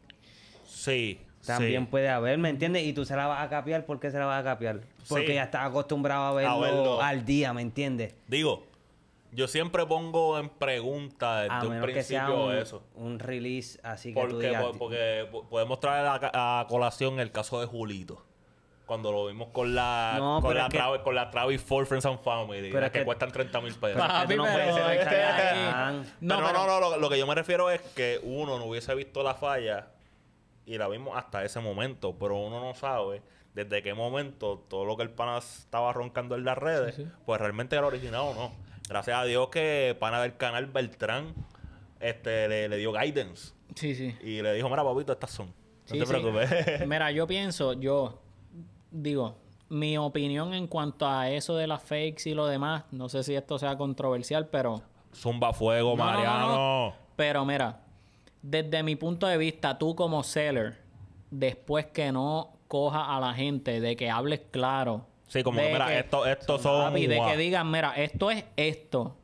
Sí. 0.65 1.19
También 1.45 1.83
sí. 1.83 1.87
puede 1.91 2.09
haber, 2.09 2.37
¿me 2.37 2.49
entiendes? 2.49 2.83
Y 2.85 2.93
tú 2.93 3.05
se 3.05 3.15
la 3.15 3.27
vas 3.27 3.45
a 3.45 3.49
capiar, 3.49 3.85
¿por 3.85 3.99
qué 3.99 4.11
se 4.11 4.17
la 4.19 4.25
vas 4.25 4.41
a 4.41 4.43
capiar? 4.43 4.81
Porque 5.07 5.27
Sí. 5.27 5.33
ya 5.35 5.43
estás 5.43 5.65
acostumbrado 5.65 6.23
a 6.25 6.33
verlo, 6.33 6.59
verlo. 6.59 7.01
al 7.01 7.23
día, 7.23 7.53
¿me 7.53 7.61
entiendes? 7.61 8.13
Digo, 8.27 8.65
yo 9.31 9.47
siempre 9.47 9.85
pongo 9.85 10.39
en 10.39 10.49
pregunta 10.49 11.41
desde 11.41 11.53
A 11.55 11.61
un 11.63 11.69
menos 11.69 11.85
que 11.87 12.03
sea 12.03 12.25
principio 12.25 12.45
un, 12.47 12.55
eso. 12.55 12.83
un 12.95 13.19
release 13.19 13.79
así 13.83 14.13
que 14.13 14.19
tú 14.21 14.27
Porque, 14.29 14.47
digas... 14.47 14.63
po- 14.63 14.77
porque 14.77 15.27
po- 15.31 15.47
podemos 15.49 15.79
traer 15.79 16.07
a, 16.33 16.59
a 16.61 16.67
colación 16.67 17.19
el 17.19 17.31
caso 17.31 17.59
de 17.61 17.67
Julito. 17.67 18.25
cuando 18.87 19.11
lo 19.11 19.27
vimos 19.27 19.49
con 19.49 19.75
la 19.75 20.15
No, 20.17 20.41
con, 20.41 20.55
la 20.55 20.63
es 20.65 20.69
que- 20.71 20.77
Travis, 20.77 21.01
con 21.01 21.13
la 21.15 21.29
Travis 21.29 21.61
Ford 21.61 21.85
Friends 21.85 22.05
and 22.07 22.19
Family, 22.21 22.69
Pero 22.69 22.79
las 22.79 22.87
es 22.87 22.91
que, 22.91 22.99
que- 22.99 23.05
cuestan 23.05 23.31
30 23.31 23.61
mil 23.61 23.75
pesos. 23.75 24.01
Pero- 24.01 24.27
tú 24.27 24.35
no 24.35 24.45
No, 26.21 26.53
No, 26.53 26.79
lo, 26.79 26.97
lo 26.97 27.09
que 27.09 27.17
yo 27.19 27.27
me 27.27 27.35
refiero 27.35 27.69
es 27.69 27.81
que 27.95 28.19
uno 28.23 28.57
no 28.57 28.65
hubiese 28.65 28.93
visto 28.95 29.23
la 29.23 29.35
falla 29.35 29.87
y 30.65 30.77
la 30.77 30.87
vimos 30.87 31.17
hasta 31.17 31.43
ese 31.43 31.59
momento, 31.59 32.15
pero 32.17 32.37
uno 32.37 32.59
no 32.59 32.73
sabe 32.75 33.21
desde 33.53 33.81
qué 33.81 33.93
momento 33.93 34.63
todo 34.69 34.85
lo 34.85 34.95
que 34.95 35.03
el 35.03 35.09
pana 35.09 35.39
estaba 35.39 35.91
roncando 35.93 36.35
en 36.35 36.45
las 36.45 36.57
redes, 36.57 36.95
Sí, 36.95 37.03
sí. 37.03 37.11
pues 37.25 37.41
realmente 37.41 37.75
era 37.75 37.87
original 37.87 38.21
o 38.21 38.33
no. 38.33 38.51
Gracias 38.89 39.17
a 39.17 39.23
Dios 39.23 39.47
que 39.49 39.95
pana 39.99 40.21
del 40.21 40.35
canal 40.35 40.65
Beltrán 40.65 41.33
este, 41.99 42.47
le, 42.49 42.67
le 42.69 42.77
dio 42.77 42.91
guidance 42.91 43.53
Sí, 43.75 43.93
sí. 43.95 44.15
y 44.21 44.41
le 44.41 44.53
dijo, 44.53 44.67
mira, 44.69 44.83
papito, 44.83 45.13
estas 45.13 45.31
son. 45.31 45.47
No 45.47 45.53
Sí, 45.85 45.99
te 45.99 46.05
sí. 46.05 46.11
preocupes. 46.11 46.49
Mira, 46.87 47.11
yo 47.11 47.25
pienso, 47.27 47.73
yo 47.73 48.19
digo, 48.91 49.37
mi 49.69 49.97
opinión 49.97 50.53
en 50.53 50.67
cuanto 50.67 51.07
a 51.07 51.29
eso 51.29 51.55
de 51.55 51.67
las 51.67 51.81
fakes 51.83 52.27
y 52.29 52.33
lo 52.33 52.45
demás, 52.47 52.83
no 52.91 53.09
sé 53.09 53.23
si 53.23 53.35
esto 53.35 53.57
sea 53.59 53.77
controversial, 53.77 54.47
pero 54.47 54.81
Zumba 55.15 55.53
fuego, 55.53 55.95
No, 55.95 56.03
no, 56.05 56.11
no, 56.11 56.17
Mariano. 56.17 56.47
no. 56.55 56.93
Pero 57.15 57.43
mira, 57.45 57.81
desde 58.41 58.81
mi 58.83 58.95
punto 58.95 59.25
de 59.27 59.37
vista, 59.37 59.77
tú 59.77 59.95
como 59.95 60.23
seller, 60.23 60.77
después 61.31 61.87
que 61.87 62.11
no 62.11 62.53
coja 62.67 63.15
a 63.15 63.19
la 63.19 63.33
gente 63.33 63.81
de 63.81 63.95
que 63.95 64.09
hables 64.11 64.41
claro. 64.51 65.05
Sí, 65.29 65.41
como 65.43 65.61
que, 65.61 65.71
mira, 65.71 65.97
esto- 65.97 66.25
estos 66.25 66.61
son 66.61 66.89
Papi, 66.91 67.07
de 67.07 67.21
que 67.21 67.37
digan, 67.37 67.71
mira, 67.71 67.93
esto 67.95 68.29
es 68.31 68.43
esto. 68.57 69.15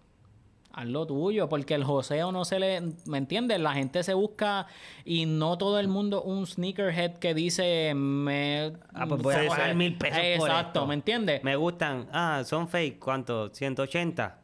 Haz 0.77 0.85
lo 0.87 1.07
tuyo, 1.07 1.47
porque 1.47 1.73
el 1.73 1.83
joseo 1.85 2.33
no 2.33 2.43
se 2.43 2.59
le... 2.59 2.81
¿Me 3.05 3.17
entiendes? 3.17 3.59
La 3.61 3.73
gente 3.73 4.03
se 4.03 4.13
busca 4.13 4.67
y 5.05 5.25
no 5.25 5.57
todo 5.57 5.79
el 5.79 5.87
mundo 5.87 6.21
un 6.21 6.45
sneakerhead 6.45 7.13
que 7.17 7.33
dice... 7.33 7.93
Me, 7.95 8.73
Ah, 8.93 9.05
pues 9.07 9.21
voy 9.21 9.35
a 9.35 9.47
pagar 9.47 9.69
sí. 9.69 9.75
mil 9.77 9.97
pesos 9.97 10.19
por 10.37 10.49
Exacto, 10.49 10.79
esto. 10.79 10.87
¿me 10.87 10.93
entiendes? 10.95 11.41
Me 11.45 11.55
gustan. 11.55 12.09
Ah, 12.11 12.41
son 12.45 12.67
fake. 12.67 12.99
¿Cuánto? 12.99 13.53
180. 13.53 14.37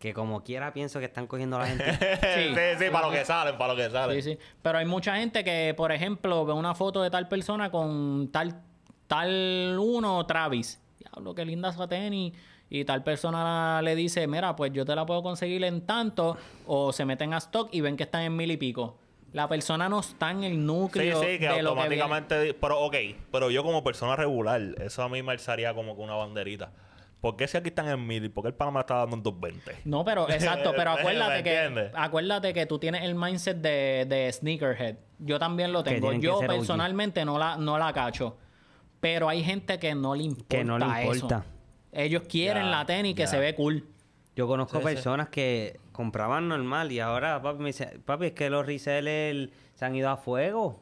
Que 0.00 0.12
como 0.12 0.42
quiera 0.42 0.72
pienso 0.72 0.98
que 0.98 1.04
están 1.06 1.28
cogiendo 1.28 1.56
a 1.56 1.60
la 1.60 1.66
gente. 1.68 1.84
sí, 1.94 2.54
Sí. 2.54 2.84
sí, 2.84 2.90
para 2.90 3.06
lo 3.06 3.12
que 3.12 3.24
salen, 3.24 3.56
para 3.56 3.72
lo 3.72 3.78
que 3.80 3.88
salen. 3.88 4.20
Sí, 4.22 4.32
sí. 4.32 4.38
Pero 4.60 4.78
hay 4.78 4.86
mucha 4.86 5.16
gente 5.16 5.44
que, 5.44 5.72
por 5.76 5.92
ejemplo, 5.92 6.44
ve 6.44 6.52
una 6.52 6.74
foto 6.74 7.00
de 7.00 7.10
tal 7.10 7.28
persona 7.28 7.70
con 7.70 8.28
tal, 8.32 8.60
tal 9.06 9.78
uno, 9.80 10.26
Travis. 10.26 10.82
Diablo, 11.16 11.34
qué 11.34 11.44
linda 11.46 11.70
esa 11.70 11.88
tenis. 11.88 12.34
Y 12.68 12.84
tal 12.84 13.02
persona 13.02 13.80
le 13.82 13.94
dice, 13.94 14.26
mira, 14.26 14.54
pues 14.54 14.70
yo 14.72 14.84
te 14.84 14.94
la 14.94 15.06
puedo 15.06 15.22
conseguir 15.22 15.64
en 15.64 15.80
tanto. 15.86 16.36
O 16.66 16.92
se 16.92 17.04
meten 17.06 17.32
a 17.32 17.38
stock 17.38 17.68
y 17.72 17.80
ven 17.80 17.96
que 17.96 18.02
están 18.02 18.22
en 18.22 18.36
mil 18.36 18.50
y 18.50 18.56
pico. 18.58 18.98
La 19.32 19.48
persona 19.48 19.88
no 19.88 20.00
está 20.00 20.30
en 20.30 20.44
el 20.44 20.52
Sí, 20.52 20.58
núcleo 20.58 21.20
sí, 21.20 21.38
que 21.38 21.48
de 21.48 21.62
lo 21.62 21.74
que 21.74 21.88
viene. 21.88 22.02
automáticamente. 22.02 22.54
pero, 22.54 22.80
ok, 22.80 22.94
pero 23.32 23.50
yo 23.50 23.62
como 23.62 23.82
persona 23.82 24.14
regular, 24.16 24.60
eso 24.80 25.02
a 25.02 25.08
mí 25.08 25.22
me 25.22 25.32
alzaría 25.32 25.72
como 25.74 25.96
que 25.96 26.02
una 26.02 26.14
banderita. 26.14 26.70
¿Por 27.20 27.36
qué 27.36 27.48
si 27.48 27.56
aquí 27.56 27.68
están 27.68 27.88
en 27.88 28.06
mil 28.06 28.24
y 28.24 28.28
por 28.28 28.44
qué 28.44 28.48
el 28.48 28.54
Panamá 28.54 28.80
está 28.80 28.96
dando 28.96 29.16
en 29.16 29.22
220? 29.22 29.82
No, 29.84 30.04
pero 30.04 30.28
exacto, 30.30 30.72
pero 30.76 30.94
¿Me 30.94 31.00
acuérdate 31.00 31.42
que 31.42 31.90
acuérdate 31.94 32.52
que 32.54 32.66
tú 32.66 32.78
tienes 32.78 33.02
el 33.04 33.14
mindset 33.14 33.56
de, 33.58 34.04
de 34.08 34.30
sneakerhead. 34.32 34.96
Yo 35.18 35.38
también 35.38 35.72
lo 35.72 35.82
tengo. 35.82 36.12
Yo 36.12 36.40
personalmente 36.40 37.24
no 37.24 37.38
la, 37.38 37.56
no 37.56 37.78
la 37.78 37.92
cacho. 37.92 38.36
Pero 39.00 39.28
hay 39.28 39.42
gente 39.44 39.78
que 39.78 39.94
no 39.94 40.14
le 40.14 40.24
importa. 40.24 40.48
Que 40.48 40.64
no 40.64 40.78
le 40.78 40.86
importa. 40.86 41.36
Eso. 41.38 41.44
Ellos 41.92 42.22
quieren 42.28 42.64
Ya, 42.64 42.70
la 42.70 42.86
tenis 42.86 43.14
que 43.14 43.22
ya. 43.22 43.26
se 43.28 43.38
ve 43.38 43.54
cool. 43.54 43.86
Yo 44.34 44.46
conozco 44.46 44.78
Sí, 44.78 44.86
sí. 44.86 44.94
personas 44.94 45.28
que 45.30 45.78
compraban 45.92 46.48
normal 46.48 46.92
y 46.92 47.00
ahora 47.00 47.40
papi 47.40 47.58
me 47.60 47.66
dice, 47.68 47.98
papi, 48.04 48.26
es 48.26 48.32
que 48.32 48.50
los 48.50 48.66
resellers 48.66 49.50
se 49.74 49.84
han 49.84 49.94
ido 49.96 50.10
a 50.10 50.16
fuego 50.18 50.80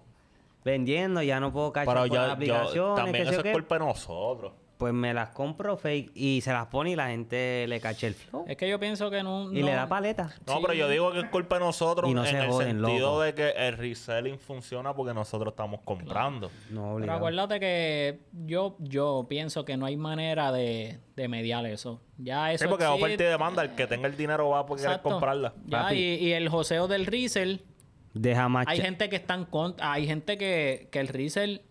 vendiendo, 0.65 1.23
ya 1.23 1.39
no 1.41 1.53
puedo 1.53 1.73
cachar 1.73 1.95
Pero 1.95 2.09
por 2.09 2.17
las 2.17 2.27
yo, 2.27 2.27
yo 2.27 2.33
aplicaciones, 2.33 2.97
también 3.05 3.25
qué 3.25 3.31
sé 3.31 3.37
eso 3.39 3.47
es 3.47 3.53
culpa 3.53 3.79
de 3.79 3.85
nosotros. 3.85 4.53
Pues 4.79 4.93
me 4.93 5.15
las 5.15 5.29
compro 5.31 5.77
fake 5.77 6.11
y 6.15 6.41
se 6.41 6.53
las 6.53 6.67
pone 6.67 6.91
y 6.91 6.97
la 6.97 7.07
gente 7.09 7.65
le 7.69 7.81
cacha 7.81 8.09
el 8.09 8.15
flow 8.15 8.45
Es 8.49 8.57
que 8.57 8.69
yo 8.69 8.81
pienso 8.81 9.09
que 9.09 9.23
no. 9.23 9.53
y 9.53 9.61
no- 9.61 9.67
le 9.67 9.73
da 9.73 9.87
paleta. 9.87 10.35
No, 10.47 10.55
Sí. 10.55 10.59
pero 10.63 10.75
yo 10.75 10.89
digo 10.89 11.13
que 11.13 11.21
es 11.21 11.29
culpa 11.31 11.57
de 11.59 11.65
nosotros 11.65 12.11
Y 12.11 12.15
no 12.15 12.25
en 12.25 12.31
se 12.31 12.39
el 12.41 12.49
joden, 12.51 12.69
sentido 12.81 12.99
loco. 13.11 13.21
de 13.23 13.35
que 13.35 13.51
el 13.51 13.77
reselling 13.77 14.39
funciona 14.39 14.93
porque 14.95 15.15
nosotros 15.15 15.53
estamos 15.53 15.81
comprando. 15.85 16.51
No, 16.71 16.97
Pero 16.99 17.13
acuérdate 17.13 17.61
que 17.61 18.19
yo, 18.33 18.77
yo 18.81 19.27
pienso 19.29 19.65
que 19.65 19.77
no 19.77 19.87
hay 19.87 19.97
manera 19.97 20.51
de, 20.51 20.99
de 21.15 21.29
mediar 21.29 21.65
eso. 21.67 22.01
Ya 22.19 22.53
eso 22.53 22.65
Sí, 22.65 22.69
porque 22.69 22.85
existe. 22.85 23.05
oferta 23.05 23.23
y 23.25 23.27
demanda, 23.27 23.63
el 23.63 23.75
que 23.77 23.87
tenga 23.87 24.09
el 24.09 24.17
dinero 24.17 24.49
va 24.49 24.61
a 24.61 24.67
Exacto. 24.73 25.09
comprarla. 25.09 25.55
Ya, 25.67 25.95
y, 25.95 26.01
y 26.17 26.33
el 26.33 26.49
joseo 26.49 26.89
del 26.89 27.07
resell 27.07 27.61
Deja 28.13 28.49
más 28.49 28.67
Hay 28.69 28.81
gente 28.81 29.09
que 29.09 29.17
están 29.17 29.45
con, 29.45 29.75
hay 29.81 30.07
gente 30.07 30.39
que, 30.39 30.89
que 30.93 31.01
el 31.01 31.09
resell 31.09 31.63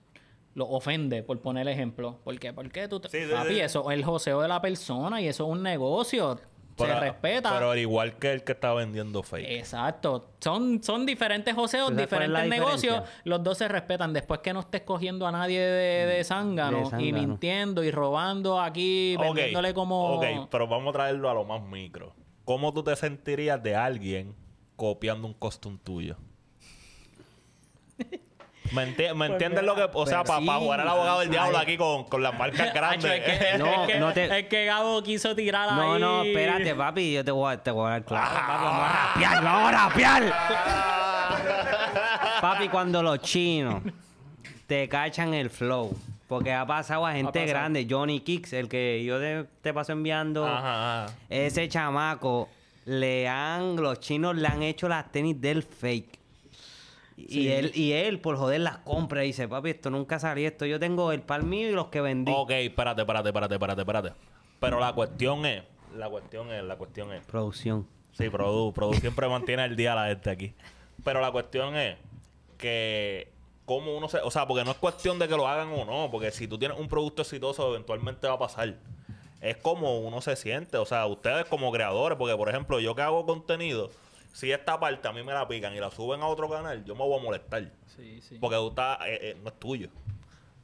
lo 0.56 0.68
ofende, 0.68 1.24
por 1.24 1.40
poner 1.42 1.68
ejemplo. 1.68 2.20
¿Por 2.24 2.38
qué? 2.40 2.54
¿Por 2.54 2.70
qué 2.72 2.88
tú 2.88 3.00
te... 3.00 3.10
Sí, 3.10 3.24
sí, 3.26 3.32
Papi, 3.32 3.56
sí. 3.56 3.60
eso 3.60 3.90
es 3.90 3.98
el 3.98 4.04
joseo 4.06 4.42
de 4.42 4.48
la 4.48 4.62
persona 4.62 5.20
y 5.22 5.28
eso 5.28 5.46
es 5.46 5.50
un 5.50 5.64
negocio. 5.64 6.40
Pero- 6.76 6.94
se 6.94 7.00
respeta. 7.00 7.52
Pero 7.54 7.72
al 7.72 7.78
igual 7.80 8.18
que 8.18 8.32
el 8.34 8.44
que 8.44 8.54
está 8.54 8.74
vendiendo 8.74 9.22
fake. 9.22 9.46
Exacto. 9.48 10.32
Son, 10.40 10.82
son 10.84 11.06
diferentes 11.06 11.54
joseos, 11.54 11.90
¿Tú 11.90 11.96
sabes 11.96 12.10
cuál 12.10 12.24
es 12.24 12.30
la 12.30 12.44
diferentes 12.44 12.60
negocios. 12.68 13.10
Los 13.26 13.44
dos 13.44 13.58
se 13.60 13.68
respetan. 13.68 14.12
Después 14.12 14.40
que 14.40 14.54
no 14.54 14.62
estés 14.62 14.82
cogiendo 14.82 15.28
a 15.28 15.32
nadie 15.32 15.60
de, 15.60 16.06
de 16.08 16.24
zángano 16.24 16.90
y 17.00 17.14
mintiendo 17.14 17.84
y 17.84 17.92
robando 17.92 18.60
aquí, 18.60 19.16
Ok, 19.18 19.24
vendiéndole 19.24 19.74
como... 19.74 20.16
Ok, 20.16 20.26
pero 20.50 20.68
vamos 20.68 20.90
a 20.96 20.98
traerlo 20.98 21.30
a 21.30 21.34
lo 21.36 21.44
más 21.46 21.62
micro. 21.62 22.16
¿Cómo 22.44 22.74
tú 22.74 22.84
te 22.84 22.96
sentirías 22.96 23.62
de 23.62 23.76
alguien 23.76 24.36
copiando 24.76 25.28
un 25.28 25.34
costume 25.34 25.78
tuyo? 25.84 26.18
¿Me, 28.74 28.84
enti- 28.88 29.14
me 29.14 29.28
entiendes 29.28 29.64
lo 29.64 29.76
que...? 29.76 29.84
O 29.94 30.06
sea, 30.06 30.24
Pues 30.24 30.30
para 30.40 30.42
sí, 30.42 30.60
jugar 30.60 30.82
al 30.82 30.88
abogado 30.90 31.20
del 31.20 31.30
diablo 31.30 31.58
aquí 31.58 31.78
con, 31.78 32.04
con 32.06 32.24
las 32.24 32.38
marcas 32.38 32.74
grandes. 32.74 33.12
es 33.26 33.40
que, 33.52 33.58
No, 33.58 33.66
es 33.84 33.88
que- 33.94 34.00
no 34.00 34.14
te- 34.14 34.40
es 34.40 34.48
que 34.48 34.66
Gabo 34.66 35.02
quiso 35.04 35.36
tirar 35.36 35.70
ahí. 35.70 35.76
No, 35.76 36.00
no, 36.00 36.24
espérate, 36.24 36.74
papi, 36.76 37.14
yo 37.14 37.24
te 37.24 37.32
voy 37.32 37.54
a, 37.54 37.58
te 37.62 37.72
voy 37.72 37.88
a 37.88 37.90
dar 37.92 38.04
claro, 38.06 38.28
Ah. 38.32 38.48
papi, 38.48 38.64
vamos 38.64 38.84
a 38.84 38.92
rapear, 39.14 39.44
vamos 39.44 39.70
a 39.70 39.72
rapear. 39.72 40.34
papi, 42.42 42.68
cuando 42.70 43.02
los 43.04 43.20
chinos 43.20 43.82
te 44.68 44.88
cachan 44.90 45.34
el 45.34 45.50
flow, 45.50 45.96
porque 46.28 46.52
ha 46.54 46.66
pasado 46.66 47.06
a 47.06 47.12
gente 47.14 47.32
pasado. 47.32 47.48
grande, 47.48 47.88
Johnny 47.90 48.20
Kicks, 48.22 48.54
el 48.54 48.68
que 48.70 49.04
yo 49.04 49.20
te, 49.20 49.46
te 49.62 49.74
paso 49.74 49.92
enviando, 49.92 50.46
Ajá, 50.48 51.04
ajá. 51.06 51.14
ese 51.30 51.68
chamaco, 51.70 52.50
le 52.86 53.28
han, 53.28 53.76
los 53.78 54.00
chinos 54.00 54.36
le 54.36 54.48
han 54.48 54.64
hecho 54.64 54.88
las 54.90 55.12
tenis 55.12 55.40
del 55.40 55.64
fake. 55.64 56.20
Y 57.16 57.50
él, 57.50 57.72
y 57.76 57.92
él, 57.92 58.20
por 58.20 58.38
joder, 58.38 58.62
las 58.62 58.80
compra 58.80 59.24
y 59.24 59.28
dice, 59.28 59.48
papi, 59.48 59.72
esto 59.72 59.90
nunca 59.90 60.20
salió 60.20 60.48
esto. 60.48 60.66
Yo 60.66 60.80
tengo 60.80 61.12
el 61.12 61.22
pal 61.22 61.44
mío 61.44 61.70
y 61.70 61.74
los 61.74 61.88
que 61.88 62.02
vendí. 62.02 62.32
Ok, 62.36 62.52
espérate, 62.52 63.02
espérate, 63.02 63.30
espérate, 63.30 63.54
espérate, 63.56 63.82
espérate. 63.82 64.14
Pero 64.60 64.80
la 64.80 64.94
cuestión 64.94 65.46
es... 65.46 65.64
La 65.96 66.10
cuestión 66.10 66.52
es... 66.52 66.64
La 66.64 66.76
cuestión 66.76 67.12
es... 67.14 67.24
Producción. 67.26 67.88
Sí, 68.14 68.30
Produ, 68.30 68.74
Produ 68.74 68.94
siempre 68.94 69.28
mantiene 69.28 69.66
el 69.66 69.76
día 69.76 69.94
a 69.94 69.96
la 69.96 70.08
gente 70.08 70.30
aquí. 70.30 70.54
Pero 71.04 71.22
la 71.22 71.32
cuestión 71.32 71.76
es 71.76 71.98
que 72.58 73.32
cómo 73.66 73.96
uno 73.96 74.10
se... 74.10 74.20
O 74.20 74.32
sea, 74.32 74.48
porque 74.48 74.64
no 74.64 74.72
es 74.72 74.78
cuestión 74.78 75.20
de 75.20 75.28
que 75.28 75.36
lo 75.36 75.48
hagan 75.48 75.70
o 75.72 75.86
no, 75.86 76.10
porque 76.10 76.32
si 76.32 76.48
tú 76.48 76.58
tienes 76.58 76.80
un 76.80 76.88
producto 76.88 77.22
exitoso, 77.22 77.70
eventualmente 77.70 78.28
va 78.28 78.34
a 78.34 78.40
pasar. 78.40 78.76
Es 79.42 79.58
como 79.58 80.00
uno 80.00 80.22
se 80.22 80.36
siente, 80.36 80.78
o 80.78 80.86
sea, 80.86 81.06
ustedes 81.06 81.46
como 81.46 81.72
creadores, 81.72 82.18
porque 82.18 82.36
por 82.38 82.48
ejemplo, 82.48 82.80
yo 82.80 82.96
que 82.96 83.02
hago 83.02 83.26
contenido, 83.26 83.92
si 84.34 84.52
esta 84.52 84.78
parte 84.80 85.08
a 85.08 85.14
mí 85.14 85.24
me 85.24 85.32
la 85.32 85.48
pican 85.48 85.74
y 85.74 85.80
la 85.80 85.90
suben 85.90 86.22
a 86.22 86.28
otro 86.28 86.50
canal, 86.50 86.84
yo 86.84 86.94
me 86.96 87.04
voy 87.06 87.18
a 87.18 87.24
molestar. 87.24 87.72
Sí, 87.96 88.20
sí. 88.22 88.38
Porque 88.42 88.58
tú 88.58 88.68
estás- 88.70 89.00
eh, 89.08 89.20
eh, 89.22 89.38
no 89.42 89.48
es 89.50 89.58
tuyo. 89.60 89.88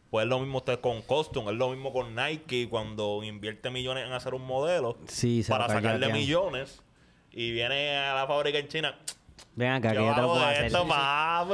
Pues 0.10 0.23
es 0.23 0.29
lo 0.29 0.39
mismo 0.39 0.58
usted 0.58 0.79
con 0.82 1.01
Costume, 1.03 1.51
es 1.51 1.58
lo 1.58 1.69
mismo 1.69 1.93
con 1.93 2.13
Nike 2.15 2.67
cuando 2.67 3.23
invierte 3.23 3.69
millones 3.69 4.05
en 4.08 4.12
hacer 4.12 4.34
un 4.34 4.43
modelo 4.45 4.97
Sí, 5.08 5.45
para 5.47 5.67
sacarle 5.67 5.91
callatean. 6.08 6.13
millones 6.13 6.82
y 7.32 7.51
viene 7.51 7.95
a 7.95 8.15
la 8.15 8.27
fábrica 8.27 8.58
en 8.58 8.67
China. 8.67 8.97
Ven 9.55 9.71
acá, 9.71 9.89
que 9.91 9.95
Yo 9.97 10.05
yo 10.08 10.15
te 10.15 10.21
lo 10.21 10.27
puedo 10.29 10.43
hacer. 10.45 10.65
esto, 10.65 10.88
papi. 10.88 11.53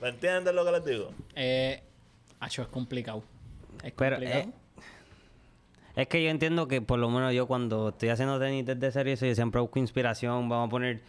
¿Me 0.00 0.08
entiendes 0.08 0.52
lo 0.52 0.64
que 0.64 0.72
les 0.72 0.84
digo? 0.84 1.10
Eh, 1.36 1.80
Hacho, 2.40 2.62
es 2.62 2.68
complicado. 2.68 3.22
Es 3.84 3.92
Pero, 3.92 4.16
complicado. 4.16 4.42
eh, 4.50 4.52
Es 5.94 6.08
que 6.08 6.24
yo 6.24 6.30
entiendo 6.30 6.66
que 6.66 6.80
por 6.80 6.98
lo 6.98 7.08
menos 7.10 7.32
yo 7.34 7.46
cuando 7.46 7.90
estoy 7.90 8.08
haciendo 8.08 8.40
tenis 8.40 8.64
desde 8.66 8.90
serio, 8.90 9.14
yo 9.14 9.34
siempre 9.34 9.60
busco 9.60 9.78
inspiración. 9.78 10.48
Vamos 10.48 10.66
a 10.66 10.70
poner... 10.70 11.00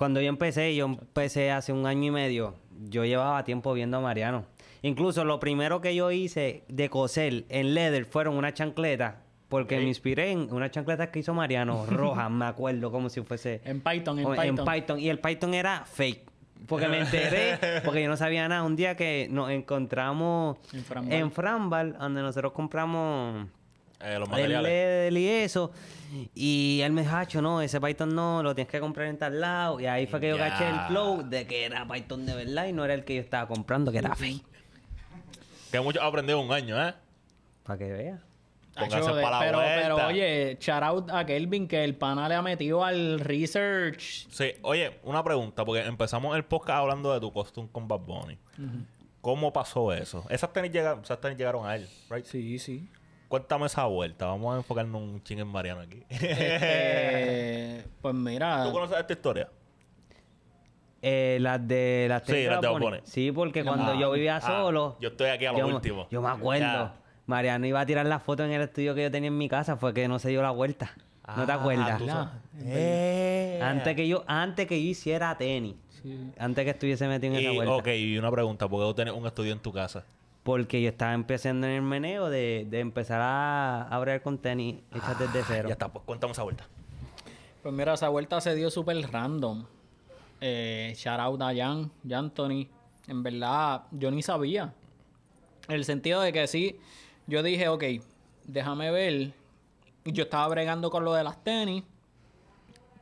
Cuando 0.00 0.22
yo 0.22 0.30
empecé, 0.30 0.74
yo 0.74 0.86
empecé 0.86 1.50
hace 1.50 1.74
un 1.74 1.84
año 1.84 2.06
y 2.06 2.10
medio, 2.10 2.54
yo 2.88 3.04
llevaba 3.04 3.44
tiempo 3.44 3.74
viendo 3.74 3.98
a 3.98 4.00
Mariano. 4.00 4.46
Incluso 4.80 5.26
lo 5.26 5.38
primero 5.38 5.82
que 5.82 5.94
yo 5.94 6.10
hice 6.10 6.64
de 6.68 6.88
coser 6.88 7.44
en 7.50 7.74
leather 7.74 8.06
fueron 8.06 8.38
una 8.38 8.54
chancleta, 8.54 9.20
porque 9.50 9.76
me 9.76 9.84
inspiré 9.88 10.30
en 10.30 10.50
una 10.54 10.70
chancleta 10.70 11.10
que 11.10 11.18
hizo 11.18 11.34
Mariano, 11.34 11.84
roja, 11.90 12.30
me 12.30 12.46
acuerdo, 12.46 12.90
como 12.90 13.10
si 13.10 13.20
fuese... 13.20 13.60
en 13.66 13.82
Python, 13.82 14.18
en 14.20 14.24
o- 14.24 14.64
Python. 14.64 14.98
Y 14.98 15.10
el 15.10 15.18
Python 15.18 15.52
era 15.52 15.84
fake. 15.84 16.30
Porque 16.66 16.88
me 16.88 17.00
enteré, 17.00 17.58
porque 17.84 18.02
yo 18.02 18.08
no 18.08 18.16
sabía 18.16 18.48
nada. 18.48 18.62
Un 18.62 18.76
día 18.76 18.96
que 18.96 19.28
nos 19.30 19.50
encontramos 19.50 20.56
En 20.72 20.82
Frambal. 20.82 21.12
en 21.12 21.30
Frambal, 21.30 21.92
donde 21.98 22.22
nosotros 22.22 22.52
compramos 22.52 23.48
Eh, 24.02 24.18
los 24.18 24.28
el 24.28 24.30
materiales. 24.30 25.12
Y 25.20 25.28
eso. 25.28 25.72
Y 26.34 26.80
él 26.82 26.92
me 26.92 27.02
dijo, 27.02 27.14
"Hacho, 27.14 27.40
no, 27.42 27.60
ese 27.62 27.80
Python 27.80 28.14
no, 28.14 28.42
lo 28.42 28.54
tienes 28.54 28.70
que 28.70 28.80
comprar 28.80 29.06
en 29.08 29.18
tal 29.18 29.40
lado. 29.40 29.78
Y 29.80 29.86
ahí 29.86 30.06
fue 30.06 30.20
que 30.20 30.28
yo 30.30 30.36
Ya. 30.36 30.48
caché 30.50 30.68
el 30.68 30.80
flow 30.88 31.22
de 31.28 31.46
que 31.46 31.64
era 31.66 31.86
Python 31.86 32.24
de 32.26 32.34
verdad 32.34 32.66
y 32.66 32.72
no 32.72 32.84
era 32.84 32.94
el 32.94 33.04
que 33.04 33.14
yo 33.16 33.20
estaba 33.20 33.46
comprando, 33.46 33.92
que 33.92 33.98
era 33.98 34.14
fake. 34.14 34.42
Que 35.70 35.80
mucho 35.80 36.00
he 36.00 36.04
aprendido 36.06 36.40
en 36.40 36.46
un 36.46 36.52
año, 36.52 36.82
¿eh? 36.88 36.94
Para 37.62 37.78
que 37.78 37.92
vea. 37.92 38.18
Póngase 38.74 38.96
Acho, 38.98 39.14
de- 39.14 39.22
pa' 39.22 39.30
la 39.30 39.38
pero, 39.40 39.58
pero 39.60 40.06
oye, 40.06 40.56
shout 40.60 40.82
out 40.82 41.10
a 41.10 41.26
Kelvin 41.26 41.68
que 41.68 41.84
el 41.84 41.94
pana 41.96 42.28
le 42.28 42.34
ha 42.36 42.42
metido 42.42 42.84
al 42.84 43.20
research. 43.20 44.26
Sí, 44.30 44.52
oye, 44.62 44.98
una 45.02 45.22
pregunta, 45.22 45.64
porque 45.64 45.82
empezamos 45.84 46.34
el 46.36 46.44
podcast 46.44 46.78
hablando 46.78 47.12
de 47.12 47.20
tu 47.20 47.32
costume 47.32 47.68
con 47.70 47.86
Bad 47.86 48.00
Bunny. 48.00 48.38
¿Cómo 49.20 49.52
pasó 49.52 49.92
eso? 49.92 50.24
Esas 50.30 50.52
tenis, 50.52 50.72
llegaron, 50.72 51.02
esas 51.02 51.20
tenis 51.20 51.36
llegaron 51.36 51.66
a 51.66 51.76
él, 51.76 51.86
right? 52.08 52.24
Sí, 52.24 52.58
sí. 52.58 52.88
Cuéntame 53.30 53.66
esa 53.66 53.84
vuelta. 53.84 54.26
Vamos 54.26 54.52
a 54.54 54.56
enfocarnos 54.58 55.00
un 55.00 55.22
ching 55.22 55.38
en 55.38 55.46
Mariano 55.46 55.82
aquí. 55.82 56.02
Este, 56.10 57.84
pues 58.02 58.12
mira. 58.12 58.64
¿Tú 58.64 58.72
conoces 58.72 58.98
esta 58.98 59.12
historia? 59.12 59.48
Eh, 61.00 61.38
las 61.40 61.66
de 61.66 62.06
las 62.08 62.22
Sí, 62.24 62.32
tenis 62.32 62.48
las 62.48 62.60
de 62.60 62.68
Bunny. 62.68 62.98
Sí, 63.04 63.30
porque 63.30 63.62
cuando 63.64 63.92
Ah, 63.92 63.96
yo 63.98 64.10
vivía 64.10 64.36
ah, 64.38 64.40
solo. 64.40 64.96
yo 65.00 65.10
estoy 65.10 65.28
aquí 65.30 65.46
a 65.46 65.52
lo 65.52 65.58
yo 65.60 65.68
último. 65.68 66.08
Yo 66.10 66.20
me 66.20 66.28
acuerdo. 66.28 66.64
Ya. 66.66 66.94
Mariano 67.26 67.66
iba 67.66 67.80
a 67.80 67.86
tirar 67.86 68.04
la 68.04 68.18
foto 68.18 68.44
en 68.44 68.50
el 68.50 68.62
estudio 68.62 68.96
que 68.96 69.04
yo 69.04 69.10
tenía 69.12 69.28
en 69.28 69.38
mi 69.38 69.48
casa, 69.48 69.76
fue 69.76 69.94
que 69.94 70.08
no 70.08 70.18
se 70.18 70.30
dio 70.30 70.42
la 70.42 70.50
vuelta. 70.50 70.90
¿No 71.36 71.46
te 71.46 71.52
Ah, 71.52 71.54
acuerdas? 71.54 72.02
Eh. 72.64 73.60
Antes 73.62 73.94
que 73.94 74.08
yo, 74.08 74.24
antes 74.26 74.66
que 74.66 74.82
yo 74.82 74.90
hiciera 74.90 75.38
tenis. 75.38 75.76
Antes 76.36 76.64
que 76.64 76.70
estuviese 76.72 77.06
metido 77.06 77.34
en 77.34 77.40
esa 77.40 77.52
Y, 77.52 77.56
vuelta. 77.56 77.74
ok, 77.76 77.86
y 77.96 78.18
una 78.18 78.30
pregunta. 78.32 78.68
¿Por 78.68 78.80
qué 78.80 78.86
tú 78.88 78.94
tienes 78.94 79.14
un 79.14 79.24
estudio 79.26 79.52
en 79.52 79.60
tu 79.60 79.72
casa? 79.72 80.04
Porque 80.42 80.80
yo 80.80 80.88
estaba 80.88 81.12
empezando 81.12 81.66
en 81.66 81.74
el 81.74 81.82
meneo 81.82 82.30
de, 82.30 82.66
de 82.68 82.80
empezar 82.80 83.20
a 83.20 83.82
abrir 83.88 84.22
con 84.22 84.38
tenis 84.38 84.76
hechas 84.94 85.18
desde 85.18 85.42
cero. 85.46 85.62
Ah, 85.64 85.68
Ya 85.68 85.72
está, 85.74 85.88
pues 85.92 86.04
cuéntame 86.06 86.32
esa 86.32 86.42
vuelta. 86.42 86.66
Pues 87.62 87.74
mira, 87.74 87.92
esa 87.94 88.08
vuelta 88.08 88.40
se 88.40 88.54
dio 88.54 88.70
súper 88.70 88.96
random. 89.10 89.66
Eh, 90.40 90.94
shout 90.96 91.20
out 91.20 91.42
a 91.42 91.54
Jan, 91.54 91.90
Anthony. 92.10 92.66
En 93.06 93.22
verdad, 93.22 93.82
yo 93.90 94.10
ni 94.10 94.22
sabía. 94.22 94.72
En 95.68 95.74
el 95.74 95.84
sentido 95.84 96.22
de 96.22 96.32
que 96.32 96.46
sí, 96.46 96.78
yo 97.26 97.42
dije, 97.42 97.68
ok, 97.68 97.84
déjame 98.44 98.90
ver. 98.90 99.32
Yo 100.06 100.22
estaba 100.24 100.48
bregando 100.48 100.90
con 100.90 101.04
lo 101.04 101.12
de 101.12 101.22
las 101.22 101.44
tenis. 101.44 101.84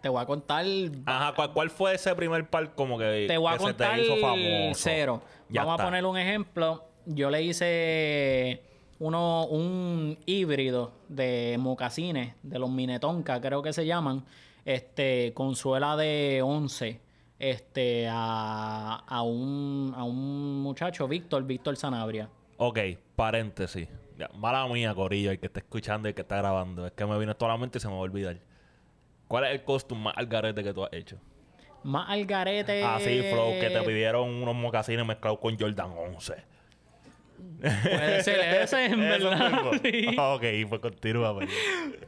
Te 0.03 0.09
voy 0.09 0.20
a 0.20 0.26
contar. 0.26 0.64
Ajá, 1.07 1.34
¿cuál, 1.36 1.53
cuál 1.53 1.70
fue 1.70 1.95
ese 1.95 2.12
primer 2.16 2.49
par 2.51 2.74
como 2.74 2.99
que, 2.99 3.26
Te 3.28 3.39
voy 3.39 3.49
a 3.49 3.53
que 3.53 3.59
se 3.59 3.64
contar 3.64 3.95
te 3.95 4.03
hizo 4.03 4.16
famoso? 4.16 4.74
cero. 4.82 5.22
Ya 5.49 5.62
Vamos 5.62 5.74
está. 5.74 5.82
a 5.84 5.86
poner 5.86 6.05
un 6.05 6.18
ejemplo. 6.18 6.84
Yo 7.11 7.31
le 7.31 7.43
hice 7.43 8.61
uno, 8.99 9.47
un 9.47 10.19
híbrido 10.27 10.93
de 11.09 11.57
mocasines, 11.59 12.35
de 12.43 12.59
los 12.59 12.71
Minetonka, 12.71 13.41
creo 13.41 13.63
que 13.63 13.73
se 13.73 13.87
llaman, 13.87 14.25
este, 14.67 15.33
con 15.33 15.57
suela 15.57 15.97
de 15.97 16.43
11, 16.43 17.01
este, 17.39 18.09
a, 18.11 19.05
a 19.07 19.23
un, 19.23 19.95
a 19.97 20.05
un 20.05 20.61
muchacho, 20.61 21.09
Víctor, 21.09 21.45
Víctor 21.45 21.77
Sanabria. 21.77 22.29
Ok, 22.59 22.79
paréntesis. 23.17 23.89
Ya, 24.19 24.29
mala 24.35 24.67
mía, 24.67 24.95
Corillo, 24.95 25.31
el 25.31 25.39
que 25.39 25.47
está 25.47 25.61
escuchando 25.61 26.09
y 26.09 26.11
el 26.11 26.15
que 26.15 26.23
está 26.23 26.37
grabando. 26.37 26.87
Es 26.87 26.93
que 26.93 27.07
me 27.07 27.19
vino 27.19 27.33
esto 27.33 27.47
a 27.47 27.49
la 27.49 27.57
mente 27.57 27.79
y 27.79 27.81
se 27.81 27.89
me 27.89 27.95
va 27.95 28.01
a 28.01 28.03
olvidar. 28.03 28.37
¿Cuál 29.29 29.45
es 29.45 29.53
el 29.53 29.65
costume 29.65 30.03
más 30.03 30.15
al 30.19 30.27
garete 30.27 30.63
que 30.63 30.75
tú 30.75 30.85
has 30.85 30.93
hecho? 30.93 31.17
Más 31.85 32.11
al 32.11 32.27
garete. 32.27 32.85
Así, 32.85 33.23
Flow, 33.33 33.53
que 33.61 33.71
te 33.71 33.81
pidieron 33.83 34.29
unos 34.29 34.55
mocasines 34.55 35.07
mezclados 35.07 35.39
con 35.39 35.59
Jordan 35.59 35.93
11. 35.97 36.58
Puede 37.61 38.22
ser 38.22 38.41
ese, 38.62 38.86
en 38.86 39.01
verdad. 39.01 39.61
sí. 39.82 40.16
Ok, 40.16 40.45
pues 40.68 40.80
continúa. 40.80 41.34
pues. 41.34 41.51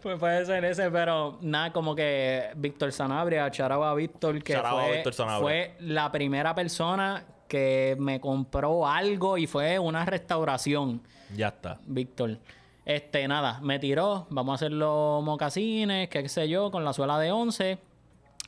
Pues 0.02 0.18
puede 0.18 0.46
ser 0.46 0.64
ese, 0.64 0.90
pero 0.90 1.38
nada, 1.40 1.72
como 1.72 1.94
que 1.94 2.50
Víctor 2.56 2.92
Sanabria, 2.92 3.50
charaba 3.50 3.90
a 3.90 3.94
Víctor, 3.94 4.42
que 4.42 4.56
fue, 4.56 4.92
Víctor 4.92 5.14
Sanabria. 5.14 5.40
fue 5.42 5.74
la 5.80 6.10
primera 6.12 6.54
persona 6.54 7.24
que 7.48 7.96
me 7.98 8.20
compró 8.20 8.86
algo 8.86 9.36
y 9.36 9.46
fue 9.46 9.78
una 9.78 10.04
restauración, 10.04 11.02
Ya 11.36 11.48
está. 11.48 11.78
Víctor. 11.84 12.38
Este, 12.84 13.26
nada, 13.28 13.60
me 13.60 13.78
tiró, 13.78 14.26
vamos 14.30 14.52
a 14.52 14.54
hacer 14.54 14.72
los 14.72 15.22
mocasines, 15.22 16.08
qué 16.08 16.28
sé 16.28 16.48
yo, 16.48 16.70
con 16.70 16.84
la 16.84 16.92
suela 16.92 17.18
de 17.18 17.30
11. 17.32 17.78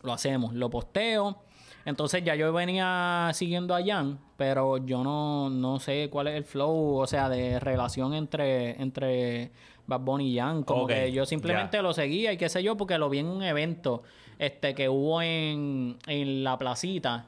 Lo 0.02 0.12
hacemos, 0.12 0.54
lo 0.54 0.70
posteo. 0.70 1.42
Entonces 1.84 2.22
ya 2.24 2.34
yo 2.36 2.52
venía 2.52 3.30
siguiendo 3.34 3.74
a 3.74 3.82
Jan, 3.84 4.18
pero 4.36 4.78
yo 4.78 5.02
no, 5.02 5.50
no 5.50 5.80
sé 5.80 6.08
cuál 6.10 6.28
es 6.28 6.36
el 6.36 6.44
flow, 6.44 6.96
o 6.96 7.06
sea, 7.06 7.28
de 7.28 7.58
relación 7.58 8.14
entre, 8.14 8.80
entre 8.80 9.50
Bad 9.86 10.00
Bunny 10.00 10.32
y 10.32 10.38
Jan. 10.38 10.62
Como 10.62 10.86
que 10.86 11.10
yo 11.10 11.26
simplemente 11.26 11.82
lo 11.82 11.92
seguía 11.92 12.32
y 12.32 12.36
qué 12.36 12.48
sé 12.48 12.62
yo, 12.62 12.76
porque 12.76 12.98
lo 12.98 13.08
vi 13.08 13.18
en 13.18 13.26
un 13.26 13.42
evento 13.42 14.02
este 14.38 14.74
que 14.74 14.88
hubo 14.88 15.22
en, 15.22 15.98
en 16.06 16.44
la 16.44 16.56
placita. 16.58 17.26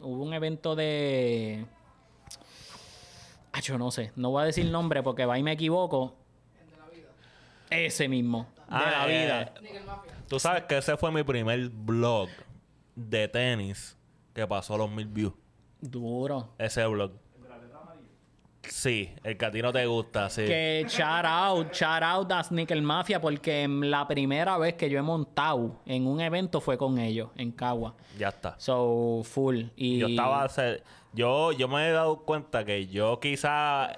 Hubo 0.00 0.22
un 0.22 0.32
evento 0.34 0.74
de... 0.74 1.66
Ah, 3.52 3.60
yo 3.60 3.78
no 3.78 3.90
sé, 3.90 4.12
no 4.16 4.30
voy 4.30 4.42
a 4.42 4.46
decir 4.46 4.66
nombre 4.66 5.02
porque 5.02 5.26
va 5.26 5.38
y 5.38 5.42
me 5.42 5.52
equivoco. 5.52 6.14
Ese 7.70 8.08
mismo, 8.08 8.46
de 8.56 8.64
Ah, 8.68 9.06
la 9.06 9.08
eh, 9.08 9.24
vida. 9.24 9.54
Tú 10.28 10.38
sabes 10.38 10.64
que 10.64 10.78
ese 10.78 10.96
fue 10.96 11.10
mi 11.12 11.22
primer 11.22 11.68
blog 11.70 12.28
de 12.94 13.28
tenis 13.28 13.96
que 14.32 14.46
pasó 14.46 14.76
los 14.76 14.90
mil 14.90 15.06
views. 15.06 15.32
Duro. 15.80 16.50
Ese 16.58 16.86
blog. 16.86 17.12
Sí, 18.62 19.10
el 19.22 19.36
que 19.36 19.44
a 19.44 19.50
ti 19.50 19.60
no 19.60 19.72
te 19.74 19.84
gusta, 19.84 20.30
sí. 20.30 20.46
Que 20.46 20.86
shout 20.88 21.24
out, 21.26 21.70
shout 21.72 22.02
out 22.02 22.32
a 22.32 22.42
Sneaker 22.42 22.80
Mafia 22.80 23.20
porque 23.20 23.68
la 23.68 24.08
primera 24.08 24.56
vez 24.56 24.72
que 24.74 24.88
yo 24.88 24.98
he 24.98 25.02
montado 25.02 25.76
en 25.84 26.06
un 26.06 26.18
evento 26.22 26.62
fue 26.62 26.78
con 26.78 26.98
ellos, 26.98 27.28
en 27.36 27.52
Cagua. 27.52 27.94
Ya 28.18 28.28
está. 28.28 28.54
So, 28.58 29.20
full. 29.22 29.64
Y 29.76 29.98
Yo 29.98 30.06
estaba... 30.06 30.48
Yo, 31.12 31.52
yo 31.52 31.68
me 31.68 31.86
he 31.88 31.92
dado 31.92 32.20
cuenta 32.24 32.64
que 32.64 32.86
yo 32.86 33.20
quizá... 33.20 33.92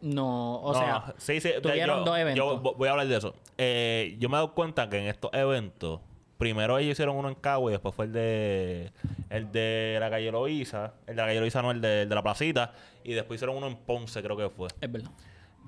No, 0.00 0.60
o 0.60 0.72
No, 0.72 0.78
sea, 0.78 1.14
sí, 1.18 1.40
sí, 1.40 1.50
tuvieron 1.60 1.98
yo, 1.98 2.04
dos 2.04 2.18
eventos. 2.18 2.36
Yo 2.36 2.62
vo- 2.62 2.76
voy 2.76 2.86
a 2.88 2.92
hablar 2.92 3.08
de 3.08 3.16
eso. 3.16 3.34
Eh, 3.58 4.16
yo 4.20 4.28
me 4.28 4.34
he 4.34 4.38
dado 4.38 4.54
cuenta 4.54 4.88
que 4.88 4.98
en 4.98 5.06
estos 5.08 5.32
eventos, 5.34 6.00
primero 6.38 6.78
ellos 6.78 6.92
hicieron 6.92 7.16
uno 7.16 7.28
en 7.28 7.34
Cagua 7.34 7.70
y 7.70 7.72
después 7.72 7.94
fue 7.94 8.06
el 8.06 8.12
de 8.12 8.92
el 9.28 9.52
de 9.52 9.98
la 10.00 10.08
calle 10.08 10.30
Loíza. 10.30 10.94
El 11.06 11.16
de 11.16 11.22
la 11.22 11.26
calle 11.26 11.40
Loíza 11.40 11.60
no, 11.60 11.70
el 11.70 11.80
de, 11.80 12.02
el 12.02 12.08
de 12.08 12.14
la 12.14 12.22
placita. 12.22 12.72
Y 13.04 13.12
después 13.12 13.38
hicieron 13.38 13.56
uno 13.56 13.66
en 13.66 13.76
Ponce, 13.76 14.22
creo 14.22 14.36
que 14.36 14.48
fue. 14.48 14.68
Es 14.80 14.90
verdad. 14.90 15.10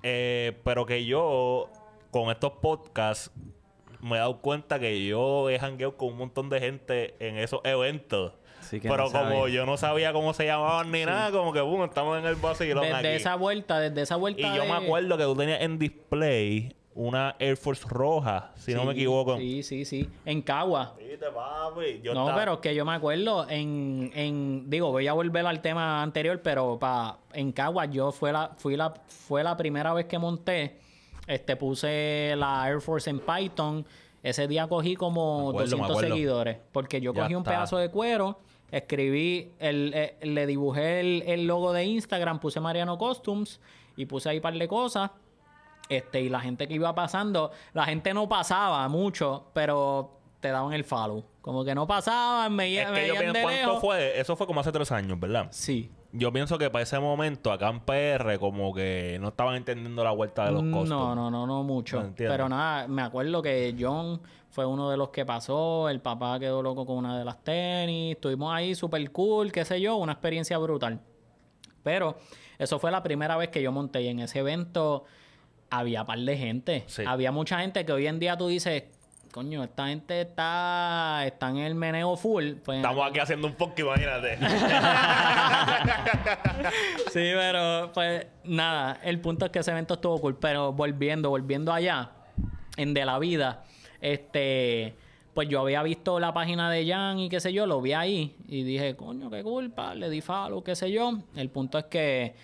Eh, 0.02 0.58
pero 0.64 0.86
que 0.86 1.04
yo, 1.04 1.68
con 2.10 2.30
estos 2.30 2.52
podcasts, 2.62 3.30
me 4.00 4.16
he 4.16 4.18
dado 4.18 4.40
cuenta 4.40 4.78
que 4.78 5.04
yo 5.04 5.50
he 5.50 5.58
jangueado 5.58 5.96
con 5.96 6.08
un 6.12 6.18
montón 6.18 6.48
de 6.48 6.60
gente 6.60 7.14
en 7.18 7.36
esos 7.36 7.60
eventos. 7.64 8.32
Sí 8.60 8.78
que 8.78 8.88
pero 8.88 9.04
no 9.04 9.10
como 9.12 9.24
sabía. 9.40 9.54
yo 9.54 9.66
no 9.66 9.76
sabía 9.76 10.12
cómo 10.12 10.32
se 10.34 10.44
llamaban 10.46 10.92
ni 10.92 11.04
nada, 11.04 11.30
como 11.32 11.52
que 11.52 11.60
boom, 11.60 11.84
estamos 11.84 12.18
en 12.18 12.26
el 12.26 12.36
vacilón 12.36 12.84
Desde 12.84 12.96
aquí. 12.96 13.06
esa 13.08 13.34
vuelta, 13.34 13.80
desde 13.80 14.02
esa 14.02 14.16
vuelta. 14.16 14.40
Y 14.40 14.56
yo 14.56 14.64
me 14.66 14.72
acuerdo 14.72 15.16
que 15.16 15.24
tú 15.24 15.34
tenías 15.34 15.62
en 15.62 15.78
display 15.78 16.76
una 16.94 17.36
Air 17.38 17.56
Force 17.56 17.84
roja, 17.88 18.50
si 18.56 18.74
no 18.74 18.84
me 18.84 18.92
equivoco. 18.92 19.36
Sí, 19.38 19.62
sí, 19.62 19.84
sí. 19.84 20.08
En 20.24 20.42
Cagua. 20.42 20.94
Viste, 20.98 21.26
papi. 21.30 22.00
Yo 22.02 22.14
no, 22.14 22.22
estaba- 22.24 22.38
pero 22.40 22.60
que 22.60 22.74
yo 22.74 22.84
me 22.84 22.92
acuerdo 22.94 23.48
en, 23.48 24.10
en 24.14 24.68
digo, 24.68 24.90
voy 24.90 25.06
a 25.06 25.12
volver 25.12 25.46
al 25.46 25.60
tema 25.62 26.02
anterior, 26.02 26.40
pero 26.42 26.78
pa, 26.78 27.18
en 27.32 27.52
Cagua 27.52 27.86
yo 27.86 28.10
fue 28.12 28.32
la, 28.32 28.50
fui 28.56 28.76
la, 28.76 28.92
fue 29.06 29.44
la 29.44 29.56
primera 29.56 29.92
vez 29.94 30.06
que 30.06 30.18
monté, 30.18 30.78
este 31.26 31.54
puse 31.56 32.34
la 32.36 32.68
Air 32.68 32.80
Force 32.80 33.08
en 33.08 33.20
Python, 33.20 33.86
ese 34.22 34.48
día 34.48 34.66
cogí 34.66 34.96
como 34.96 35.50
acuerdo, 35.50 35.58
me 35.76 35.82
200 35.82 35.90
acuerdo. 35.90 36.14
seguidores, 36.14 36.58
porque 36.72 37.00
yo 37.00 37.14
Ya 37.14 37.22
cogí 37.22 37.34
un 37.36 37.42
está. 37.42 37.52
pedazo 37.52 37.76
de 37.78 37.90
cuero, 37.90 38.40
escribí, 38.72 39.52
el, 39.60 39.92
eh, 39.94 40.16
le 40.22 40.46
dibujé 40.46 41.00
el, 41.00 41.22
el 41.26 41.46
logo 41.46 41.72
de 41.72 41.84
Instagram, 41.84 42.40
puse 42.40 42.58
Mariano 42.60 42.98
Costumes 42.98 43.60
y 43.96 44.06
puse 44.06 44.28
ahí 44.28 44.36
un 44.38 44.42
par 44.42 44.54
de 44.54 44.66
cosas. 44.68 45.10
Este, 45.90 46.22
y 46.22 46.28
la 46.28 46.40
gente 46.40 46.66
que 46.68 46.74
iba 46.74 46.94
pasando, 46.94 47.50
la 47.74 47.84
gente 47.84 48.14
no 48.14 48.28
pasaba 48.28 48.88
mucho, 48.88 49.50
pero 49.52 50.18
te 50.40 50.48
daban 50.48 50.72
el 50.72 50.84
follow. 50.84 51.24
Como 51.42 51.64
que 51.64 51.74
no 51.74 51.86
pasaban, 51.86 52.54
me, 52.54 52.80
Es 52.80 52.88
me 52.90 53.00
que 53.00 53.08
yo 53.08 53.14
pienso, 53.14 53.32
de 53.32 53.42
¿cuánto 53.42 53.60
lejos. 53.66 53.80
fue? 53.80 54.20
Eso 54.20 54.36
fue 54.36 54.46
como 54.46 54.60
hace 54.60 54.72
tres 54.72 54.90
años, 54.92 55.18
¿verdad? 55.18 55.48
Sí. 55.50 55.90
Yo 56.12 56.32
pienso 56.32 56.58
que 56.58 56.70
para 56.70 56.82
ese 56.82 56.98
momento 56.98 57.52
acá 57.52 57.68
en 57.68 57.80
PR 57.80 58.38
como 58.38 58.72
que 58.74 59.18
no 59.20 59.28
estaban 59.28 59.54
entendiendo 59.56 60.02
la 60.02 60.10
vuelta 60.10 60.44
de 60.46 60.52
los 60.52 60.62
costos. 60.64 60.88
No, 60.88 61.14
no, 61.14 61.30
no, 61.30 61.46
no 61.46 61.62
mucho. 61.62 62.02
No. 62.02 62.12
Pero 62.16 62.48
nada, 62.48 62.88
me 62.88 63.02
acuerdo 63.02 63.42
que 63.42 63.76
John 63.78 64.20
fue 64.48 64.66
uno 64.66 64.90
de 64.90 64.96
los 64.96 65.10
que 65.10 65.24
pasó, 65.24 65.88
el 65.88 66.00
papá 66.00 66.38
quedó 66.40 66.62
loco 66.62 66.84
con 66.86 66.96
una 66.96 67.18
de 67.18 67.24
las 67.24 67.42
tenis, 67.44 68.16
estuvimos 68.16 68.52
ahí 68.52 68.74
súper 68.74 69.10
cool, 69.12 69.52
qué 69.52 69.64
sé 69.64 69.80
yo, 69.80 69.96
una 69.96 70.12
experiencia 70.12 70.58
brutal. 70.58 71.00
Pero 71.82 72.16
eso 72.58 72.78
fue 72.78 72.90
la 72.90 73.02
primera 73.02 73.36
vez 73.36 73.48
que 73.48 73.62
yo 73.62 73.72
monté 73.72 74.02
y 74.02 74.08
en 74.08 74.20
ese 74.20 74.40
evento 74.40 75.04
había 75.70 76.04
par 76.04 76.18
de 76.18 76.36
gente. 76.36 76.84
Sí. 76.86 77.04
Había 77.06 77.32
mucha 77.32 77.60
gente 77.60 77.84
que 77.86 77.92
hoy 77.92 78.06
en 78.06 78.18
día 78.18 78.36
tú 78.36 78.48
dices, 78.48 78.84
coño, 79.32 79.62
esta 79.62 79.86
gente 79.88 80.20
está, 80.20 81.22
está 81.24 81.50
en 81.50 81.58
el 81.58 81.74
meneo 81.74 82.16
full. 82.16 82.54
Pues, 82.64 82.78
Estamos 82.78 83.08
aquí 83.08 83.20
haciendo 83.20 83.46
un 83.46 83.54
poco, 83.54 83.74
imagínate. 83.78 84.38
Sí, 87.10 87.30
pero 87.34 87.90
pues 87.92 88.26
nada, 88.44 89.00
el 89.02 89.20
punto 89.20 89.46
es 89.46 89.50
que 89.50 89.58
ese 89.60 89.72
evento 89.72 89.94
estuvo 89.94 90.20
cool, 90.20 90.36
pero 90.36 90.72
volviendo, 90.72 91.30
volviendo 91.30 91.72
allá, 91.72 92.10
en 92.76 92.94
De 92.94 93.04
la 93.04 93.18
Vida, 93.18 93.64
este, 94.00 94.94
pues 95.34 95.48
yo 95.48 95.60
había 95.60 95.82
visto 95.82 96.20
la 96.20 96.32
página 96.32 96.70
de 96.70 96.86
Jan 96.86 97.18
y 97.18 97.28
qué 97.28 97.40
sé 97.40 97.52
yo, 97.52 97.66
lo 97.66 97.80
vi 97.80 97.94
ahí 97.94 98.36
y 98.46 98.62
dije, 98.62 98.94
coño, 98.94 99.28
qué 99.30 99.42
culpa, 99.42 99.94
le 99.94 100.08
di 100.08 100.20
follow, 100.20 100.62
qué 100.62 100.76
sé 100.76 100.92
yo. 100.92 101.18
El 101.34 101.50
punto 101.50 101.78
es 101.78 101.84
que 101.86 102.34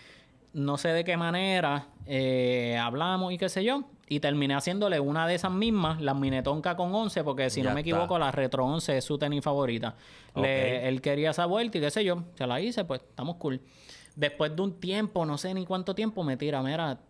no 0.54 0.78
sé 0.78 0.88
de 0.88 1.04
qué 1.04 1.16
manera, 1.16 1.86
eh, 2.06 2.78
hablamos 2.80 3.32
y 3.32 3.38
qué 3.38 3.48
sé 3.48 3.64
yo. 3.64 3.84
Y 4.08 4.20
terminé 4.20 4.54
haciéndole 4.54 5.00
una 5.00 5.26
de 5.26 5.34
esas 5.34 5.50
mismas, 5.50 6.00
la 6.00 6.14
Minetonka 6.14 6.76
con 6.76 6.94
11, 6.94 7.24
porque 7.24 7.50
si 7.50 7.60
Ya 7.62 7.70
no 7.70 7.74
me 7.74 7.80
está. 7.80 7.90
equivoco, 7.90 8.18
la 8.18 8.30
Retro 8.30 8.64
11 8.64 8.98
es 8.98 9.04
su 9.04 9.18
tenis 9.18 9.42
favorita. 9.42 9.96
Le- 10.36 10.86
él 10.88 11.00
quería 11.00 11.30
esa 11.30 11.46
vuelta 11.46 11.78
y 11.78 11.80
qué 11.80 11.90
sé 11.90 12.04
yo. 12.04 12.22
Se 12.34 12.46
la 12.46 12.60
hice, 12.60 12.84
pues 12.84 13.00
estamos 13.00 13.36
cool. 13.36 13.60
Después 14.14 14.54
de 14.54 14.62
un 14.62 14.78
tiempo, 14.78 15.26
no 15.26 15.36
sé 15.38 15.52
ni 15.54 15.66
cuánto 15.66 15.94
tiempo, 15.94 16.22
me 16.22 16.36
tira, 16.36 16.62
mira, 16.62 17.00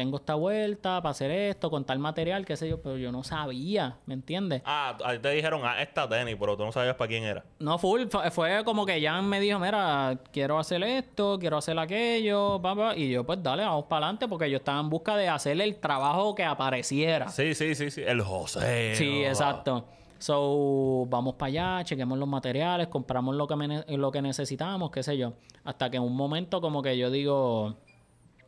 tengo 0.00 0.16
esta 0.16 0.34
vuelta 0.34 1.02
para 1.02 1.10
hacer 1.10 1.30
esto, 1.30 1.70
con 1.70 1.84
tal 1.84 1.98
material, 1.98 2.46
qué 2.46 2.56
sé 2.56 2.66
yo, 2.66 2.80
pero 2.80 2.96
yo 2.96 3.12
no 3.12 3.22
sabía, 3.22 3.98
¿me 4.06 4.14
entiendes? 4.14 4.62
Ah, 4.64 4.96
a 5.04 5.12
ti 5.12 5.18
te 5.18 5.30
dijeron, 5.32 5.60
ah, 5.62 5.82
esta 5.82 6.08
tenis, 6.08 6.36
pero 6.40 6.56
tú 6.56 6.64
no 6.64 6.72
sabías 6.72 6.94
para 6.94 7.06
quién 7.06 7.24
era. 7.24 7.44
No, 7.58 7.76
full, 7.76 8.04
fue, 8.08 8.30
fue 8.30 8.64
como 8.64 8.86
que 8.86 8.98
Jan 8.98 9.28
me 9.28 9.40
dijo, 9.40 9.58
mira, 9.58 10.18
quiero 10.32 10.58
hacer 10.58 10.82
esto, 10.84 11.38
quiero 11.38 11.58
hacer 11.58 11.78
aquello, 11.78 12.62
pa, 12.62 12.74
pa", 12.74 12.96
y 12.96 13.10
yo 13.10 13.24
pues 13.24 13.42
dale, 13.42 13.62
vamos 13.62 13.84
para 13.84 14.06
adelante, 14.06 14.26
porque 14.26 14.50
yo 14.50 14.56
estaba 14.56 14.80
en 14.80 14.88
busca 14.88 15.18
de 15.18 15.28
hacerle 15.28 15.64
el 15.64 15.76
trabajo 15.76 16.34
que 16.34 16.44
apareciera. 16.44 17.28
Sí, 17.28 17.54
sí, 17.54 17.74
sí, 17.74 17.90
sí. 17.90 18.00
El 18.02 18.22
José. 18.22 18.94
Sí, 18.94 19.22
exacto. 19.22 19.84
So, 20.16 21.04
vamos 21.10 21.34
para 21.34 21.48
allá, 21.48 21.84
chequemos 21.84 22.18
los 22.18 22.28
materiales, 22.28 22.88
compramos 22.88 23.36
lo 23.36 23.46
que, 23.46 23.56
me 23.56 23.84
lo 23.86 24.10
que 24.10 24.22
necesitamos, 24.22 24.90
qué 24.90 25.02
sé 25.02 25.18
yo. 25.18 25.34
Hasta 25.64 25.90
que 25.90 25.98
en 25.98 26.04
un 26.04 26.16
momento 26.16 26.62
como 26.62 26.80
que 26.80 26.96
yo 26.96 27.10
digo, 27.10 27.76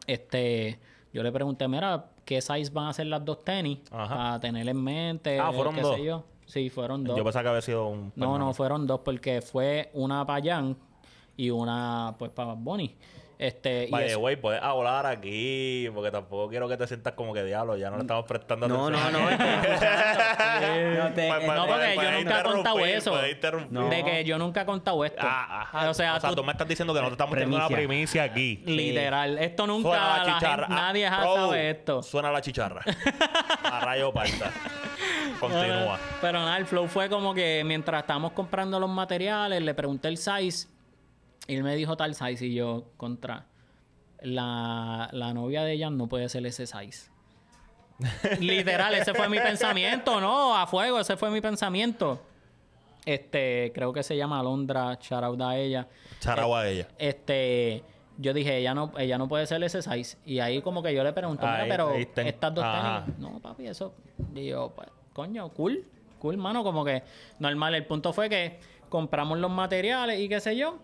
este, 0.07 0.79
yo 1.13 1.23
le 1.23 1.31
pregunté, 1.33 1.69
mira, 1.69 2.07
¿qué 2.25 2.41
size 2.41 2.71
van 2.73 2.87
a 2.89 2.93
ser 2.93 3.07
las 3.07 3.25
dos 3.25 3.45
tenis? 3.45 3.79
Ajá. 3.91 4.17
Para 4.17 4.41
tener 4.41 4.69
en 4.69 4.83
mente, 4.83 5.39
Ah, 5.39 5.53
¿fueron 5.53 5.75
qué 5.75 5.81
dos? 5.83 5.97
sé 5.97 6.05
yo. 6.05 6.25
Sí, 6.47 6.69
fueron 6.71 7.05
dos. 7.05 7.17
Yo 7.17 7.25
pensaba 7.25 7.43
que 7.45 7.49
había 7.51 7.61
sido 7.63 7.87
un... 7.89 8.13
No, 8.17 8.39
no, 8.39 8.53
fueron 8.53 8.87
dos 8.87 9.01
porque 9.05 9.41
fue 9.41 9.91
una 9.95 10.27
para 10.27 10.43
Jan 10.45 10.77
y 11.37 11.51
una 11.51 12.15
pues 12.19 12.31
para 12.31 12.55
Bonnie. 12.55 12.95
Este, 13.43 13.88
y 13.90 14.14
güey, 14.14 14.36
puedes 14.36 14.62
hablar 14.62 15.05
aquí, 15.05 15.90
porque 15.93 16.12
tampoco 16.12 16.49
quiero 16.49 16.68
que 16.68 16.76
te 16.76 16.86
sientas 16.86 17.14
como 17.14 17.34
que 17.34 17.43
diablo, 17.43 17.76
ya 17.76 17.90
no 17.90 17.97
le 17.97 18.03
estamos 18.03 18.24
prestando 18.24 18.68
No, 18.68 18.88
no, 18.88 18.97
atención. 18.99 19.22
no. 19.24 19.30
estoy 19.30 19.49
escuchando. 19.62 21.03
No 21.03 21.12
te- 21.14 21.28
pues, 21.28 21.47
no, 21.47 21.66
porque 21.66 21.97
yo 21.97 22.11
nunca 22.12 22.40
he 22.40 22.43
contado 22.45 22.78
eso. 22.86 23.20
No. 23.70 23.88
De 23.88 24.05
que 24.05 24.24
yo 24.24 24.38
nunca 24.38 24.61
he 24.62 24.64
contado 24.64 25.05
esto. 25.05 25.22
Ah, 25.22 25.62
ajá. 25.62 25.90
o 25.90 25.95
sea, 25.95 26.20
tú- 26.20 26.34
tú 26.36 26.45
me 26.45 26.53
estás 26.53 26.68
diciendo 26.68 26.95
que 26.95 27.01
no 27.01 27.07
te 27.09 27.12
estamos 27.14 27.32
teniendo 27.34 27.57
una 27.57 27.66
Primicia. 27.66 27.88
primicia 27.88 28.22
aquí. 28.22 28.62
literal. 28.64 29.38
Esto 29.38 29.66
nunca 29.66 29.88
Suena 29.88 30.09
la 30.09 30.24
la 30.24 30.34
chicharra. 30.34 30.66
gente- 30.66 30.80
nadie 30.80 31.07
Ah, 31.07 31.16
ha 31.16 31.20
Pro, 31.22 31.34
sabe 31.34 31.70
esto. 31.70 32.03
Suena 32.05 32.30
la 32.30 32.40
chicharra. 32.40 32.82
A 33.64 33.80
rayo 33.80 34.12
parta. 34.12 34.53
Continúa. 35.40 35.99
Pero 36.20 36.38
nada, 36.38 36.57
el 36.59 36.66
flow 36.66 36.86
fue 36.86 37.09
como 37.09 37.34
que 37.34 37.62
mientras 37.64 38.03
estábamos 38.03 38.32
comprando 38.32 38.78
los 38.78 38.88
materiales, 38.90 39.61
le 39.62 39.74
pregunté 39.74 40.09
el 40.09 40.16
size 40.16 40.68
y 41.47 41.55
él 41.57 41.62
me 41.64 41.74
dijo 41.76 41.97
tal 41.97 42.14
size 42.14 42.47
y 42.47 42.55
yo 42.55 42.84
contra 42.97 43.47
la, 44.20 45.09
la 45.12 45.34
novia 45.34 45.62
de 45.64 45.72
ella 45.72 45.90
no 45.90 46.07
puede 46.09 46.28
ser 46.28 46.47
ese 46.47 46.66
size. 46.66 47.11
Literal, 48.40 48.95
ese 48.95 49.14
fue 49.14 49.28
mi 49.28 49.38
pensamiento, 49.38 50.20
¿no? 50.20 50.57
A 50.57 50.66
fuego, 50.66 50.99
ese 51.01 51.16
fue 51.16 51.30
mi 51.30 51.40
pensamiento. 51.40 52.20
Este, 53.05 53.72
creo 53.74 53.93
que 53.93 54.03
se 54.03 54.16
llama 54.16 54.40
Alondra, 54.40 54.97
shout 55.01 55.24
out 55.24 55.40
a 55.40 55.57
ella. 55.57 55.88
Charagua 56.20 56.61
a 56.61 56.68
ella. 56.68 56.88
Este, 56.99 57.82
yo 58.18 58.32
dije, 58.32 58.59
ella 58.59 58.74
no, 58.74 58.93
ella 58.97 59.18
no 59.18 59.28
puede 59.28 59.47
ser 59.47 59.62
ese 59.64 59.82
size. 59.82 60.16
Y 60.24 60.38
ahí 60.38 60.62
como 60.62 60.82
que 60.82 60.95
yo 60.95 61.03
le 61.03 61.12
pregunto, 61.12 61.45
mira, 61.47 61.62
Ahí, 61.62 61.68
pero 61.68 61.88
ahí 61.90 62.07
ten- 62.07 62.26
estas 62.28 62.55
dos 62.55 62.64
Ajá. 62.64 63.05
tenis, 63.05 63.18
no, 63.18 63.40
papi, 63.40 63.66
eso. 63.66 63.95
Y 64.34 64.47
yo, 64.47 64.72
pues, 64.74 64.88
coño, 65.12 65.49
cool, 65.51 65.84
cool, 66.20 66.36
mano, 66.36 66.62
como 66.62 66.84
que 66.84 67.03
normal. 67.40 67.74
El 67.74 67.86
punto 67.86 68.12
fue 68.12 68.28
que 68.28 68.59
compramos 68.88 69.38
los 69.38 69.51
materiales 69.51 70.20
y 70.20 70.28
qué 70.28 70.40
sé 70.40 70.57
yo. 70.57 70.78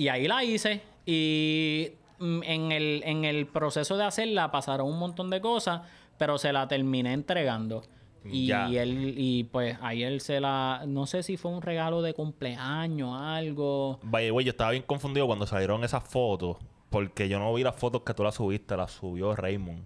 Y 0.00 0.08
ahí 0.08 0.26
la 0.26 0.42
hice. 0.42 0.80
Y 1.04 1.90
mm, 2.18 2.42
en 2.44 2.72
el, 2.72 3.02
en 3.04 3.24
el 3.26 3.46
proceso 3.46 3.98
de 3.98 4.04
hacerla 4.04 4.50
pasaron 4.50 4.88
un 4.88 4.98
montón 4.98 5.28
de 5.28 5.42
cosas, 5.42 5.82
pero 6.16 6.38
se 6.38 6.52
la 6.54 6.66
terminé 6.68 7.12
entregando. 7.12 7.82
Y 8.24 8.46
Ya. 8.46 8.66
él, 8.68 9.14
y 9.16 9.44
pues 9.44 9.76
ahí 9.82 10.02
él 10.02 10.22
se 10.22 10.40
la, 10.40 10.84
no 10.86 11.06
sé 11.06 11.22
si 11.22 11.36
fue 11.36 11.50
un 11.50 11.60
regalo 11.60 12.00
de 12.00 12.14
cumpleaños, 12.14 13.20
algo. 13.20 13.98
Vaya, 14.02 14.30
güey, 14.30 14.46
yo 14.46 14.50
estaba 14.50 14.70
bien 14.70 14.84
confundido 14.84 15.26
cuando 15.26 15.46
salieron 15.46 15.84
esas 15.84 16.02
fotos. 16.04 16.56
Porque 16.88 17.28
yo 17.28 17.38
no 17.38 17.52
vi 17.54 17.62
las 17.62 17.76
fotos 17.76 18.02
que 18.02 18.14
tú 18.14 18.24
las 18.24 18.34
subiste, 18.36 18.76
las 18.76 18.92
subió 18.92 19.36
Raymond. 19.36 19.84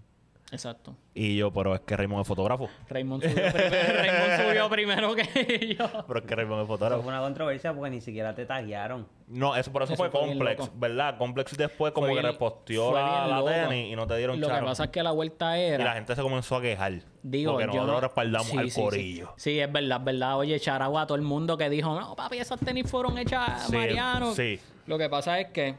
Exacto. 0.55 0.97
Y 1.15 1.37
yo, 1.37 1.53
pero 1.53 1.75
es 1.75 1.81
que 1.83 1.97
Raymond 1.97 2.23
es 2.23 2.29
fotógrafo. 2.29 2.69
Raymond 2.89 3.23
subió, 3.29 3.35
primero, 3.53 3.95
Raymond 4.03 4.49
subió 4.49 4.69
primero 4.71 5.15
que 5.15 5.77
yo. 5.79 6.05
Pero 6.07 6.19
es 6.21 6.25
que 6.27 6.35
Raymond 6.35 6.61
es 6.61 6.65
Eso 6.65 6.73
fotógrafo. 6.73 7.03
fue 7.03 7.13
una 7.13 7.21
controversia 7.23 7.73
porque 7.75 7.91
ni 7.91 8.01
siquiera 8.01 8.35
te 8.35 8.47
taguearon. 8.47 9.07
No, 9.29 9.57
eso 9.57 9.73
por 9.73 9.83
eso, 9.83 9.95
Eso 9.95 10.03
fue 10.03 10.11
fue 10.11 10.21
Complex. 10.29 10.71
¿verdad? 10.75 11.17
Complex 11.19 11.57
después 11.57 11.93
como 11.93 12.07
Fue 12.09 12.17
que 12.17 12.23
reposteó 12.23 12.93
la, 12.93 13.27
la 13.27 13.45
tenis 13.45 13.93
y 13.93 13.97
no 13.97 14.07
te 14.07 14.17
dieron 14.17 14.41
Lo 14.41 14.49
que 14.49 14.55
pasa 14.63 14.85
es 14.85 14.91
que 14.91 15.03
la 15.03 15.13
vuelta 15.13 15.57
era. 15.59 15.83
Y 15.83 15.85
la 15.87 15.95
gente 15.95 16.15
se 16.15 16.23
comenzó 16.23 16.57
a 16.57 16.63
quejar. 16.63 16.93
Digo, 17.23 17.53
porque 17.53 17.65
yo 17.67 17.73
nosotros 17.73 17.95
no- 17.95 18.01
respaldamos 18.01 18.49
Sí, 18.49 18.59
al 18.59 18.65
sí, 18.67 18.71
sí. 18.73 18.81
corillo. 18.83 19.33
Sí, 19.37 19.59
es 19.61 19.73
verdad, 19.73 19.99
es 20.01 20.05
verdad. 20.05 20.37
Oye, 20.39 20.61
charagua 20.61 21.03
a 21.03 21.07
todo 21.07 21.17
el 21.17 21.23
mundo 21.23 21.57
que 21.57 21.71
dijo, 21.71 21.99
no, 21.99 22.15
papi, 22.15 22.39
esas 22.39 22.61
tenis 22.61 22.91
fueron 22.91 23.17
hechas 23.17 23.49
a 23.49 23.59
Sí, 23.67 23.73
Mariano. 23.77 24.35
sí. 24.35 24.61
Lo 24.87 24.99
que 24.99 25.09
pasa 25.09 25.41
es 25.41 25.47
que, 25.49 25.75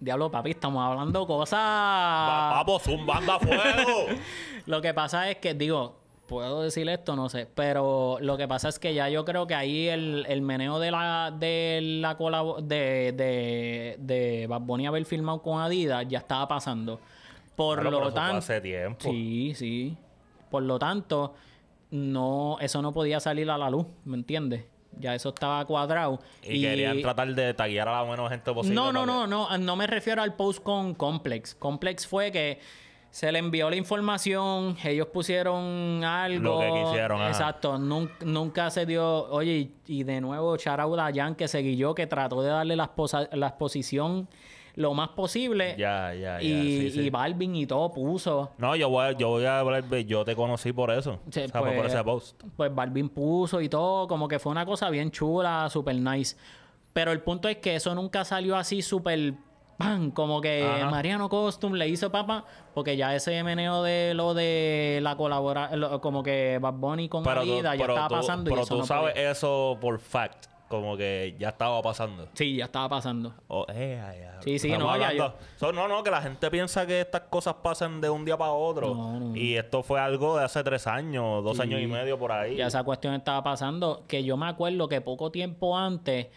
diablo, 0.00 0.30
papi, 0.30 0.50
estamos 0.50 0.82
hablando 0.84 1.26
cosas. 1.26 1.60
Va- 1.60 2.50
Vamos, 2.64 2.82
zumbando 2.82 3.32
a 3.32 3.38
fuego. 3.38 4.06
Lo 4.66 4.80
que 4.80 4.92
pasa 4.94 5.30
es 5.30 5.36
que, 5.38 5.54
digo, 5.54 5.96
puedo 6.26 6.62
decir 6.62 6.88
esto, 6.88 7.16
no 7.16 7.28
sé, 7.28 7.46
pero 7.54 8.18
lo 8.20 8.36
que 8.36 8.46
pasa 8.46 8.68
es 8.68 8.78
que 8.78 8.94
ya 8.94 9.08
yo 9.08 9.24
creo 9.24 9.46
que 9.48 9.54
ahí 9.56 9.88
el, 9.88 10.24
el 10.28 10.42
meneo 10.42 10.78
de 10.78 10.90
la 10.92 11.32
de 11.36 11.80
la 12.00 12.16
colabo- 12.16 12.60
de, 12.62 13.12
de, 13.16 13.96
de 13.98 14.46
Bad 14.48 14.60
Bunny 14.60 14.86
haber 14.86 15.04
filmado 15.06 15.42
con 15.42 15.60
Adidas 15.60 16.06
ya 16.08 16.18
estaba 16.18 16.46
pasando. 16.46 17.00
Por 17.56 17.80
Claro, 17.80 18.00
lo 18.00 18.12
tanto. 18.12 18.36
hace 18.38 18.60
tiempo. 18.60 19.10
Sí, 19.10 19.54
sí. 19.56 19.96
Por 20.50 20.62
lo 20.62 20.78
tanto, 20.78 21.34
no, 21.90 22.58
eso 22.60 22.80
no 22.80 22.92
podía 22.92 23.18
salir 23.18 23.50
a 23.50 23.58
la 23.58 23.68
luz, 23.68 23.86
¿me 24.04 24.16
entiendes? 24.16 24.64
Ya 24.98 25.14
eso 25.14 25.30
estaba 25.30 25.64
cuadrado. 25.64 26.20
Y, 26.42 26.60
querían 26.62 27.00
tratar 27.00 27.34
de 27.34 27.54
taguear 27.54 27.88
a 27.88 28.02
la 28.02 28.10
menos 28.10 28.28
gente 28.30 28.52
posible. 28.52 28.74
No, 28.74 28.92
no, 28.92 29.06
no, 29.06 29.26
no, 29.26 29.56
no 29.56 29.76
me 29.76 29.86
refiero 29.86 30.22
al 30.22 30.34
post 30.34 30.62
con 30.62 30.94
Complex. 30.94 31.54
Complex 31.54 32.06
fue 32.06 32.30
que 32.30 32.58
se 33.10 33.32
le 33.32 33.38
envió 33.40 33.68
la 33.70 33.76
información, 33.76 34.76
ellos 34.84 35.08
pusieron 35.08 36.04
algo. 36.04 36.42
Lo 36.42 36.60
que 36.60 36.82
quisieron. 36.84 37.22
Exacto, 37.22 37.78
nun- 37.78 38.10
nunca 38.24 38.70
se 38.70 38.86
dio. 38.86 39.28
Oye, 39.30 39.52
y, 39.52 39.74
y 39.86 40.02
de 40.04 40.20
nuevo, 40.20 40.56
Charau 40.56 40.94
Dayan 40.94 41.34
que 41.34 41.48
se 41.48 41.58
guilló, 41.60 41.94
que 41.94 42.06
trató 42.06 42.42
de 42.42 42.50
darle 42.50 42.76
la 42.76 42.84
exposición 43.48 44.28
lo 44.80 44.94
más 44.94 45.10
posible. 45.10 45.74
Ya, 45.78 46.12
ya, 46.14 46.40
ya. 46.40 46.42
y, 46.42 46.80
sí, 46.80 46.90
sí. 46.90 47.00
y 47.02 47.10
Balvin 47.10 47.54
y 47.54 47.66
todo 47.66 47.92
puso. 47.92 48.50
No, 48.58 48.74
yo 48.76 48.88
voy, 48.88 49.06
a, 49.06 49.12
yo 49.12 49.28
voy 49.28 49.44
a 49.44 49.60
hablar, 49.60 49.84
de- 49.84 50.04
yo 50.04 50.24
te 50.24 50.34
conocí 50.34 50.72
por 50.72 50.90
eso. 50.90 51.20
Sí, 51.30 51.40
o 51.40 51.48
sea, 51.48 51.60
por 51.60 51.74
pues- 51.74 51.92
ese 51.92 52.02
post. 52.04 52.42
Pues 52.56 52.74
Balvin 52.74 53.08
puso 53.08 53.60
y 53.60 53.68
todo, 53.68 54.08
como 54.08 54.26
que 54.28 54.38
fue 54.38 54.50
una 54.52 54.66
cosa 54.66 54.90
bien 54.90 55.10
chula, 55.10 55.68
super 55.70 55.94
nice. 55.94 56.36
Pero 56.92 57.12
el 57.12 57.20
punto 57.20 57.48
es 57.48 57.58
que 57.58 57.76
eso 57.76 57.94
nunca 57.94 58.24
salió 58.24 58.56
así 58.56 58.82
súper 58.82 59.34
pan, 59.78 60.10
como 60.10 60.40
que 60.42 60.62
Ajá. 60.66 60.90
Mariano 60.90 61.28
Costum 61.30 61.72
le 61.74 61.88
hizo 61.88 62.10
papá, 62.12 62.44
porque 62.74 62.96
ya 62.98 63.14
ese 63.14 63.42
meneo 63.44 63.82
de 63.82 64.12
lo 64.14 64.34
de 64.34 64.98
la 65.02 65.16
colaboración, 65.16 66.00
como 66.00 66.22
que 66.22 66.58
Bad 66.60 66.74
Bunny 66.74 67.08
con 67.08 67.22
Pero 67.22 67.42
tú, 67.44 67.52
Adidas 67.52 67.78
ya 67.78 67.82
pero 67.84 67.92
estaba 67.94 68.08
tú- 68.08 68.14
pasando 68.16 68.50
y 68.50 68.52
pero 68.52 68.62
eso 68.64 68.74
tú 68.74 68.80
no 68.80 68.86
sabes 68.86 69.12
podía. 69.14 69.30
eso 69.30 69.78
por 69.80 69.98
fact. 70.00 70.46
Como 70.70 70.96
que 70.96 71.34
ya 71.36 71.48
estaba 71.48 71.82
pasando. 71.82 72.28
Sí, 72.34 72.54
ya 72.54 72.66
estaba 72.66 72.88
pasando. 72.88 73.34
Oh, 73.48 73.66
eh, 73.68 74.00
ay, 74.00 74.18
ay. 74.20 74.38
Sí, 74.44 74.56
sí, 74.60 74.70
no, 74.78 74.96
ya 74.96 75.34
So, 75.56 75.72
no, 75.72 75.88
no, 75.88 76.04
que 76.04 76.12
la 76.12 76.22
gente 76.22 76.48
piensa 76.48 76.86
que 76.86 77.00
estas 77.00 77.22
cosas 77.22 77.54
pasan 77.54 78.00
de 78.00 78.08
un 78.08 78.24
día 78.24 78.38
para 78.38 78.52
otro. 78.52 78.94
No, 78.94 79.18
no, 79.18 79.20
no. 79.30 79.36
Y 79.36 79.56
esto 79.56 79.82
fue 79.82 79.98
algo 79.98 80.38
de 80.38 80.44
hace 80.44 80.62
tres 80.62 80.86
años, 80.86 81.42
dos 81.42 81.56
Sí. 81.56 81.64
años 81.64 81.80
y 81.80 81.88
medio 81.88 82.16
por 82.20 82.30
ahí. 82.30 82.54
Ya 82.54 82.68
esa 82.68 82.84
cuestión 82.84 83.14
estaba 83.14 83.42
pasando, 83.42 84.04
que 84.06 84.22
yo 84.22 84.36
me 84.36 84.46
acuerdo 84.46 84.88
que 84.88 85.00
poco 85.00 85.32
tiempo 85.32 85.76
antes 85.76 86.28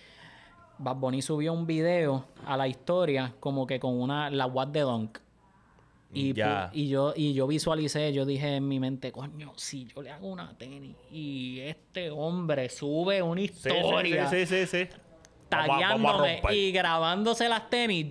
Bad 0.79 0.95
Bunny 0.95 1.21
subió 1.21 1.53
un 1.53 1.67
video 1.67 2.25
a 2.47 2.57
la 2.57 2.67
historia 2.67 3.35
como 3.39 3.67
que 3.67 3.79
con 3.79 4.01
una 4.01 4.31
la 4.31 4.47
What 4.47 4.69
de 4.69 4.79
Dunk. 4.81 5.19
Y, 6.13 6.33
Ya. 6.33 6.67
pu- 6.67 6.69
y 6.73 6.87
yo 6.89 7.13
y 7.15 7.33
yo 7.33 7.47
visualicé, 7.47 8.13
yo 8.13 8.25
dije 8.25 8.55
en 8.57 8.67
mi 8.67 8.79
mente, 8.79 9.11
coño, 9.11 9.53
si 9.55 9.85
yo 9.85 10.01
le 10.01 10.11
hago 10.11 10.27
una 10.27 10.55
tenis 10.57 10.95
y 11.11 11.59
este 11.61 12.09
hombre 12.11 12.69
sube 12.69 13.21
una 13.21 13.41
historia 13.41 14.29
sí, 14.29 14.45
romper. 16.39 16.53
y 16.53 16.71
grabándose 16.71 17.49
las 17.49 17.69
tenis, 17.69 18.07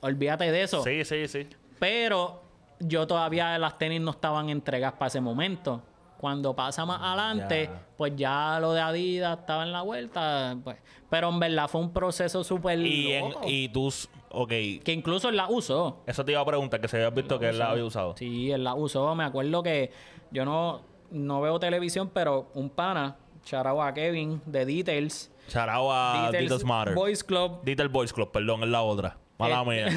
olvídate 0.00 0.50
de 0.52 0.62
eso. 0.62 0.82
Sí, 0.84 1.04
sí, 1.04 1.26
sí. 1.28 1.46
Pero 1.78 2.42
yo 2.80 3.06
todavía 3.06 3.58
las 3.58 3.78
tenis 3.78 4.00
no 4.00 4.12
estaban 4.12 4.48
entregadas 4.48 4.94
para 4.98 5.08
ese 5.08 5.20
momento. 5.20 5.82
Cuando 6.18 6.56
pasa 6.56 6.84
más 6.86 7.00
adelante, 7.02 7.68
pues 7.96 8.14
ya 8.16 8.58
lo 8.60 8.72
de 8.72 8.80
Adidas 8.80 9.38
estaba 9.38 9.62
en 9.64 9.72
la 9.72 9.82
vuelta. 9.82 10.56
Pues. 10.64 10.76
Pero 11.10 11.28
en 11.28 11.38
verdad 11.38 11.68
fue 11.68 11.80
un 11.80 11.92
proceso 11.92 12.42
súper 12.42 12.80
Y, 12.80 13.12
en, 13.12 13.32
y 13.44 13.68
tú, 13.68 13.92
ok, 14.30 14.48
Que 14.48 14.92
incluso 14.92 15.28
él 15.28 15.36
la 15.36 15.48
usó. 15.48 16.02
eso 16.06 16.24
te 16.24 16.32
iba 16.32 16.40
a 16.40 16.44
preguntar, 16.46 16.80
que 16.80 16.88
se 16.88 16.96
había 16.96 17.10
visto 17.10 17.38
que 17.38 17.50
él 17.50 17.58
la 17.58 17.70
había 17.70 17.84
usado. 17.84 18.16
Sí, 18.16 18.50
él 18.50 18.64
la 18.64 18.74
usó. 18.74 19.14
Me 19.14 19.24
acuerdo 19.24 19.62
que 19.62 19.92
yo 20.30 20.44
no, 20.44 20.82
no 21.10 21.40
veo 21.40 21.60
televisión, 21.60 22.10
pero 22.12 22.50
un 22.54 22.70
pana, 22.70 23.16
charao 23.44 23.82
a 23.82 23.92
Kevin 23.94 24.40
de 24.46 24.64
Details. 24.66 25.30
Charao 25.48 25.92
a 25.92 26.30
Details 26.32 26.64
Matter. 26.64 26.94
Boys 26.94 27.22
Club. 27.22 27.60
Detail 27.62 27.88
Boys 27.88 28.12
Club, 28.12 28.32
perdón, 28.32 28.62
es 28.62 28.68
la 28.68 28.82
otra. 28.82 29.16
Mala 29.38 29.62
mía. 29.64 29.86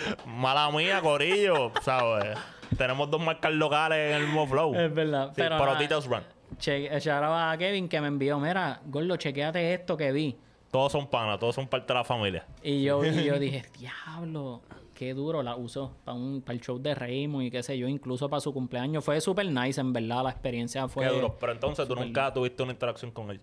Mala 0.26 0.70
mía, 0.70 1.00
Corillo, 1.02 1.72
¿sabes? 1.82 2.38
Tenemos 2.76 3.10
dos 3.10 3.20
marcas 3.20 3.52
locales 3.52 4.10
en 4.14 4.20
el 4.22 4.26
mismo 4.26 4.46
flow. 4.46 4.74
Es 4.74 4.92
verdad. 4.94 5.28
Sí, 5.28 5.34
pero 5.36 5.56
pero 5.58 5.74
Run. 5.74 6.22
che- 6.58 6.88
out 6.90 7.14
a 7.52 7.56
Kevin 7.58 7.88
que 7.88 8.00
me 8.00 8.08
envió, 8.08 8.38
mira, 8.38 8.80
Gordo, 8.86 9.16
chequeate 9.16 9.74
esto 9.74 9.96
que 9.96 10.12
vi. 10.12 10.36
Todos 10.70 10.92
son 10.92 11.08
panas, 11.08 11.38
todos 11.38 11.54
son 11.54 11.66
parte 11.66 11.92
de 11.92 11.98
la 11.98 12.04
familia. 12.04 12.46
Y 12.62 12.82
yo, 12.84 13.04
y 13.04 13.24
yo 13.24 13.38
dije, 13.40 13.64
diablo, 13.78 14.62
qué 14.94 15.14
duro 15.14 15.42
la 15.42 15.56
usó 15.56 15.96
para 16.04 16.16
el 16.54 16.60
show 16.60 16.78
de 16.78 16.94
Raymond 16.94 17.46
y 17.46 17.50
qué 17.50 17.62
sé 17.62 17.76
yo, 17.76 17.88
incluso 17.88 18.28
para 18.28 18.40
su 18.40 18.52
cumpleaños. 18.52 19.04
Fue 19.04 19.20
súper 19.20 19.46
nice, 19.50 19.80
en 19.80 19.92
verdad, 19.92 20.22
la 20.24 20.30
experiencia 20.30 20.86
fue 20.88 21.06
Qué 21.06 21.12
duro. 21.12 21.36
Pero 21.40 21.52
entonces 21.52 21.88
tú 21.88 21.96
nunca 21.96 22.32
tuviste 22.32 22.62
una 22.62 22.72
interacción 22.72 23.10
con 23.10 23.30
él. 23.30 23.40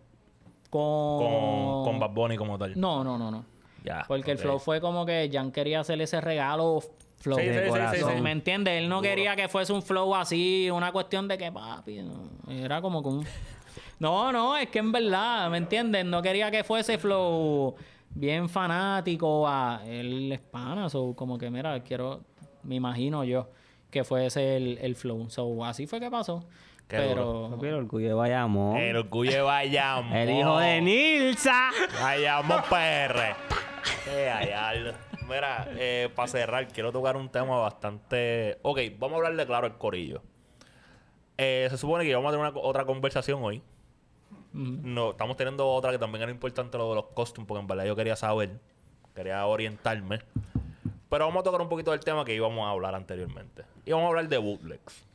con... 0.69 1.17
Con, 1.19 1.83
con 1.83 1.99
Bad 1.99 2.11
Bunny 2.11 2.37
como 2.37 2.57
tal. 2.57 2.79
No, 2.79 3.03
no, 3.03 3.17
no, 3.17 3.29
no. 3.31 3.45
Ya. 3.83 4.03
Porque 4.07 4.31
el 4.31 4.37
flow 4.37 4.59
fue 4.59 4.81
como 4.81 5.05
que 5.05 5.29
Jan 5.31 5.51
quería 5.51 5.79
hacerle 5.79 6.03
ese 6.05 6.19
regalo 6.21 6.79
flow 7.17 7.37
Sí, 7.37 7.43
sí, 7.43 7.49
de 7.49 7.59
sí, 7.59 7.63
sí, 7.65 7.69
corazón. 7.69 8.15
sí. 8.15 8.21
¿Me 8.21 8.31
entiendes? 8.31 8.73
Él 8.81 8.89
no 8.89 8.97
Duro. 8.97 9.09
quería 9.09 9.35
que 9.35 9.47
fuese 9.47 9.73
un 9.73 9.81
flow 9.83 10.15
así, 10.15 10.69
una 10.71 10.91
cuestión 10.91 11.27
de 11.27 11.37
que 11.37 11.51
papi, 11.51 12.01
no. 12.01 12.29
era 12.51 12.81
como 12.81 13.01
que 13.01 13.09
un... 13.09 13.25
No, 13.99 14.31
no, 14.31 14.55
es 14.55 14.69
que 14.69 14.77
en 14.79 14.91
verdad, 14.91 15.49
¿me 15.49 15.57
entiendes? 15.57 16.05
No 16.05 16.21
quería 16.21 16.51
que 16.51 16.63
fuese 16.63 16.99
flow 16.99 17.75
bien 18.11 18.47
fanático 18.47 19.47
a 19.47 19.81
él 19.87 20.31
es 20.31 20.39
pana, 20.39 20.87
so, 20.89 21.15
como 21.15 21.37
que 21.39 21.49
mira, 21.49 21.79
quiero, 21.83 22.21
me 22.63 22.75
imagino 22.75 23.23
yo 23.23 23.49
que 23.89 24.03
fuese 24.03 24.55
el, 24.57 24.77
el 24.81 24.95
flow. 24.95 25.29
So, 25.31 25.65
así 25.65 25.87
fue 25.87 25.99
que 25.99 26.11
pasó. 26.11 26.43
Qué 26.87 26.97
Pero 26.97 27.49
Papi, 27.51 27.67
el 27.67 27.73
orgullo 27.73 28.07
de 28.07 28.13
Bayamón. 28.13 28.77
El 28.77 28.95
orgullo 28.97 29.31
de 29.31 29.41
Bayamón. 29.41 30.13
El 30.15 30.29
hijo 30.29 30.57
de 30.59 30.81
Nilsa. 30.81 31.69
Bayamón 32.01 32.61
PR. 32.69 33.35
Ay, 34.09 34.49
ay. 34.55 34.91
Mira, 35.27 35.67
eh, 35.77 36.09
para 36.15 36.27
cerrar, 36.27 36.67
quiero 36.69 36.91
tocar 36.91 37.17
un 37.17 37.29
tema 37.29 37.57
bastante... 37.59 38.59
Ok, 38.61 38.79
vamos 38.97 39.15
a 39.15 39.17
hablarle 39.17 39.45
claro 39.45 39.65
al 39.67 39.77
corillo. 39.77 40.21
Eh, 41.37 41.67
se 41.69 41.77
supone 41.77 42.05
que 42.05 42.15
vamos 42.15 42.29
a 42.29 42.37
tener 42.37 42.51
una- 42.51 42.59
otra 42.61 42.85
conversación 42.85 43.43
hoy. 43.43 43.61
No, 44.53 45.11
estamos 45.11 45.35
teniendo 45.37 45.67
otra 45.69 45.91
que 45.91 45.99
también 45.99 46.23
era 46.23 46.31
importante 46.31 46.77
lo 46.77 46.89
de 46.89 46.95
los 46.95 47.05
costumes, 47.07 47.47
porque 47.47 47.61
en 47.61 47.67
verdad 47.67 47.85
yo 47.85 47.95
quería 47.95 48.15
saber, 48.15 48.59
quería 49.13 49.45
orientarme. 49.45 50.19
Pero 51.09 51.25
vamos 51.25 51.41
a 51.41 51.43
tocar 51.43 51.61
un 51.61 51.69
poquito 51.69 51.91
del 51.91 51.99
tema 51.99 52.25
que 52.25 52.33
íbamos 52.33 52.65
a 52.65 52.69
hablar 52.71 52.95
anteriormente. 52.95 53.63
Y 53.85 53.91
vamos 53.91 54.05
a 54.05 54.09
hablar 54.09 54.27
de 54.29 54.37
bootlegs. 54.37 55.05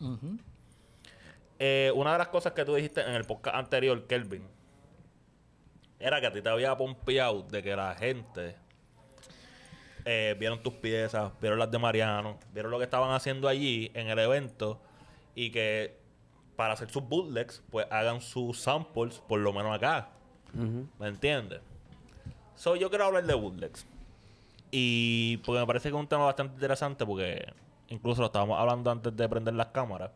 Eh, 1.58 1.92
una 1.94 2.12
de 2.12 2.18
las 2.18 2.28
cosas 2.28 2.52
que 2.52 2.64
tú 2.64 2.74
dijiste 2.74 3.00
en 3.00 3.14
el 3.14 3.24
podcast 3.24 3.56
anterior, 3.56 4.06
Kelvin, 4.06 4.46
era 5.98 6.20
que 6.20 6.26
a 6.26 6.32
ti 6.32 6.40
te 6.42 6.48
había 6.48 6.76
pompeado 6.76 7.42
de 7.42 7.62
que 7.62 7.74
la 7.76 7.94
gente 7.94 8.56
eh, 10.04 10.36
vieron 10.38 10.62
tus 10.62 10.74
piezas, 10.74 11.32
vieron 11.40 11.58
las 11.58 11.70
de 11.70 11.78
Mariano, 11.78 12.38
vieron 12.52 12.70
lo 12.70 12.78
que 12.78 12.84
estaban 12.84 13.12
haciendo 13.12 13.48
allí 13.48 13.90
en 13.94 14.08
el 14.08 14.18
evento 14.18 14.80
y 15.34 15.50
que 15.50 15.96
para 16.56 16.74
hacer 16.74 16.90
sus 16.90 17.08
bootlegs, 17.08 17.62
pues 17.70 17.86
hagan 17.90 18.20
sus 18.20 18.60
samples, 18.60 19.22
por 19.28 19.40
lo 19.40 19.52
menos 19.52 19.74
acá. 19.74 20.10
¿Me 20.98 21.08
entiendes? 21.08 21.60
So, 22.56 22.76
yo 22.76 22.90
quiero 22.90 23.06
hablar 23.06 23.24
de 23.24 23.34
bootlegs. 23.34 23.86
Y 24.70 25.38
porque 25.38 25.60
me 25.60 25.66
parece 25.66 25.90
que 25.90 25.96
es 25.96 26.00
un 26.00 26.06
tema 26.06 26.24
bastante 26.24 26.54
interesante 26.54 27.04
porque 27.04 27.52
incluso 27.88 28.20
lo 28.20 28.26
estábamos 28.26 28.58
hablando 28.58 28.90
antes 28.90 29.16
de 29.16 29.28
prender 29.28 29.54
las 29.54 29.68
cámaras. 29.68 30.10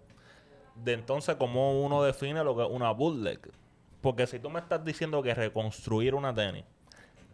De 0.74 0.92
entonces 0.92 1.36
cómo 1.36 1.82
uno 1.82 2.02
define 2.02 2.44
lo 2.44 2.56
que 2.56 2.62
es 2.64 2.68
una 2.70 2.90
bootleg. 2.90 3.40
Porque 4.00 4.26
si 4.26 4.38
tú 4.38 4.50
me 4.50 4.60
estás 4.60 4.84
diciendo 4.84 5.22
que 5.22 5.34
reconstruir 5.34 6.14
una 6.14 6.34
tenis 6.34 6.64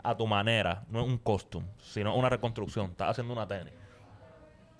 a 0.02 0.16
tu 0.16 0.26
manera 0.26 0.84
no 0.88 1.00
es 1.00 1.06
un 1.06 1.18
costume, 1.18 1.66
sino 1.80 2.16
una 2.16 2.28
reconstrucción, 2.28 2.90
estás 2.90 3.10
haciendo 3.10 3.32
una 3.32 3.46
tenis. 3.46 3.72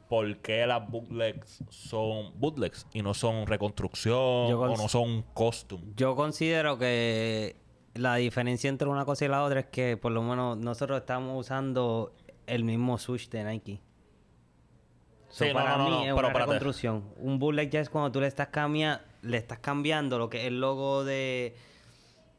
¿Por 0.08 0.36
qué 0.38 0.66
las 0.66 0.86
bootlegs 0.90 1.64
son 1.70 2.38
bootlegs 2.38 2.86
y 2.92 3.00
no 3.02 3.14
son 3.14 3.46
reconstrucción 3.46 4.14
o 4.16 4.76
no 4.76 4.88
son 4.88 5.22
costume? 5.32 5.84
Yo 5.96 6.14
considero 6.14 6.76
que 6.78 7.56
la 7.94 8.16
diferencia 8.16 8.68
entre 8.68 8.88
una 8.88 9.04
cosa 9.04 9.24
y 9.24 9.28
la 9.28 9.42
otra 9.42 9.60
es 9.60 9.66
que 9.66 9.96
por 9.96 10.12
lo 10.12 10.22
menos 10.22 10.58
nosotros 10.58 11.00
estamos 11.00 11.40
usando 11.40 12.14
el 12.46 12.64
mismo 12.64 12.98
switch 12.98 13.30
de 13.30 13.44
Nike. 13.44 13.80
So, 15.28 15.46
Sí, 15.46 15.50
para 15.54 15.78
no, 15.78 15.84
no, 15.88 16.00
mí 16.00 16.06
no, 16.08 16.12
es 16.12 16.12
una 16.12 16.38
reconstrucción. 16.38 17.04
Un 17.16 17.38
bootleg 17.38 17.70
ya 17.70 17.80
es 17.80 17.88
cuando 17.88 18.12
tú 18.12 18.20
le 18.20 18.26
estás 18.26 18.48
cambiando, 18.48 19.02
le 19.22 19.38
estás 19.38 19.60
cambiando 19.60 20.18
lo 20.18 20.28
que 20.28 20.42
es 20.42 20.46
el 20.48 20.60
logo 20.60 21.04
de, 21.04 21.56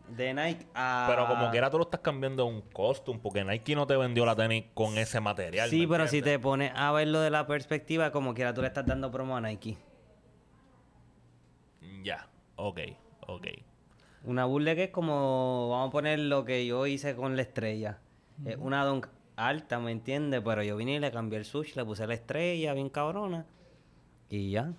de 0.09 0.33
Nike 0.33 0.67
a... 0.73 1.05
Pero 1.09 1.27
como 1.27 1.49
quiera 1.51 1.69
tú 1.69 1.77
lo 1.77 1.83
estás 1.83 2.01
cambiando 2.01 2.43
a 2.43 2.45
un 2.45 2.61
costume, 2.61 3.19
porque 3.21 3.43
Nike 3.43 3.75
no 3.75 3.87
te 3.87 3.95
vendió 3.95 4.25
la 4.25 4.35
tenis 4.35 4.65
con 4.73 4.97
ese 4.97 5.19
material. 5.19 5.69
Sí, 5.69 5.81
¿me 5.81 5.87
pero 5.87 6.07
si 6.07 6.21
te 6.21 6.39
pones 6.39 6.71
a 6.75 6.91
verlo 6.91 7.21
de 7.21 7.29
la 7.29 7.47
perspectiva, 7.47 8.11
como 8.11 8.33
quiera 8.33 8.53
tú 8.53 8.61
le 8.61 8.67
estás 8.67 8.85
dando 8.85 9.11
promo 9.11 9.37
a 9.37 9.41
Nike. 9.41 9.77
Ya, 12.03 12.27
ok, 12.55 12.79
ok. 13.27 13.47
Una 14.25 14.45
bootleg 14.45 14.79
es 14.79 14.89
como, 14.91 15.69
vamos 15.69 15.89
a 15.89 15.91
poner 15.91 16.19
lo 16.19 16.45
que 16.45 16.65
yo 16.65 16.85
hice 16.87 17.15
con 17.15 17.35
la 17.35 17.41
estrella. 17.41 17.99
Es 18.45 18.57
una 18.57 18.85
dunk 18.85 19.07
alta, 19.35 19.79
¿me 19.79 19.91
entiendes? 19.91 20.41
Pero 20.43 20.63
yo 20.63 20.77
vine 20.77 20.95
y 20.95 20.99
le 20.99 21.11
cambié 21.11 21.39
el 21.39 21.45
switch, 21.45 21.75
le 21.75 21.83
puse 21.85 22.07
la 22.07 22.13
estrella 22.13 22.73
bien 22.73 22.89
cabrona. 22.89 23.45
Y 24.29 24.51
ya. 24.51 24.73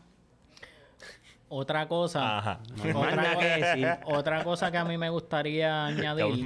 Otra 1.57 1.87
cosa, 1.87 2.39
Ajá. 2.39 2.59
No 2.85 3.01
otra, 3.01 3.39
que 3.39 3.47
decir. 3.47 3.89
otra 4.07 4.43
cosa 4.43 4.73
que 4.73 4.77
a 4.79 4.85
mí 4.85 4.99
me 4.99 5.09
gustaría 5.09 5.89
Ya 5.97 6.11
añadir. 6.11 6.45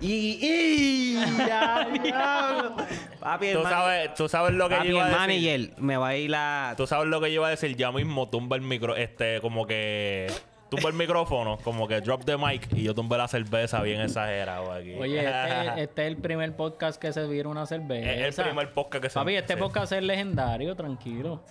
Y, 0.00 0.38
y 0.42 1.14
ya. 1.38 1.88
Papi, 3.20 3.46
el, 3.46 3.56
tú 3.56 3.62
man- 3.62 3.72
sabes, 3.72 4.14
tú 4.14 4.28
sabes 4.28 4.52
lo 4.54 4.68
que 4.68 4.74
papi, 4.76 4.88
yo 4.88 4.96
iba 4.96 5.08
el 5.08 5.14
a 5.14 5.26
decir. 5.26 5.60
manager 5.70 5.82
me 5.82 5.96
va 5.96 6.08
a 6.08 6.16
ir 6.16 6.28
la... 6.30 6.74
Tú 6.76 6.86
sabes 6.86 7.06
lo 7.08 7.20
que 7.20 7.28
yo 7.28 7.36
iba 7.36 7.46
a 7.46 7.50
decir. 7.50 7.76
Ya 7.76 7.90
mismo 7.92 8.28
tumba 8.28 8.56
el 8.56 8.62
micro, 8.62 8.94
este, 8.94 9.40
como 9.40 9.64
que 9.66 10.26
tumba 10.68 10.88
el 10.88 10.94
micrófono, 10.96 11.58
como 11.64 11.86
que 11.86 12.00
drop 12.00 12.24
the 12.24 12.36
mic 12.38 12.66
y 12.74 12.82
yo 12.84 12.94
tumbé 12.94 13.16
la 13.18 13.28
cerveza 13.28 13.80
bien 13.82 14.00
exagerado 14.00 14.72
aquí. 14.72 14.94
Oye, 14.94 15.18
este, 15.24 15.82
este 15.82 16.02
es 16.02 16.08
el 16.08 16.16
primer 16.16 16.56
podcast 16.56 17.00
que 17.00 17.12
se 17.12 17.26
vieron 17.26 17.52
una 17.52 17.66
cerveza. 17.66 18.10
es 18.10 18.38
el 18.38 18.44
primer 18.46 18.72
podcast 18.74 19.02
que 19.02 19.08
se 19.10 19.14
Papi, 19.14 19.34
este 19.36 19.54
sí. 19.54 19.60
podcast 19.60 19.92
es 19.92 20.02
legendario, 20.02 20.74
tranquilo. 20.74 21.42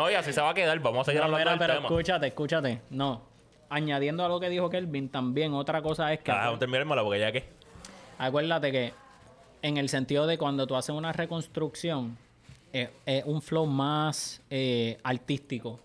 No, 0.00 0.10
y 0.10 0.14
así 0.14 0.32
se 0.32 0.40
va 0.40 0.50
a 0.50 0.54
quedar. 0.54 0.78
Vamos 0.80 1.02
a 1.02 1.04
seguir 1.04 1.20
No, 1.20 1.26
hablando 1.26 1.44
mira, 1.44 1.50
del 1.50 1.58
pero 1.58 1.74
tema. 1.74 1.88
escúchate, 1.88 2.26
escúchate. 2.28 2.80
No. 2.88 3.20
Añadiendo 3.68 4.24
a 4.24 4.28
lo 4.28 4.40
que 4.40 4.48
dijo 4.48 4.70
Kelvin, 4.70 5.10
también 5.10 5.52
otra 5.52 5.82
cosa 5.82 6.10
es 6.12 6.20
que... 6.20 6.32
Ah, 6.32 6.44
vamos 6.44 6.56
a 6.56 6.58
terminármela 6.60 7.02
porque 7.02 7.20
ya 7.20 7.30
que. 7.30 7.44
Acuérdate 8.18 8.72
que 8.72 8.94
en 9.60 9.76
el 9.76 9.90
sentido 9.90 10.26
de 10.26 10.38
cuando 10.38 10.66
tú 10.66 10.74
haces 10.74 10.94
una 10.94 11.12
reconstrucción, 11.12 12.16
eh, 12.72 12.88
es 13.04 13.24
un 13.26 13.42
flow 13.42 13.66
más 13.66 14.40
eh, 14.48 14.96
artístico. 15.02 15.78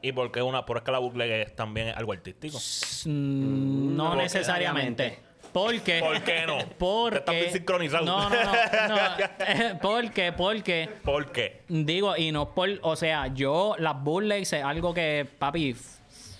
¿Y 0.00 0.12
por 0.12 0.32
qué 0.32 0.40
una? 0.40 0.64
Porque 0.64 0.90
la 0.90 1.00
bootleg 1.00 1.30
es 1.48 1.54
también 1.54 1.88
algo 1.88 2.12
artístico. 2.12 2.56
Mm, 3.04 3.94
no 3.94 4.14
no 4.14 4.16
necesariamente. 4.16 5.18
Porque, 5.52 6.00
¿Por 6.00 6.22
qué 6.22 6.44
no? 6.46 6.58
Porque, 6.78 7.10
Te 7.16 7.18
estás 7.20 7.34
bien 7.34 7.52
sincronizado. 7.52 8.04
No, 8.04 8.30
no, 8.30 8.36
no. 8.44 8.52
no. 8.88 9.78
porque, 9.82 10.32
porque, 10.32 10.88
¿Por 11.04 11.32
qué? 11.32 11.62
digo, 11.68 12.16
y 12.16 12.32
no 12.32 12.50
por, 12.54 12.68
o 12.82 12.96
sea, 12.96 13.28
yo 13.28 13.74
las 13.78 14.02
bootlegs 14.02 14.52
es 14.52 14.62
algo 14.64 14.94
que, 14.94 15.26
papi, 15.38 15.74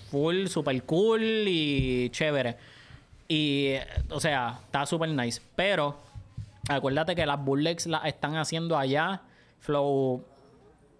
full, 0.09 0.47
super 0.47 0.81
cool 0.83 1.21
y 1.23 2.09
chévere. 2.11 2.57
Y, 3.27 3.67
eh, 3.67 3.87
o 4.09 4.19
sea, 4.19 4.59
está 4.65 4.85
super 4.85 5.09
nice. 5.09 5.41
Pero, 5.55 5.97
acuérdate 6.69 7.15
que 7.15 7.25
las 7.25 7.43
bootlegs 7.43 7.87
las 7.87 8.05
están 8.05 8.35
haciendo 8.35 8.77
allá, 8.77 9.21
flow, 9.59 10.23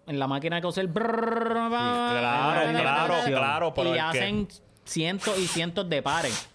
en 0.07 0.19
la 0.19 0.27
máquina 0.27 0.59
que 0.61 0.67
usa 0.67 0.81
el... 0.83 0.89
Claro, 0.91 2.71
claro, 2.79 3.15
claro. 3.25 3.73
Pero 3.73 3.89
y 3.89 3.93
que- 3.93 3.99
hacen 3.99 4.47
cientos 4.85 5.37
y 5.37 5.47
cientos 5.47 5.89
de 5.89 6.01
pares. 6.01 6.49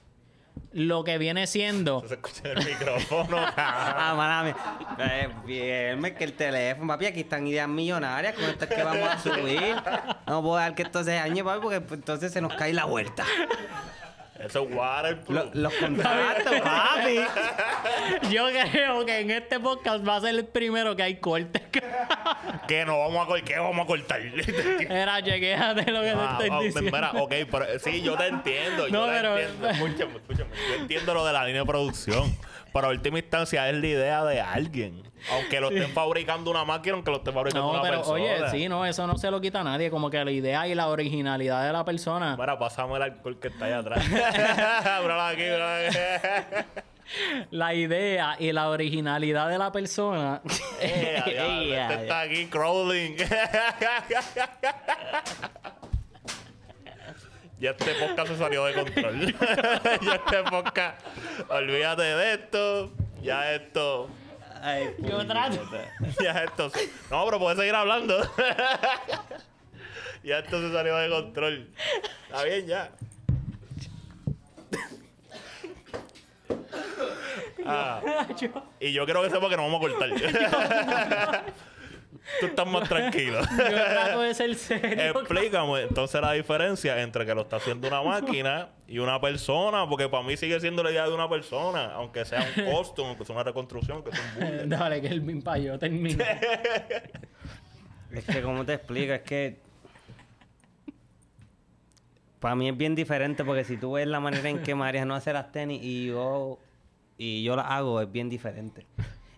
Lo 0.77 1.05
que 1.05 1.17
viene 1.17 1.47
siendo... 1.47 2.05
Se 2.07 2.15
escucha 2.15 2.53
el 2.53 2.65
micrófono. 2.65 3.39
Ah, 3.57 4.13
mala 4.15 4.43
mía. 4.43 4.57
Eh, 4.99 5.29
bien, 5.47 6.15
que 6.15 6.25
el 6.25 6.35
teléfono, 6.35 6.87
papi, 6.87 7.07
aquí 7.07 7.21
están 7.21 7.47
ideas 7.47 7.67
millonarias 7.67 8.35
con 8.35 8.45
estas 8.45 8.69
que 8.69 8.83
vamos 8.83 9.09
a 9.09 9.19
subir. 9.19 9.75
No 10.27 10.43
puedo 10.43 10.57
dejar 10.57 10.75
que 10.75 10.83
esto 10.83 11.03
se 11.03 11.13
dañe, 11.13 11.43
papi, 11.43 11.61
porque 11.63 11.81
pues, 11.81 11.99
entonces 12.01 12.31
se 12.31 12.43
nos 12.43 12.53
cae 12.55 12.75
la 12.75 12.85
vuelta. 12.85 13.25
Eso 14.39 14.63
es 14.69 14.75
waterproof. 14.75 15.31
Lo- 15.31 15.51
los 15.63 15.75
contratos, 15.75 16.61
papi. 16.63 17.21
Yo 18.31 18.47
creo 18.71 19.05
que 19.07 19.21
en 19.21 19.31
este 19.31 19.59
podcast 19.61 20.07
va 20.07 20.17
a 20.17 20.21
ser 20.21 20.35
el 20.35 20.47
primero 20.47 20.95
que 20.97 21.03
hay 21.03 21.17
cortes. 21.17 21.63
Que 22.69 22.85
no 22.85 22.99
vamos 22.99 23.23
a 23.23 23.27
cortar. 23.27 23.45
¿Qué 23.45 23.59
vamos 23.61 23.85
a 23.85 23.87
cortar? 23.87 24.21
Era, 24.91 25.23
chequéate 25.23 25.91
lo 25.93 26.01
que 26.03 26.11
Ah, 26.11 26.37
te 26.39 26.45
estoy 26.45 26.59
ah, 26.59 26.61
diciendo. 26.65 26.91
mira, 26.97 27.11
ok, 27.13 27.33
pero 27.51 27.67
sí, 27.79 28.03
yo 28.03 28.17
te 28.17 28.27
entiendo. 28.27 28.89
No, 28.89 29.07
yo 29.07 29.07
te 29.07 29.13
pero- 29.13 29.39
entiendo. 29.39 29.69
Escúchame, 29.69 30.17
escúchame. 30.17 30.51
Yo 30.69 30.75
entiendo 30.75 31.15
lo 31.15 31.25
de 31.27 31.33
la 31.33 31.45
línea 31.45 31.61
de 31.63 31.67
producción. 31.67 32.37
Pero 32.73 32.89
a 32.89 32.91
última 32.91 33.19
instancia 33.21 33.69
es 33.71 33.77
la 33.77 33.87
idea 33.87 34.25
de 34.25 34.41
alguien. 34.41 35.03
Aunque 35.33 35.61
lo 35.61 35.71
estén 35.71 35.91
fabricando 35.91 36.51
una 36.51 36.65
máquina, 36.65 36.95
aunque 36.95 37.11
lo 37.11 37.17
esté 37.19 37.33
fabricando 37.33 37.67
No, 37.67 37.73
una 37.73 37.83
pero 37.83 37.97
persona. 37.97 38.15
oye, 38.15 38.51
sí, 38.51 38.69
no, 38.69 38.87
eso 38.87 39.07
no 39.07 39.17
se 39.19 39.31
lo 39.31 39.41
quita 39.41 39.61
a 39.61 39.65
nadie. 39.65 39.91
Como 39.91 40.09
que 40.11 40.25
la 40.25 40.31
idea 40.31 40.69
y 40.69 40.75
la 40.75 40.89
originalidad 40.89 41.67
de 41.67 41.73
la 41.73 41.85
persona. 41.85 42.37
Mira, 42.39 42.59
pasame 42.59 42.97
el 42.97 43.03
alcohol 43.03 43.39
que 43.41 43.49
está 43.49 43.65
allá 43.67 43.79
atrás. 43.79 44.05
Míralo 44.09 45.23
aquí, 45.23 45.43
míralo 45.43 45.89
aquí. 45.89 45.97
La 47.53 47.73
idea 47.73 48.35
y 48.41 48.51
la 48.51 48.69
originalidad 48.69 49.49
de 49.49 49.59
la 49.59 49.71
persona. 49.71 50.41
Eh, 50.81 51.23
a 51.25 51.29
diablo, 51.31 51.63
Ea, 51.73 51.89
este 51.93 52.03
está 52.03 52.21
aquí 52.23 52.47
crawling. 52.47 53.17
ya 57.59 57.71
este 57.71 57.95
podcast 57.95 58.29
se 58.29 58.37
salió 58.37 58.65
de 58.65 58.75
control. 58.75 59.35
ya 60.03 60.15
este 60.17 60.43
podcast. 60.51 61.01
Olvídate 61.49 62.03
de 62.03 62.35
esto. 62.35 62.91
Ya 63.23 63.53
esto. 63.55 64.09
Ay, 64.67 64.97
Yo 64.99 65.25
trato. 65.25 65.61
Ya 66.21 66.43
esto. 66.43 66.73
No, 67.09 67.25
pero 67.25 67.39
puedes 67.39 67.57
seguir 67.57 67.73
hablando. 67.73 68.19
ya 70.25 70.41
esto 70.41 70.61
se 70.61 70.73
salió 70.73 70.97
de 70.97 71.09
control. 71.09 71.71
Está 72.27 72.43
bien, 72.43 72.67
ya. 72.67 72.91
Ah, 77.69 78.01
y 78.79 78.93
yo 78.93 79.05
creo 79.07 79.23
que 79.25 79.31
sepa 79.31 79.49
que 79.49 79.57
nos 79.57 79.71
vamos 79.71 79.85
a 79.85 79.89
cortar. 79.89 80.09
Tú 82.41 82.47
estás 82.47 82.67
más 82.67 82.89
tranquilo. 82.89 83.41
Yo 83.41 83.57
trato 83.57 84.21
de 84.21 84.35
ser 84.35 84.55
serio. 84.55 85.21
Explícame 85.21 85.83
entonces 85.83 86.21
la 86.21 86.33
diferencia 86.33 87.01
entre 87.03 87.27
que 87.27 87.35
lo 87.35 87.43
está 87.43 87.57
haciendo 87.57 87.89
una 87.89 88.03
máquina 88.03 88.69
y 88.89 88.99
una 88.99 89.21
persona, 89.21 89.89
porque 89.89 90.09
para 90.09 90.23
mí 90.23 90.37
sigue 90.37 90.61
siendo 90.61 90.83
la 90.83 90.91
idea 90.91 91.07
de 91.07 91.15
una 91.15 91.29
persona, 91.29 91.93
aunque 91.95 92.25
sea 92.25 92.47
un 92.57 92.65
costume, 92.73 93.09
aunque 93.09 93.25
sea 93.25 93.35
una 93.35 93.45
reconstrucción, 93.45 94.03
que 94.05 94.13
sea 94.13 94.63
un. 94.63 94.69
Dale, 94.69 95.01
que 95.01 95.09
el 95.09 95.23
min 95.23 95.43
pa' 95.43 95.59
yo 95.59 95.79
termino. 95.79 96.25
Es 98.13 98.25
que, 98.25 98.43
¿cómo 98.43 98.65
te 98.65 98.75
explico? 98.75 99.13
Es 99.13 99.23
que. 99.23 99.61
Para 102.39 102.55
mí 102.55 102.69
es 102.69 102.77
bien 102.77 102.95
diferente 102.95 103.45
porque 103.45 103.65
si 103.65 103.77
tú 103.77 103.93
ves 103.93 104.07
la 104.07 104.21
manera 104.21 104.49
en 104.49 104.63
que 104.63 104.75
Mariano 104.75 105.15
hace 105.15 105.33
las 105.33 105.51
tenis 105.51 105.81
y 105.83 106.07
yo, 106.07 106.59
y 107.19 107.43
yo 107.43 107.57
las 107.57 107.67
hago, 107.69 108.01
es 108.01 108.13
bien 108.13 108.29
diferente. 108.29 108.87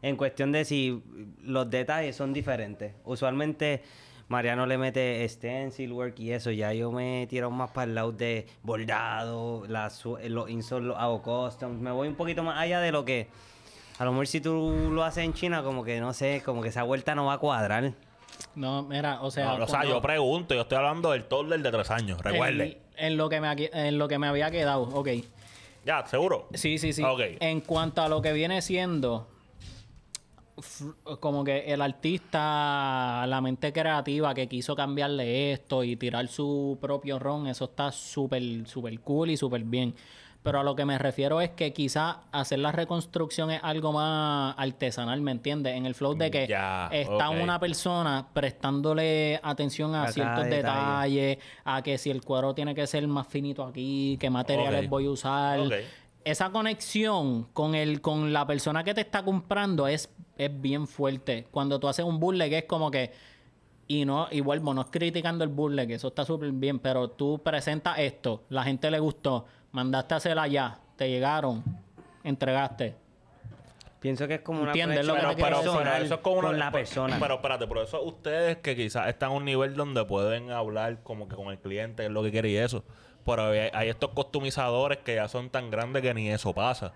En 0.02 0.16
cuestión 0.16 0.52
de 0.52 0.64
si 0.64 1.02
los 1.42 1.70
detalles 1.70 2.16
son 2.16 2.32
diferentes. 2.32 2.94
Usualmente 3.04 3.82
Mariano 4.28 4.66
le 4.66 4.76
mete 4.78 5.26
stencil 5.28 5.92
work 5.92 6.18
y 6.20 6.32
eso. 6.32 6.50
Ya 6.50 6.72
yo 6.72 6.92
me 6.92 7.26
tiro 7.28 7.50
más 7.50 7.70
para 7.70 7.84
el 7.84 7.94
lado 7.94 8.12
de 8.12 8.46
bordado, 8.62 9.64
las 9.68 9.96
su- 9.96 10.18
los 10.28 10.50
insoles 10.50 10.88
los 10.88 10.98
hago 10.98 11.22
custom. 11.22 11.78
Me 11.80 11.90
voy 11.90 12.08
un 12.08 12.14
poquito 12.14 12.42
más 12.42 12.58
allá 12.58 12.80
de 12.80 12.92
lo 12.92 13.04
que. 13.04 13.28
A 13.98 14.04
lo 14.04 14.12
mejor 14.12 14.26
si 14.26 14.40
tú 14.40 14.90
lo 14.92 15.02
haces 15.02 15.24
en 15.24 15.32
China, 15.34 15.62
como 15.62 15.82
que 15.82 15.98
no 16.00 16.12
sé, 16.12 16.42
como 16.44 16.62
que 16.62 16.68
esa 16.68 16.82
vuelta 16.82 17.14
no 17.14 17.24
va 17.26 17.34
a 17.34 17.38
cuadrar. 17.38 17.92
No, 18.54 18.82
mira, 18.84 19.20
o 19.22 19.30
sea. 19.30 19.46
No, 19.56 19.64
o 19.64 19.66
sea, 19.66 19.78
cuando- 19.80 19.94
yo 19.94 20.00
pregunto, 20.02 20.54
yo 20.54 20.60
estoy 20.62 20.78
hablando 20.78 21.10
del 21.12 21.24
toddler 21.24 21.60
de 21.60 21.70
tres 21.72 21.90
años, 21.90 22.20
recuerde. 22.22 22.78
En, 22.96 23.06
en 23.06 23.16
lo 23.16 23.28
que 23.28 23.40
me, 23.40 23.50
en 23.72 23.98
lo 23.98 24.06
que 24.08 24.18
me 24.18 24.26
había 24.28 24.50
quedado, 24.50 24.82
ok. 24.82 25.08
Ya, 25.84 26.06
seguro. 26.06 26.48
Sí, 26.54 26.76
sí, 26.78 26.92
sí. 26.92 27.02
Ok. 27.02 27.20
En 27.40 27.60
cuanto 27.62 28.02
a 28.02 28.08
lo 28.08 28.20
que 28.20 28.32
viene 28.34 28.60
siendo, 28.62 29.26
como 31.20 31.44
que 31.44 31.72
el 31.72 31.82
artista, 31.82 33.24
la 33.26 33.40
mente 33.40 33.72
creativa 33.72 34.34
que 34.34 34.48
quiso 34.48 34.74
cambiarle 34.74 35.52
esto 35.52 35.84
y 35.84 35.96
tirar 35.96 36.28
su 36.28 36.78
propio 36.80 37.18
ron, 37.18 37.46
eso 37.46 37.66
está 37.66 37.92
súper, 37.92 38.66
súper 38.66 38.98
cool 39.00 39.30
y 39.30 39.36
súper 39.36 39.64
bien. 39.64 39.94
Pero 40.42 40.60
a 40.60 40.62
lo 40.62 40.76
que 40.76 40.84
me 40.84 40.96
refiero 40.98 41.40
es 41.40 41.50
que 41.50 41.72
quizá 41.72 42.20
hacer 42.30 42.60
la 42.60 42.70
reconstrucción 42.70 43.50
es 43.50 43.60
algo 43.62 43.92
más 43.92 44.54
artesanal, 44.56 45.20
¿me 45.20 45.32
entiendes? 45.32 45.76
En 45.76 45.84
el 45.84 45.94
flow 45.94 46.14
de 46.14 46.30
que 46.30 46.46
Ya, 46.46 46.88
está 46.92 47.30
una 47.30 47.58
persona 47.58 48.28
prestándole 48.32 49.40
atención 49.42 49.94
a, 49.94 50.10
ciertos 50.12 50.44
detalle. 50.44 50.56
detalles, 50.56 51.38
a 51.64 51.82
que 51.82 51.98
si 51.98 52.10
el 52.10 52.22
cuero 52.22 52.54
tiene 52.54 52.74
que 52.74 52.86
ser 52.86 53.06
más 53.08 53.26
finito 53.26 53.64
aquí, 53.64 54.16
qué 54.20 54.30
materiales 54.30 54.88
voy 54.88 55.06
a 55.06 55.10
usar. 55.10 55.60
Esa 56.28 56.50
conexión 56.50 57.44
con 57.54 57.74
el, 57.74 58.02
con 58.02 58.34
la 58.34 58.46
persona 58.46 58.84
que 58.84 58.92
te 58.92 59.00
está 59.00 59.24
comprando 59.24 59.88
es, 59.88 60.10
es 60.36 60.60
bien 60.60 60.86
fuerte. 60.86 61.46
Cuando 61.50 61.80
tú 61.80 61.88
haces 61.88 62.04
un 62.04 62.20
burle 62.20 62.50
que 62.50 62.58
es 62.58 62.64
como 62.64 62.90
que 62.90 63.12
y 63.86 64.04
no, 64.04 64.28
y 64.30 64.42
vuelvo, 64.42 64.74
no 64.74 64.82
es 64.82 64.88
criticando 64.90 65.42
el 65.42 65.48
burle, 65.48 65.86
que 65.86 65.94
eso 65.94 66.08
está 66.08 66.26
súper 66.26 66.52
bien, 66.52 66.78
pero 66.80 67.08
tú 67.08 67.40
presentas 67.42 67.98
esto, 67.98 68.42
la 68.50 68.62
gente 68.62 68.90
le 68.90 68.98
gustó, 68.98 69.46
mandaste 69.72 70.12
a 70.12 70.16
hacer 70.18 70.38
allá, 70.38 70.78
te 70.96 71.08
llegaron, 71.08 71.64
entregaste. 72.22 72.94
Pienso 73.98 74.28
que 74.28 74.34
es 74.34 74.40
como 74.42 74.60
una 74.60 74.72
¿Entiendes 74.72 75.06
lo 75.06 75.14
que 75.14 75.20
conexión 75.20 75.36
te 75.36 75.42
quiero 75.42 75.58
pero, 75.60 75.72
decir? 75.72 75.90
pero 75.90 76.04
eso 76.04 76.14
es 76.14 76.20
como 76.20 76.38
una, 76.40 76.48
con 76.48 76.58
la 76.58 76.70
persona. 76.70 77.16
Pero 77.18 77.34
espérate, 77.36 77.66
pero 77.66 77.82
eso 77.82 78.02
ustedes 78.02 78.58
que 78.58 78.76
quizás 78.76 79.08
están 79.08 79.30
a 79.30 79.32
un 79.32 79.46
nivel 79.46 79.74
donde 79.74 80.04
pueden 80.04 80.50
hablar 80.50 81.02
como 81.02 81.26
que 81.26 81.34
con 81.34 81.48
el 81.48 81.58
cliente, 81.58 82.02
qué 82.02 82.06
es 82.06 82.10
lo 82.10 82.22
que 82.22 82.30
quiere 82.30 82.50
y 82.50 82.56
eso. 82.56 82.84
Pero 83.36 83.50
hay, 83.50 83.68
hay 83.72 83.88
estos 83.88 84.10
customizadores 84.10 84.98
que 84.98 85.14
ya 85.16 85.28
son 85.28 85.50
tan 85.50 85.70
grandes 85.70 86.02
que 86.02 86.12
ni 86.14 86.30
eso 86.30 86.52
pasa. 86.54 86.92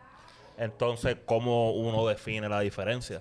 Entonces, 0.59 1.16
¿cómo 1.26 1.72
uno 1.72 2.07
define 2.07 2.49
la 2.49 2.61
diferencia? 2.61 3.20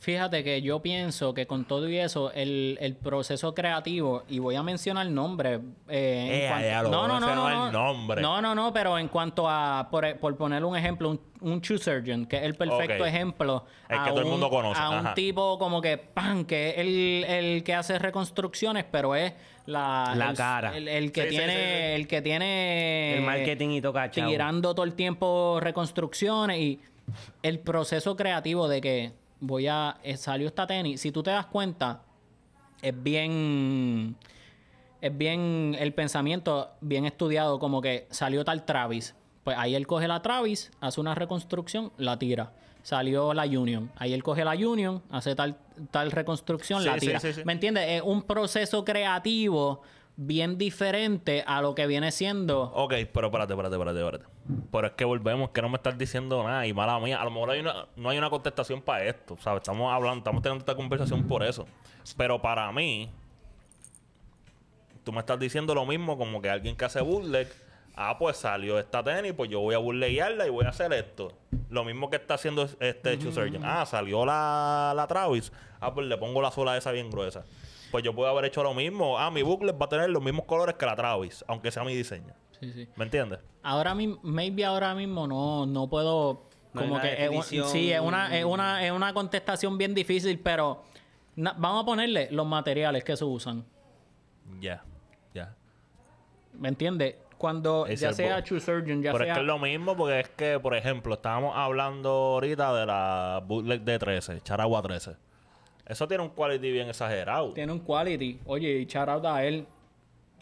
Fíjate 0.00 0.42
que 0.42 0.62
yo 0.62 0.80
pienso 0.80 1.34
que 1.34 1.46
con 1.46 1.66
todo 1.66 1.86
y 1.86 1.98
eso, 1.98 2.32
el, 2.32 2.78
el 2.80 2.96
proceso 2.96 3.52
creativo, 3.54 4.22
y 4.30 4.38
voy 4.38 4.54
a 4.56 4.62
mencionar 4.62 5.06
nombres. 5.10 5.60
Eh, 5.88 6.44
Eh, 6.44 6.48
cuanto- 6.48 6.66
ya 6.66 6.82
lo 6.82 6.88
no, 6.88 7.04
a 7.04 7.08
no, 7.08 7.20
no, 7.20 7.34
no, 7.34 7.66
el 7.66 7.72
nombre. 7.72 8.22
no, 8.22 8.40
no, 8.40 8.54
no, 8.54 8.72
pero 8.72 8.96
en 8.98 9.08
cuanto 9.08 9.46
a, 9.46 9.88
por, 9.90 10.16
por 10.18 10.34
poner 10.38 10.64
un 10.64 10.74
ejemplo, 10.74 11.10
un, 11.10 11.20
un 11.42 11.60
True 11.60 11.76
Surgeon, 11.78 12.24
que 12.24 12.38
es 12.38 12.44
el 12.44 12.54
perfecto 12.54 13.04
ejemplo. 13.04 13.66
El 13.90 13.98
a 13.98 14.04
que 14.04 14.10
todo 14.10 14.20
el 14.20 14.24
un- 14.24 14.30
mundo 14.32 14.48
conoce, 14.48 14.80
A 14.80 14.88
un 14.88 15.12
tipo 15.12 15.58
como 15.58 15.82
que, 15.82 15.98
pan, 15.98 16.46
que 16.46 16.70
es 16.70 16.78
el, 16.78 17.24
el 17.28 17.62
que 17.62 17.74
hace 17.74 17.98
reconstrucciones, 17.98 18.86
pero 18.90 19.14
es 19.14 19.34
la... 19.70 20.12
La 20.16 20.30
el- 20.30 20.36
cara. 20.36 20.76
El, 20.76 20.88
el 20.88 21.12
que 21.12 21.22
Sí, 21.24 21.28
tiene... 21.30 21.52
sí, 21.52 21.58
sí. 21.58 22.00
El 22.00 22.06
que 22.08 22.22
tiene... 22.22 23.16
El 23.18 23.22
marketing 23.22 23.68
y 23.70 23.80
toca 23.80 24.10
chavo. 24.10 24.28
Tirando 24.30 24.74
todo 24.74 24.84
el 24.84 24.94
tiempo 24.94 25.58
reconstrucciones 25.60 26.58
y 26.58 26.80
el 27.42 27.58
proceso 27.58 28.16
creativo 28.16 28.68
de 28.68 28.80
que 28.80 29.12
voy 29.40 29.66
a 29.68 29.96
eh, 30.02 30.16
salió 30.16 30.46
esta 30.46 30.66
tenis 30.66 31.00
si 31.00 31.10
tú 31.10 31.22
te 31.22 31.30
das 31.30 31.46
cuenta 31.46 32.02
es 32.82 33.02
bien 33.02 34.14
es 35.00 35.16
bien 35.16 35.74
el 35.78 35.92
pensamiento 35.94 36.70
bien 36.82 37.06
estudiado 37.06 37.58
como 37.58 37.80
que 37.80 38.06
salió 38.10 38.44
tal 38.44 38.64
Travis 38.64 39.14
pues 39.42 39.56
ahí 39.58 39.74
él 39.74 39.86
coge 39.86 40.06
la 40.06 40.20
Travis 40.22 40.70
hace 40.80 41.00
una 41.00 41.14
reconstrucción 41.14 41.90
la 41.96 42.18
tira 42.18 42.52
salió 42.82 43.34
la 43.34 43.44
Union 43.44 43.90
ahí 43.96 44.12
él 44.12 44.22
coge 44.22 44.44
la 44.44 44.52
Union 44.52 45.02
hace 45.10 45.34
tal 45.34 45.56
tal 45.90 46.10
reconstrucción 46.10 46.80
Sí, 46.82 46.86
la 46.88 46.96
tira 46.96 47.20
sí, 47.20 47.32
sí. 47.32 47.42
¿me 47.44 47.52
entiendes? 47.52 47.84
es 47.88 48.02
un 48.02 48.22
proceso 48.22 48.84
creativo 48.84 49.82
bien 50.16 50.58
diferente 50.58 51.42
a 51.46 51.62
lo 51.62 51.74
que 51.74 51.86
viene 51.86 52.12
siendo 52.12 52.64
Ok, 52.74 52.92
pero 53.12 53.28
espérate, 53.28 53.54
espérate, 53.54 53.74
espérate, 53.76 54.00
espérate. 54.00 54.24
Pero 54.70 54.86
es 54.88 54.92
que 54.92 55.04
volvemos, 55.06 55.50
que 55.50 55.62
no 55.62 55.68
me 55.70 55.76
estás 55.76 55.96
diciendo 55.96 56.42
nada. 56.42 56.66
Y 56.66 56.74
mala 56.74 56.98
mía, 56.98 57.18
a 57.20 57.24
lo 57.24 57.30
mejor 57.30 57.50
hay 57.50 57.60
una, 57.60 57.86
no 57.96 58.10
hay 58.10 58.18
una 58.18 58.28
contestación 58.28 58.82
para 58.82 59.04
esto. 59.04 59.38
¿Sabes? 59.40 59.62
Estamos 59.62 59.90
hablando, 59.90 60.18
estamos 60.18 60.42
teniendo 60.42 60.60
esta 60.62 60.74
conversación 60.74 61.26
por 61.26 61.42
eso. 61.42 61.66
Pero 62.18 62.42
para 62.42 62.70
mí, 62.72 63.08
tú 65.04 65.12
me 65.12 65.20
estás 65.20 65.38
diciendo 65.38 65.74
lo 65.74 65.86
mismo 65.86 66.18
como 66.18 66.42
que 66.42 66.50
alguien 66.50 66.76
que 66.76 66.84
hace 66.84 67.00
bootleg. 67.00 67.48
Ah, 67.96 68.16
pues 68.18 68.36
salió 68.36 68.78
esta 68.78 69.02
tenis, 69.02 69.32
pues 69.34 69.48
yo 69.50 69.60
voy 69.60 69.74
a 69.74 69.78
burleguearla 69.78 70.46
y 70.46 70.50
voy 70.50 70.64
a 70.64 70.68
hacer 70.70 70.92
esto. 70.92 71.32
Lo 71.70 71.84
mismo 71.84 72.10
que 72.10 72.16
está 72.16 72.34
haciendo 72.34 72.64
este 72.80 73.16
Shoe 73.16 73.32
Surgeon. 73.32 73.62
Ah, 73.64 73.86
salió 73.86 74.26
la, 74.26 74.92
la 74.94 75.06
Travis. 75.06 75.52
Ah, 75.80 75.94
pues 75.94 76.06
le 76.06 76.18
pongo 76.18 76.42
la 76.42 76.50
sola 76.50 76.76
esa 76.76 76.90
bien 76.90 77.10
gruesa. 77.10 77.44
Pues 77.90 78.04
yo 78.04 78.14
puedo 78.14 78.28
haber 78.28 78.44
hecho 78.44 78.62
lo 78.62 78.74
mismo. 78.74 79.18
Ah, 79.18 79.30
mi 79.30 79.42
booklet 79.42 79.80
va 79.80 79.86
a 79.86 79.88
tener 79.88 80.10
los 80.10 80.22
mismos 80.22 80.44
colores 80.46 80.74
que 80.74 80.84
la 80.86 80.96
Travis, 80.96 81.44
aunque 81.48 81.70
sea 81.70 81.84
mi 81.84 81.94
diseño. 81.94 82.34
Sí, 82.58 82.72
sí. 82.72 82.88
¿Me 82.96 83.04
entiendes? 83.04 83.38
Ahora 83.62 83.94
mismo, 83.94 84.18
maybe 84.22 84.64
ahora 84.64 84.94
mismo 84.94 85.26
no, 85.26 85.64
no 85.66 85.88
puedo. 85.88 86.42
No 86.72 86.82
Como 86.82 87.00
que 87.00 87.24
es 87.26 87.46
sí, 87.46 87.90
es 87.92 88.00
una, 88.00 88.36
es 88.38 88.44
una, 88.44 88.84
es 88.86 88.92
una 88.92 89.12
contestación 89.12 89.76
bien 89.76 89.92
difícil, 89.94 90.38
pero 90.38 90.84
na- 91.34 91.54
vamos 91.58 91.82
a 91.82 91.86
ponerle 91.86 92.28
los 92.30 92.46
materiales 92.46 93.02
que 93.02 93.16
se 93.16 93.24
usan. 93.24 93.64
Ya, 94.60 94.84
ya. 95.34 95.54
¿Me 96.52 96.68
entiendes? 96.68 97.16
Cuando 97.40 97.86
ya 97.86 98.12
sea 98.12 98.36
bo- 98.36 98.42
True 98.44 98.60
Surgeon, 98.60 99.02
ya 99.02 99.12
Pero 99.12 99.24
sea. 99.24 99.32
es 99.32 99.38
que 99.38 99.40
es 99.40 99.46
lo 99.46 99.58
mismo 99.58 99.96
porque 99.96 100.20
es 100.20 100.28
que, 100.28 100.60
por 100.60 100.76
ejemplo, 100.76 101.14
estábamos 101.14 101.56
hablando 101.56 102.10
ahorita 102.10 102.74
de 102.74 102.84
la 102.84 103.42
bootleg 103.42 103.80
de 103.80 103.98
13, 103.98 104.42
Charagua 104.42 104.82
13. 104.82 105.16
Eso 105.86 106.06
tiene 106.06 106.22
un 106.22 106.28
quality 106.28 106.70
bien 106.70 106.90
exagerado. 106.90 107.54
Tiene 107.54 107.72
un 107.72 107.78
quality. 107.78 108.40
Oye, 108.44 108.68
y 108.80 108.84
shout 108.84 109.24
a 109.24 109.42
él, 109.42 109.66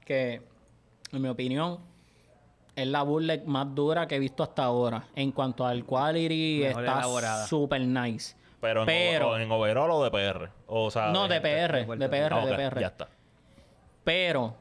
que 0.04 0.42
en 1.12 1.22
mi 1.22 1.28
opinión 1.28 1.78
es 2.74 2.86
la 2.88 3.02
burla 3.02 3.38
más 3.46 3.72
dura 3.76 4.08
que 4.08 4.16
he 4.16 4.18
visto 4.18 4.42
hasta 4.42 4.64
ahora. 4.64 5.04
En 5.14 5.30
cuanto 5.30 5.64
al 5.64 5.84
quality, 5.84 6.62
Mejor 6.64 6.84
está 6.84 7.46
super 7.46 7.80
nice. 7.80 8.34
Pero 8.60 8.80
en, 8.80 8.86
Pero- 8.86 9.30
o- 9.30 9.38
en 9.38 9.48
overall 9.52 9.90
o 9.92 10.02
de 10.02 10.10
PR. 10.10 10.50
O 10.66 10.90
sea, 10.90 11.12
No, 11.12 11.28
de 11.28 11.34
gente. 11.40 11.48
PR, 11.48 11.96
de 11.96 12.08
PR, 12.08 12.34
Ah, 12.34 12.38
ok, 12.42 12.48
de 12.50 12.56
PR. 12.56 12.80
Ya 12.80 12.86
está. 12.88 13.08
Pero 14.02 14.56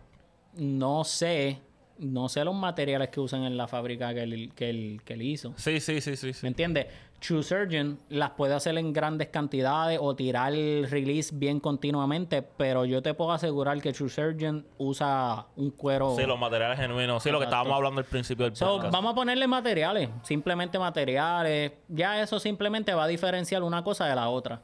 no 0.53 1.03
sé 1.03 1.59
no 1.99 2.29
sé 2.29 2.43
los 2.43 2.55
materiales 2.55 3.09
que 3.09 3.19
usan 3.19 3.43
en 3.43 3.57
la 3.57 3.67
fábrica 3.67 4.13
que 4.13 4.23
él, 4.23 4.51
que 4.55 4.69
él, 4.69 5.01
que 5.03 5.13
él 5.13 5.21
hizo. 5.21 5.53
Sí, 5.57 5.79
sí, 5.79 6.01
sí, 6.01 6.15
sí. 6.15 6.33
sí. 6.33 6.39
¿Me 6.43 6.49
entiendes? 6.49 6.87
True 7.19 7.41
Surgeon 7.41 7.97
las 8.09 8.31
puede 8.31 8.53
hacer 8.53 8.77
en 8.77 8.93
grandes 8.93 9.29
cantidades 9.29 9.97
o 9.99 10.15
tirar 10.15 10.53
el 10.53 10.87
release 10.87 11.33
bien 11.35 11.59
continuamente, 11.59 12.43
pero 12.43 12.85
yo 12.85 13.01
te 13.01 13.15
puedo 13.15 13.31
asegurar 13.31 13.81
que 13.81 13.91
True 13.91 14.09
Surgeon 14.09 14.65
usa 14.77 15.47
un 15.55 15.71
cuero. 15.71 16.15
Sí, 16.15 16.25
los 16.27 16.37
materiales 16.39 16.77
genuinos. 16.77 17.23
Sí, 17.23 17.31
lo 17.31 17.39
que 17.39 17.45
estábamos 17.45 17.73
hablando 17.73 17.99
al 17.99 18.05
principio 18.05 18.45
del 18.45 18.55
So, 18.55 18.67
podcast. 18.75 18.93
vamos 18.93 19.13
a 19.13 19.15
ponerle 19.15 19.47
materiales, 19.47 20.09
simplemente 20.21 20.77
materiales. 20.77 21.71
Ya 21.87 22.21
eso 22.21 22.39
simplemente 22.39 22.93
va 22.93 23.05
a 23.05 23.07
diferenciar 23.07 23.63
una 23.63 23.83
cosa 23.83 24.05
de 24.05 24.15
la 24.15 24.29
otra. 24.29 24.61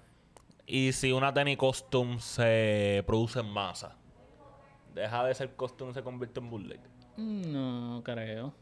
Y 0.67 0.91
si 0.93 1.11
una 1.11 1.33
tenis 1.33 1.57
custom 1.57 2.19
se 2.19 3.03
produce 3.07 3.39
en 3.39 3.47
masa, 3.49 3.97
deja 4.93 5.23
de 5.25 5.33
ser 5.33 5.49
custom 5.55 5.89
y 5.89 5.93
se 5.95 6.03
convierte 6.03 6.39
en 6.39 6.49
bootleg. 6.51 6.79
No 7.17 8.01
creo. 8.03 8.53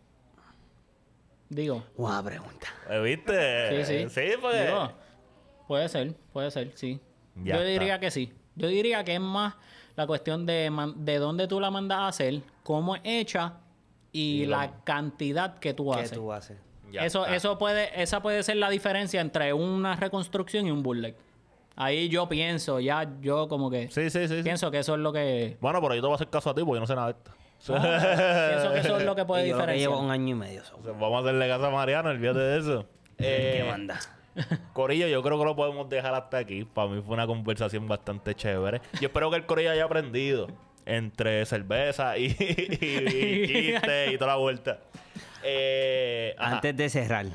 Digo, 1.49 1.83
Buena 1.97 2.23
pregunta. 2.23 2.67
¿Eh, 2.89 2.99
¿Viste? 3.01 3.83
sí, 3.85 4.07
sí. 4.09 4.09
Sí, 4.09 4.37
pues. 4.39 4.65
Digo, 4.67 4.91
puede 5.67 5.89
ser, 5.89 6.13
puede 6.31 6.49
ser, 6.51 6.71
sí. 6.75 6.99
Ya 7.43 7.55
Yo 7.55 7.61
está. 7.61 7.69
diría 7.71 7.99
que 7.99 8.11
sí. 8.11 8.31
Yo 8.55 8.67
diría 8.67 9.03
que 9.03 9.15
es 9.15 9.21
más 9.21 9.55
la 9.95 10.07
cuestión 10.07 10.45
de, 10.45 10.71
de 10.95 11.17
dónde 11.17 11.47
tú 11.47 11.59
la 11.59 11.69
mandas 11.71 11.99
a 11.99 12.07
hacer, 12.07 12.41
cómo 12.63 12.95
es 12.95 13.01
hecha 13.03 13.55
y, 14.13 14.43
Y 14.43 14.45
lo- 14.45 14.57
la 14.57 14.83
cantidad 14.83 15.57
que 15.59 15.73
tú 15.73 15.91
¿Qué 15.91 15.99
haces. 15.99 16.11
tú 16.17 16.31
haces? 16.31 16.57
Ya 16.91 17.05
eso, 17.05 17.23
está. 17.23 17.35
eso 17.35 17.57
puede, 17.57 18.01
esa 18.01 18.21
puede 18.21 18.43
ser 18.43 18.57
la 18.57 18.69
diferencia 18.69 19.21
entre 19.21 19.53
una 19.53 19.95
reconstrucción 19.95 20.67
y 20.67 20.71
un 20.71 20.83
bootleg. 20.83 21.15
Ahí 21.77 22.09
yo 22.09 22.27
pienso, 22.27 22.79
ya 22.81 23.09
yo 23.21 23.47
como 23.47 23.69
que 23.69 23.89
Sí, 23.89 24.09
sí, 24.09 24.27
sí. 24.27 24.37
sí. 24.37 24.43
pienso 24.43 24.69
que 24.71 24.79
eso 24.79 24.93
es 24.95 24.99
lo 24.99 25.13
que 25.13 25.57
Bueno, 25.61 25.81
pero 25.81 25.95
yo 25.95 26.01
te 26.01 26.07
voy 26.07 26.13
a 26.13 26.15
hacer 26.15 26.29
caso 26.29 26.49
a 26.49 26.53
ti 26.55 26.61
porque 26.63 26.75
yo 26.77 26.81
no 26.81 26.87
sé 26.87 26.95
nada 26.95 27.07
de 27.07 27.13
esto. 27.13 27.31
pienso 27.73 28.73
que 28.73 28.79
eso 28.79 28.97
es 28.97 29.03
lo 29.05 29.15
que 29.15 29.25
puede 29.25 29.45
Y 29.45 29.49
yo 29.49 29.57
lo 29.57 29.65
que 29.65 29.71
diferenciar. 29.73 29.89
llevo 29.91 29.99
un 30.01 30.11
año 30.11 30.29
y 30.29 30.33
medio. 30.39 30.63
so, 30.65 30.77
O 30.77 30.83
sea, 30.83 30.91
Vamos 30.93 31.17
a 31.17 31.27
hacerle 31.29 31.47
caso 31.47 31.65
a 31.65 31.69
Mariano, 31.71 32.09
olvídate 32.09 32.39
de 32.39 32.59
eso. 32.59 32.85
¿Qué 33.17 33.59
Eh, 33.59 33.65
manda? 33.69 33.99
Corillo, 34.73 35.07
yo 35.07 35.21
creo 35.21 35.37
que 35.37 35.45
lo 35.45 35.55
podemos 35.55 35.89
dejar 35.89 36.13
hasta 36.15 36.37
aquí. 36.37 36.63
Para 36.65 36.87
mí 36.89 37.01
fue 37.05 37.13
una 37.13 37.27
conversación 37.27 37.87
bastante 37.87 38.33
chévere. 38.33 38.81
Yo 38.99 39.07
espero 39.09 39.29
que 39.29 39.35
el 39.37 39.45
Corillo 39.45 39.71
haya 39.71 39.83
aprendido 39.83 40.47
entre 40.85 41.45
cerveza 41.45 42.17
y, 42.17 42.25
y, 42.39 43.47
chistes 43.47 44.11
y 44.13 44.17
toda 44.17 44.31
la 44.31 44.37
vuelta. 44.37 44.79
Eh. 45.43 46.35
Antes 46.37 46.75
de 46.77 46.89
cerrar, 46.89 47.25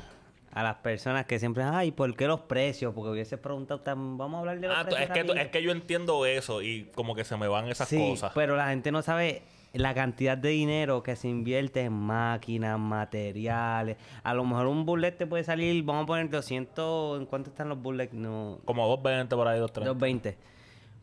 a 0.51 0.63
las 0.63 0.75
personas 0.77 1.25
que 1.25 1.39
siempre, 1.39 1.63
ay, 1.63 1.91
¿por 1.91 2.13
qué 2.15 2.25
los 2.27 2.41
precios? 2.41 2.93
Porque 2.93 3.11
hubiese 3.11 3.37
preguntado, 3.37 3.79
tan- 3.81 4.17
vamos 4.17 4.37
a 4.37 4.39
hablar 4.39 4.59
de 4.59 4.67
los 4.67 4.77
Ah, 4.77 4.83
precios. 4.85 5.01
es, 5.09 5.23
que, 5.33 5.41
es 5.41 5.47
que 5.49 5.61
yo 5.63 5.71
entiendo 5.71 6.25
eso 6.25 6.61
y 6.61 6.89
como 6.95 7.15
que 7.15 7.23
se 7.23 7.37
me 7.37 7.47
van 7.47 7.67
esas 7.67 7.87
sí, 7.87 7.97
cosas. 7.97 8.31
pero 8.33 8.55
la 8.55 8.69
gente 8.69 8.91
no 8.91 9.01
sabe 9.01 9.43
la 9.77 9.93
cantidad 9.93 10.37
de 10.37 10.49
dinero 10.49 11.03
que 11.03 11.15
se 11.15 11.27
invierte 11.27 11.81
en 11.81 11.93
máquinas, 11.93 12.79
materiales. 12.79 13.97
A 14.23 14.33
lo 14.33 14.45
mejor 14.45 14.67
un 14.67 14.85
bullet 14.85 15.11
te 15.11 15.27
puede 15.27 15.43
salir, 15.43 15.83
vamos 15.83 16.03
a 16.03 16.05
poner 16.07 16.29
200, 16.29 17.19
¿en 17.19 17.25
cuánto 17.25 17.49
están 17.49 17.69
los 17.69 17.81
bullets? 17.81 18.13
No, 18.13 18.59
Como 18.65 18.87
220 18.87 19.35
por 19.35 19.47
ahí, 19.47 19.59
230. 19.59 19.93
220. 19.93 20.37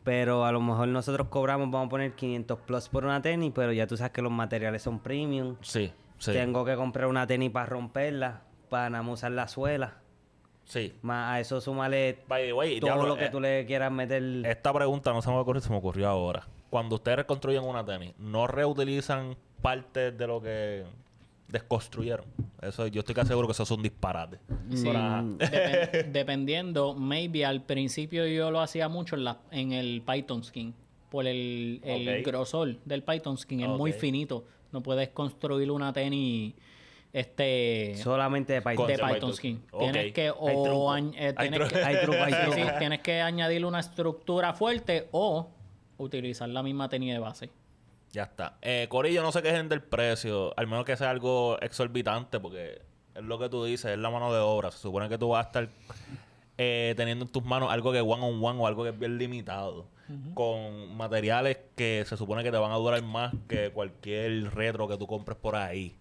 Pero 0.03 0.45
a 0.45 0.51
lo 0.51 0.61
mejor 0.61 0.87
nosotros 0.87 1.27
cobramos, 1.29 1.71
vamos 1.71 1.87
a 1.87 1.89
poner 1.89 2.13
500 2.13 2.59
plus 2.59 2.89
por 2.89 3.05
una 3.05 3.21
tenis, 3.21 3.51
pero 3.55 3.71
ya 3.71 3.87
tú 3.87 3.97
sabes 3.97 4.13
que 4.13 4.21
los 4.21 4.31
materiales 4.31 4.83
son 4.83 4.99
premium. 4.99 5.55
Sí, 5.61 5.91
sí. 6.19 6.31
Tengo 6.31 6.63
que 6.63 6.75
comprar 6.75 7.07
una 7.07 7.25
tenis 7.25 7.49
para 7.49 7.65
romperla, 7.65 8.41
para 8.69 8.89
nada 8.91 9.09
usar 9.09 9.31
la 9.31 9.47
suela. 9.47 9.95
Sí. 10.65 10.93
Más 11.01 11.33
a 11.33 11.39
eso 11.39 11.61
súmale 11.61 12.19
By 12.27 12.45
the 12.45 12.53
way, 12.53 12.79
todo 12.79 12.91
diablo, 12.91 13.07
lo 13.09 13.17
que 13.17 13.25
eh, 13.25 13.29
tú 13.29 13.39
le 13.39 13.65
quieras 13.65 13.91
meter. 13.91 14.23
Esta 14.45 14.73
pregunta 14.73 15.13
no 15.13 15.21
se 15.21 15.29
me 15.29 15.37
ocurrió, 15.37 15.61
se 15.61 15.69
me 15.69 15.77
ocurrió 15.77 16.09
ahora. 16.09 16.47
Cuando 16.75 16.95
ustedes 16.95 17.19
reconstruyen 17.19 17.63
una 17.63 17.85
tenis, 17.85 18.11
¿no 18.17 18.47
reutilizan 18.47 19.37
partes 19.61 20.17
de 20.17 20.27
lo 20.27 20.41
que 20.41 20.83
desconstruyeron? 21.47 22.25
Eso, 22.61 22.87
yo 22.87 22.99
estoy 22.99 23.15
casi 23.15 23.29
seguro 23.29 23.47
que 23.47 23.53
eso 23.53 23.63
es 23.63 23.71
un 23.71 23.81
disparate. 23.81 24.39
Sí, 24.73 24.83
dependiendo, 26.11 26.93
maybe 26.93 27.45
al 27.45 27.61
principio 27.61 28.27
yo 28.27 28.51
lo 28.51 28.59
hacía 28.59 28.89
mucho 28.89 29.15
en, 29.15 29.23
la, 29.23 29.37
en 29.51 29.71
el 29.71 30.01
Python 30.05 30.43
skin. 30.43 30.73
Por 31.09 31.27
el, 31.27 31.79
el 31.81 32.23
grosor 32.23 32.75
del 32.83 33.03
Python 33.03 33.37
skin. 33.37 33.61
Es 33.61 33.69
muy 33.69 33.93
finito. 33.93 34.43
No 34.73 34.83
puedes 34.83 35.07
construir 35.11 35.71
una 35.71 35.93
tenis 35.93 36.55
este 37.13 37.95
Solamente 38.03 38.51
de 38.51 38.61
Python. 38.61 38.87
De 38.87 38.93
Python 38.95 39.13
Python 39.13 39.33
skin. 39.33 39.63
Tienes 39.79 40.11
que 40.11 40.23
Hay 40.23 40.33
o 40.37 40.63
truco. 40.63 40.91
añ- 40.91 41.15
Hay 41.17 41.33
tienes 41.49 41.59
truco. 41.69 41.73
que- 41.73 41.83
Hay 41.85 42.01
truco, 42.01 42.17
hay 42.21 42.33
Sí, 42.33 42.39
sí, 42.53 42.61
truco. 42.63 42.77
tienes 42.79 42.99
que 42.99 43.21
añadirle 43.21 43.65
una 43.65 43.79
estructura 43.79 44.53
fuerte 44.53 45.07
o 45.13 45.51
utilizar 45.97 46.49
la 46.49 46.63
misma 46.63 46.89
tenis 46.89 47.13
de 47.13 47.19
base. 47.19 47.49
Ya 48.11 48.23
está. 48.23 48.57
Eh, 48.61 48.87
Corillo, 48.89 49.21
no 49.21 49.31
se 49.31 49.41
quejen 49.41 49.67
del 49.67 49.81
precio, 49.81 50.53
al 50.57 50.67
menos 50.67 50.85
que 50.85 50.95
sea 50.95 51.09
algo 51.09 51.59
exorbitante, 51.61 52.39
porque 52.39 52.81
es 53.13 53.23
lo 53.23 53.37
que 53.39 53.49
tú 53.49 53.65
dices, 53.65 53.91
es 53.91 53.97
la 53.97 54.09
mano 54.09 54.33
de 54.33 54.39
obra. 54.39 54.71
Se 54.71 54.77
supone 54.77 55.09
que 55.09 55.17
tú 55.17 55.29
vas 55.29 55.45
a 55.45 55.47
estar 55.47 55.69
eh, 56.57 56.93
teniendo 56.95 57.25
en 57.25 57.31
tus 57.31 57.43
manos 57.43 57.71
algo 57.71 57.91
que 57.91 57.97
es 57.97 58.03
one 58.03 58.23
on 58.23 58.43
one 58.43 58.59
o 58.61 58.67
algo 58.67 58.83
que 58.83 58.89
es 58.89 58.99
bien 58.99 59.17
limitado, 59.17 59.87
con 60.33 60.95
materiales 60.95 61.57
que 61.75 62.05
se 62.07 62.15
supone 62.15 62.43
que 62.43 62.51
te 62.51 62.57
van 62.57 62.71
a 62.71 62.75
durar 62.75 63.01
más 63.03 63.33
que 63.49 63.71
cualquier 63.71 64.53
retro 64.53 64.87
que 64.87 64.97
tú 64.97 65.07
compres 65.07 65.37
por 65.37 65.55
ahí. 65.55 65.95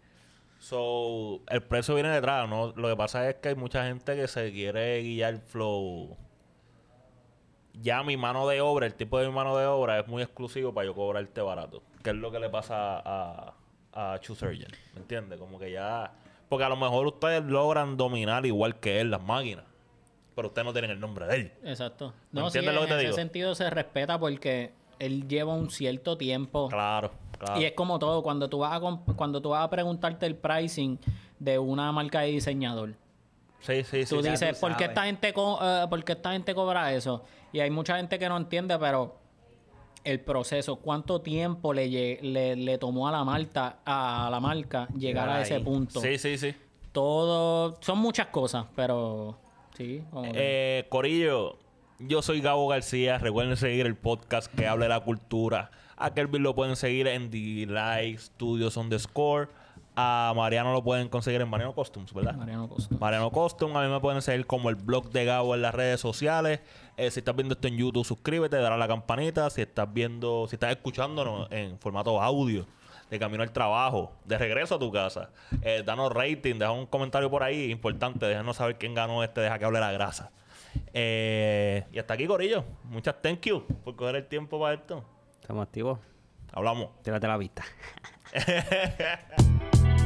So, 0.60 1.40
el 1.48 1.62
precio 1.62 1.94
viene 1.94 2.10
detrás, 2.10 2.48
¿no? 2.48 2.72
Lo 2.76 2.88
que 2.88 2.96
pasa 2.96 3.28
es 3.28 3.36
que 3.36 3.50
hay 3.50 3.54
mucha 3.54 3.86
gente 3.86 4.16
que 4.16 4.28
se 4.28 4.50
quiere 4.52 5.02
guiar 5.02 5.38
flow. 5.38 6.16
Ya 7.82 8.02
mi 8.02 8.16
mano 8.16 8.46
de 8.46 8.60
obra, 8.60 8.86
el 8.86 8.94
tipo 8.94 9.18
de 9.18 9.26
mi 9.26 9.32
mano 9.34 9.56
de 9.56 9.66
obra 9.66 9.98
es 10.00 10.06
muy 10.08 10.22
exclusivo 10.22 10.72
para 10.72 10.86
yo 10.86 10.94
cobrarte 10.94 11.40
barato. 11.40 11.82
Que 12.02 12.10
es 12.10 12.16
lo 12.16 12.30
que 12.30 12.38
le 12.38 12.48
pasa 12.48 13.02
a, 13.04 13.54
a 13.92 14.18
True 14.20 14.36
Surgeon. 14.36 14.70
¿Me 14.94 15.00
entiendes? 15.00 15.38
Como 15.38 15.58
que 15.58 15.72
ya... 15.72 16.12
Porque 16.48 16.64
a 16.64 16.68
lo 16.68 16.76
mejor 16.76 17.06
ustedes 17.06 17.42
logran 17.44 17.96
dominar 17.96 18.46
igual 18.46 18.78
que 18.78 19.00
él 19.00 19.10
las 19.10 19.22
máquinas. 19.22 19.64
Pero 20.36 20.48
ustedes 20.48 20.66
no 20.66 20.72
tienen 20.72 20.90
el 20.92 21.00
nombre 21.00 21.26
de 21.26 21.34
él. 21.36 21.52
Exacto. 21.64 22.12
¿Me 22.32 22.40
No, 22.40 22.50
sí, 22.50 22.58
entiendes 22.58 22.74
lo 22.74 22.86
que 22.86 22.92
en 22.92 22.98
te 22.98 23.02
ese 23.02 23.04
digo? 23.06 23.16
sentido 23.16 23.54
se 23.54 23.70
respeta 23.70 24.18
porque 24.18 24.72
él 24.98 25.26
lleva 25.28 25.54
un 25.54 25.70
cierto 25.70 26.16
tiempo. 26.16 26.68
Claro, 26.68 27.10
claro. 27.38 27.60
Y 27.60 27.64
es 27.64 27.72
como 27.72 27.98
todo, 27.98 28.22
cuando 28.22 28.48
tú 28.48 28.58
vas 28.58 28.72
a 28.80 28.80
cuando 29.16 29.40
tú 29.42 29.50
vas 29.50 29.64
a 29.64 29.70
preguntarte 29.70 30.26
el 30.26 30.36
pricing 30.36 30.98
de 31.38 31.58
una 31.58 31.90
marca 31.92 32.20
de 32.20 32.28
diseñador, 32.28 32.94
Sí, 33.60 33.82
sí, 33.84 34.04
sí. 34.04 34.14
tú 34.14 34.22
sí. 34.22 34.30
dices, 34.30 34.54
tú 34.60 34.66
¿por 34.66 34.76
qué 34.76 34.84
esta 34.84 35.04
gente 35.04 35.32
co- 35.32 35.58
eh, 35.62 35.86
por 35.88 36.02
qué 36.04 36.12
esta 36.12 36.32
gente 36.32 36.54
cobra 36.54 36.92
eso? 36.92 37.24
Y 37.54 37.60
hay 37.60 37.70
mucha 37.70 37.96
gente 37.96 38.18
que 38.18 38.28
no 38.28 38.36
entiende, 38.36 38.76
pero 38.78 39.16
el 40.02 40.20
proceso, 40.20 40.76
cuánto 40.76 41.20
tiempo 41.22 41.72
le, 41.72 42.18
le, 42.20 42.56
le 42.56 42.78
tomó 42.78 43.08
a 43.08 43.12
la 43.12 43.24
marca 43.24 43.76
a 43.86 44.28
la 44.30 44.40
marca 44.40 44.88
llegar 44.98 45.30
a 45.30 45.40
ese 45.40 45.60
punto. 45.60 46.00
Sí, 46.00 46.18
sí, 46.18 46.36
sí. 46.36 46.54
Todo 46.92 47.78
son 47.80 47.98
muchas 47.98 48.26
cosas, 48.26 48.66
pero 48.76 49.38
sí, 49.76 50.02
Eh, 50.34 50.84
Corillo, 50.88 51.56
yo 52.00 52.22
soy 52.22 52.40
Gabo 52.40 52.66
García. 52.68 53.18
Recuerden 53.18 53.56
seguir 53.56 53.86
el 53.86 53.96
podcast 53.96 54.52
que 54.52 54.66
habla 54.66 54.86
de 54.86 54.88
la 54.90 55.00
cultura. 55.00 55.70
A 55.96 56.12
Kelvin 56.12 56.42
lo 56.42 56.54
pueden 56.56 56.74
seguir 56.76 57.06
en 57.06 57.30
The 57.30 57.66
Like 57.72 58.18
Studios 58.18 58.76
on 58.76 58.90
the 58.90 58.98
Score. 58.98 59.48
A 59.96 60.32
Mariano 60.34 60.72
lo 60.72 60.82
pueden 60.82 61.08
conseguir 61.08 61.40
en 61.40 61.48
Mariano 61.48 61.72
Costumes, 61.72 62.12
¿verdad? 62.12 62.34
Mariano 62.34 62.68
Costa. 62.68 62.96
Mariano 62.98 63.30
Costume, 63.30 63.78
a 63.78 63.82
mí 63.82 63.88
me 63.88 64.00
pueden 64.00 64.22
seguir 64.22 64.44
como 64.44 64.68
el 64.68 64.74
blog 64.74 65.10
de 65.10 65.24
Gabo 65.24 65.54
en 65.54 65.62
las 65.62 65.72
redes 65.72 66.00
sociales. 66.00 66.60
Eh, 66.96 67.10
si 67.10 67.20
estás 67.20 67.34
viendo 67.34 67.54
esto 67.54 67.68
en 67.68 67.76
YouTube, 67.76 68.04
suscríbete, 68.04 68.56
dale 68.56 68.74
a 68.74 68.78
la 68.78 68.88
campanita. 68.88 69.50
Si 69.50 69.62
estás 69.62 69.92
viendo, 69.92 70.46
si 70.48 70.56
estás 70.56 70.70
escuchándonos 70.70 71.50
en 71.50 71.78
formato 71.78 72.20
audio, 72.20 72.66
de 73.10 73.18
camino 73.18 73.42
al 73.42 73.52
trabajo, 73.52 74.12
de 74.24 74.38
regreso 74.38 74.76
a 74.76 74.78
tu 74.78 74.90
casa, 74.90 75.30
eh, 75.62 75.82
danos 75.84 76.12
rating, 76.12 76.58
deja 76.58 76.70
un 76.70 76.86
comentario 76.86 77.30
por 77.30 77.42
ahí, 77.42 77.70
importante, 77.70 78.26
déjanos 78.26 78.56
saber 78.56 78.78
quién 78.78 78.94
ganó 78.94 79.22
este, 79.22 79.40
deja 79.40 79.58
que 79.58 79.64
hable 79.64 79.80
la 79.80 79.92
grasa. 79.92 80.30
Eh, 80.92 81.84
y 81.92 81.98
hasta 81.98 82.14
aquí, 82.14 82.26
Corillo. 82.26 82.64
Muchas 82.84 83.20
thank 83.22 83.42
you 83.42 83.64
por 83.84 83.96
coger 83.96 84.16
el 84.16 84.26
tiempo 84.26 84.60
para 84.60 84.74
esto. 84.74 85.04
Estamos 85.40 85.62
activos. 85.66 85.98
Hablamos. 86.52 87.02
Tírate 87.02 87.26
la 87.26 87.36
vista. 87.36 87.64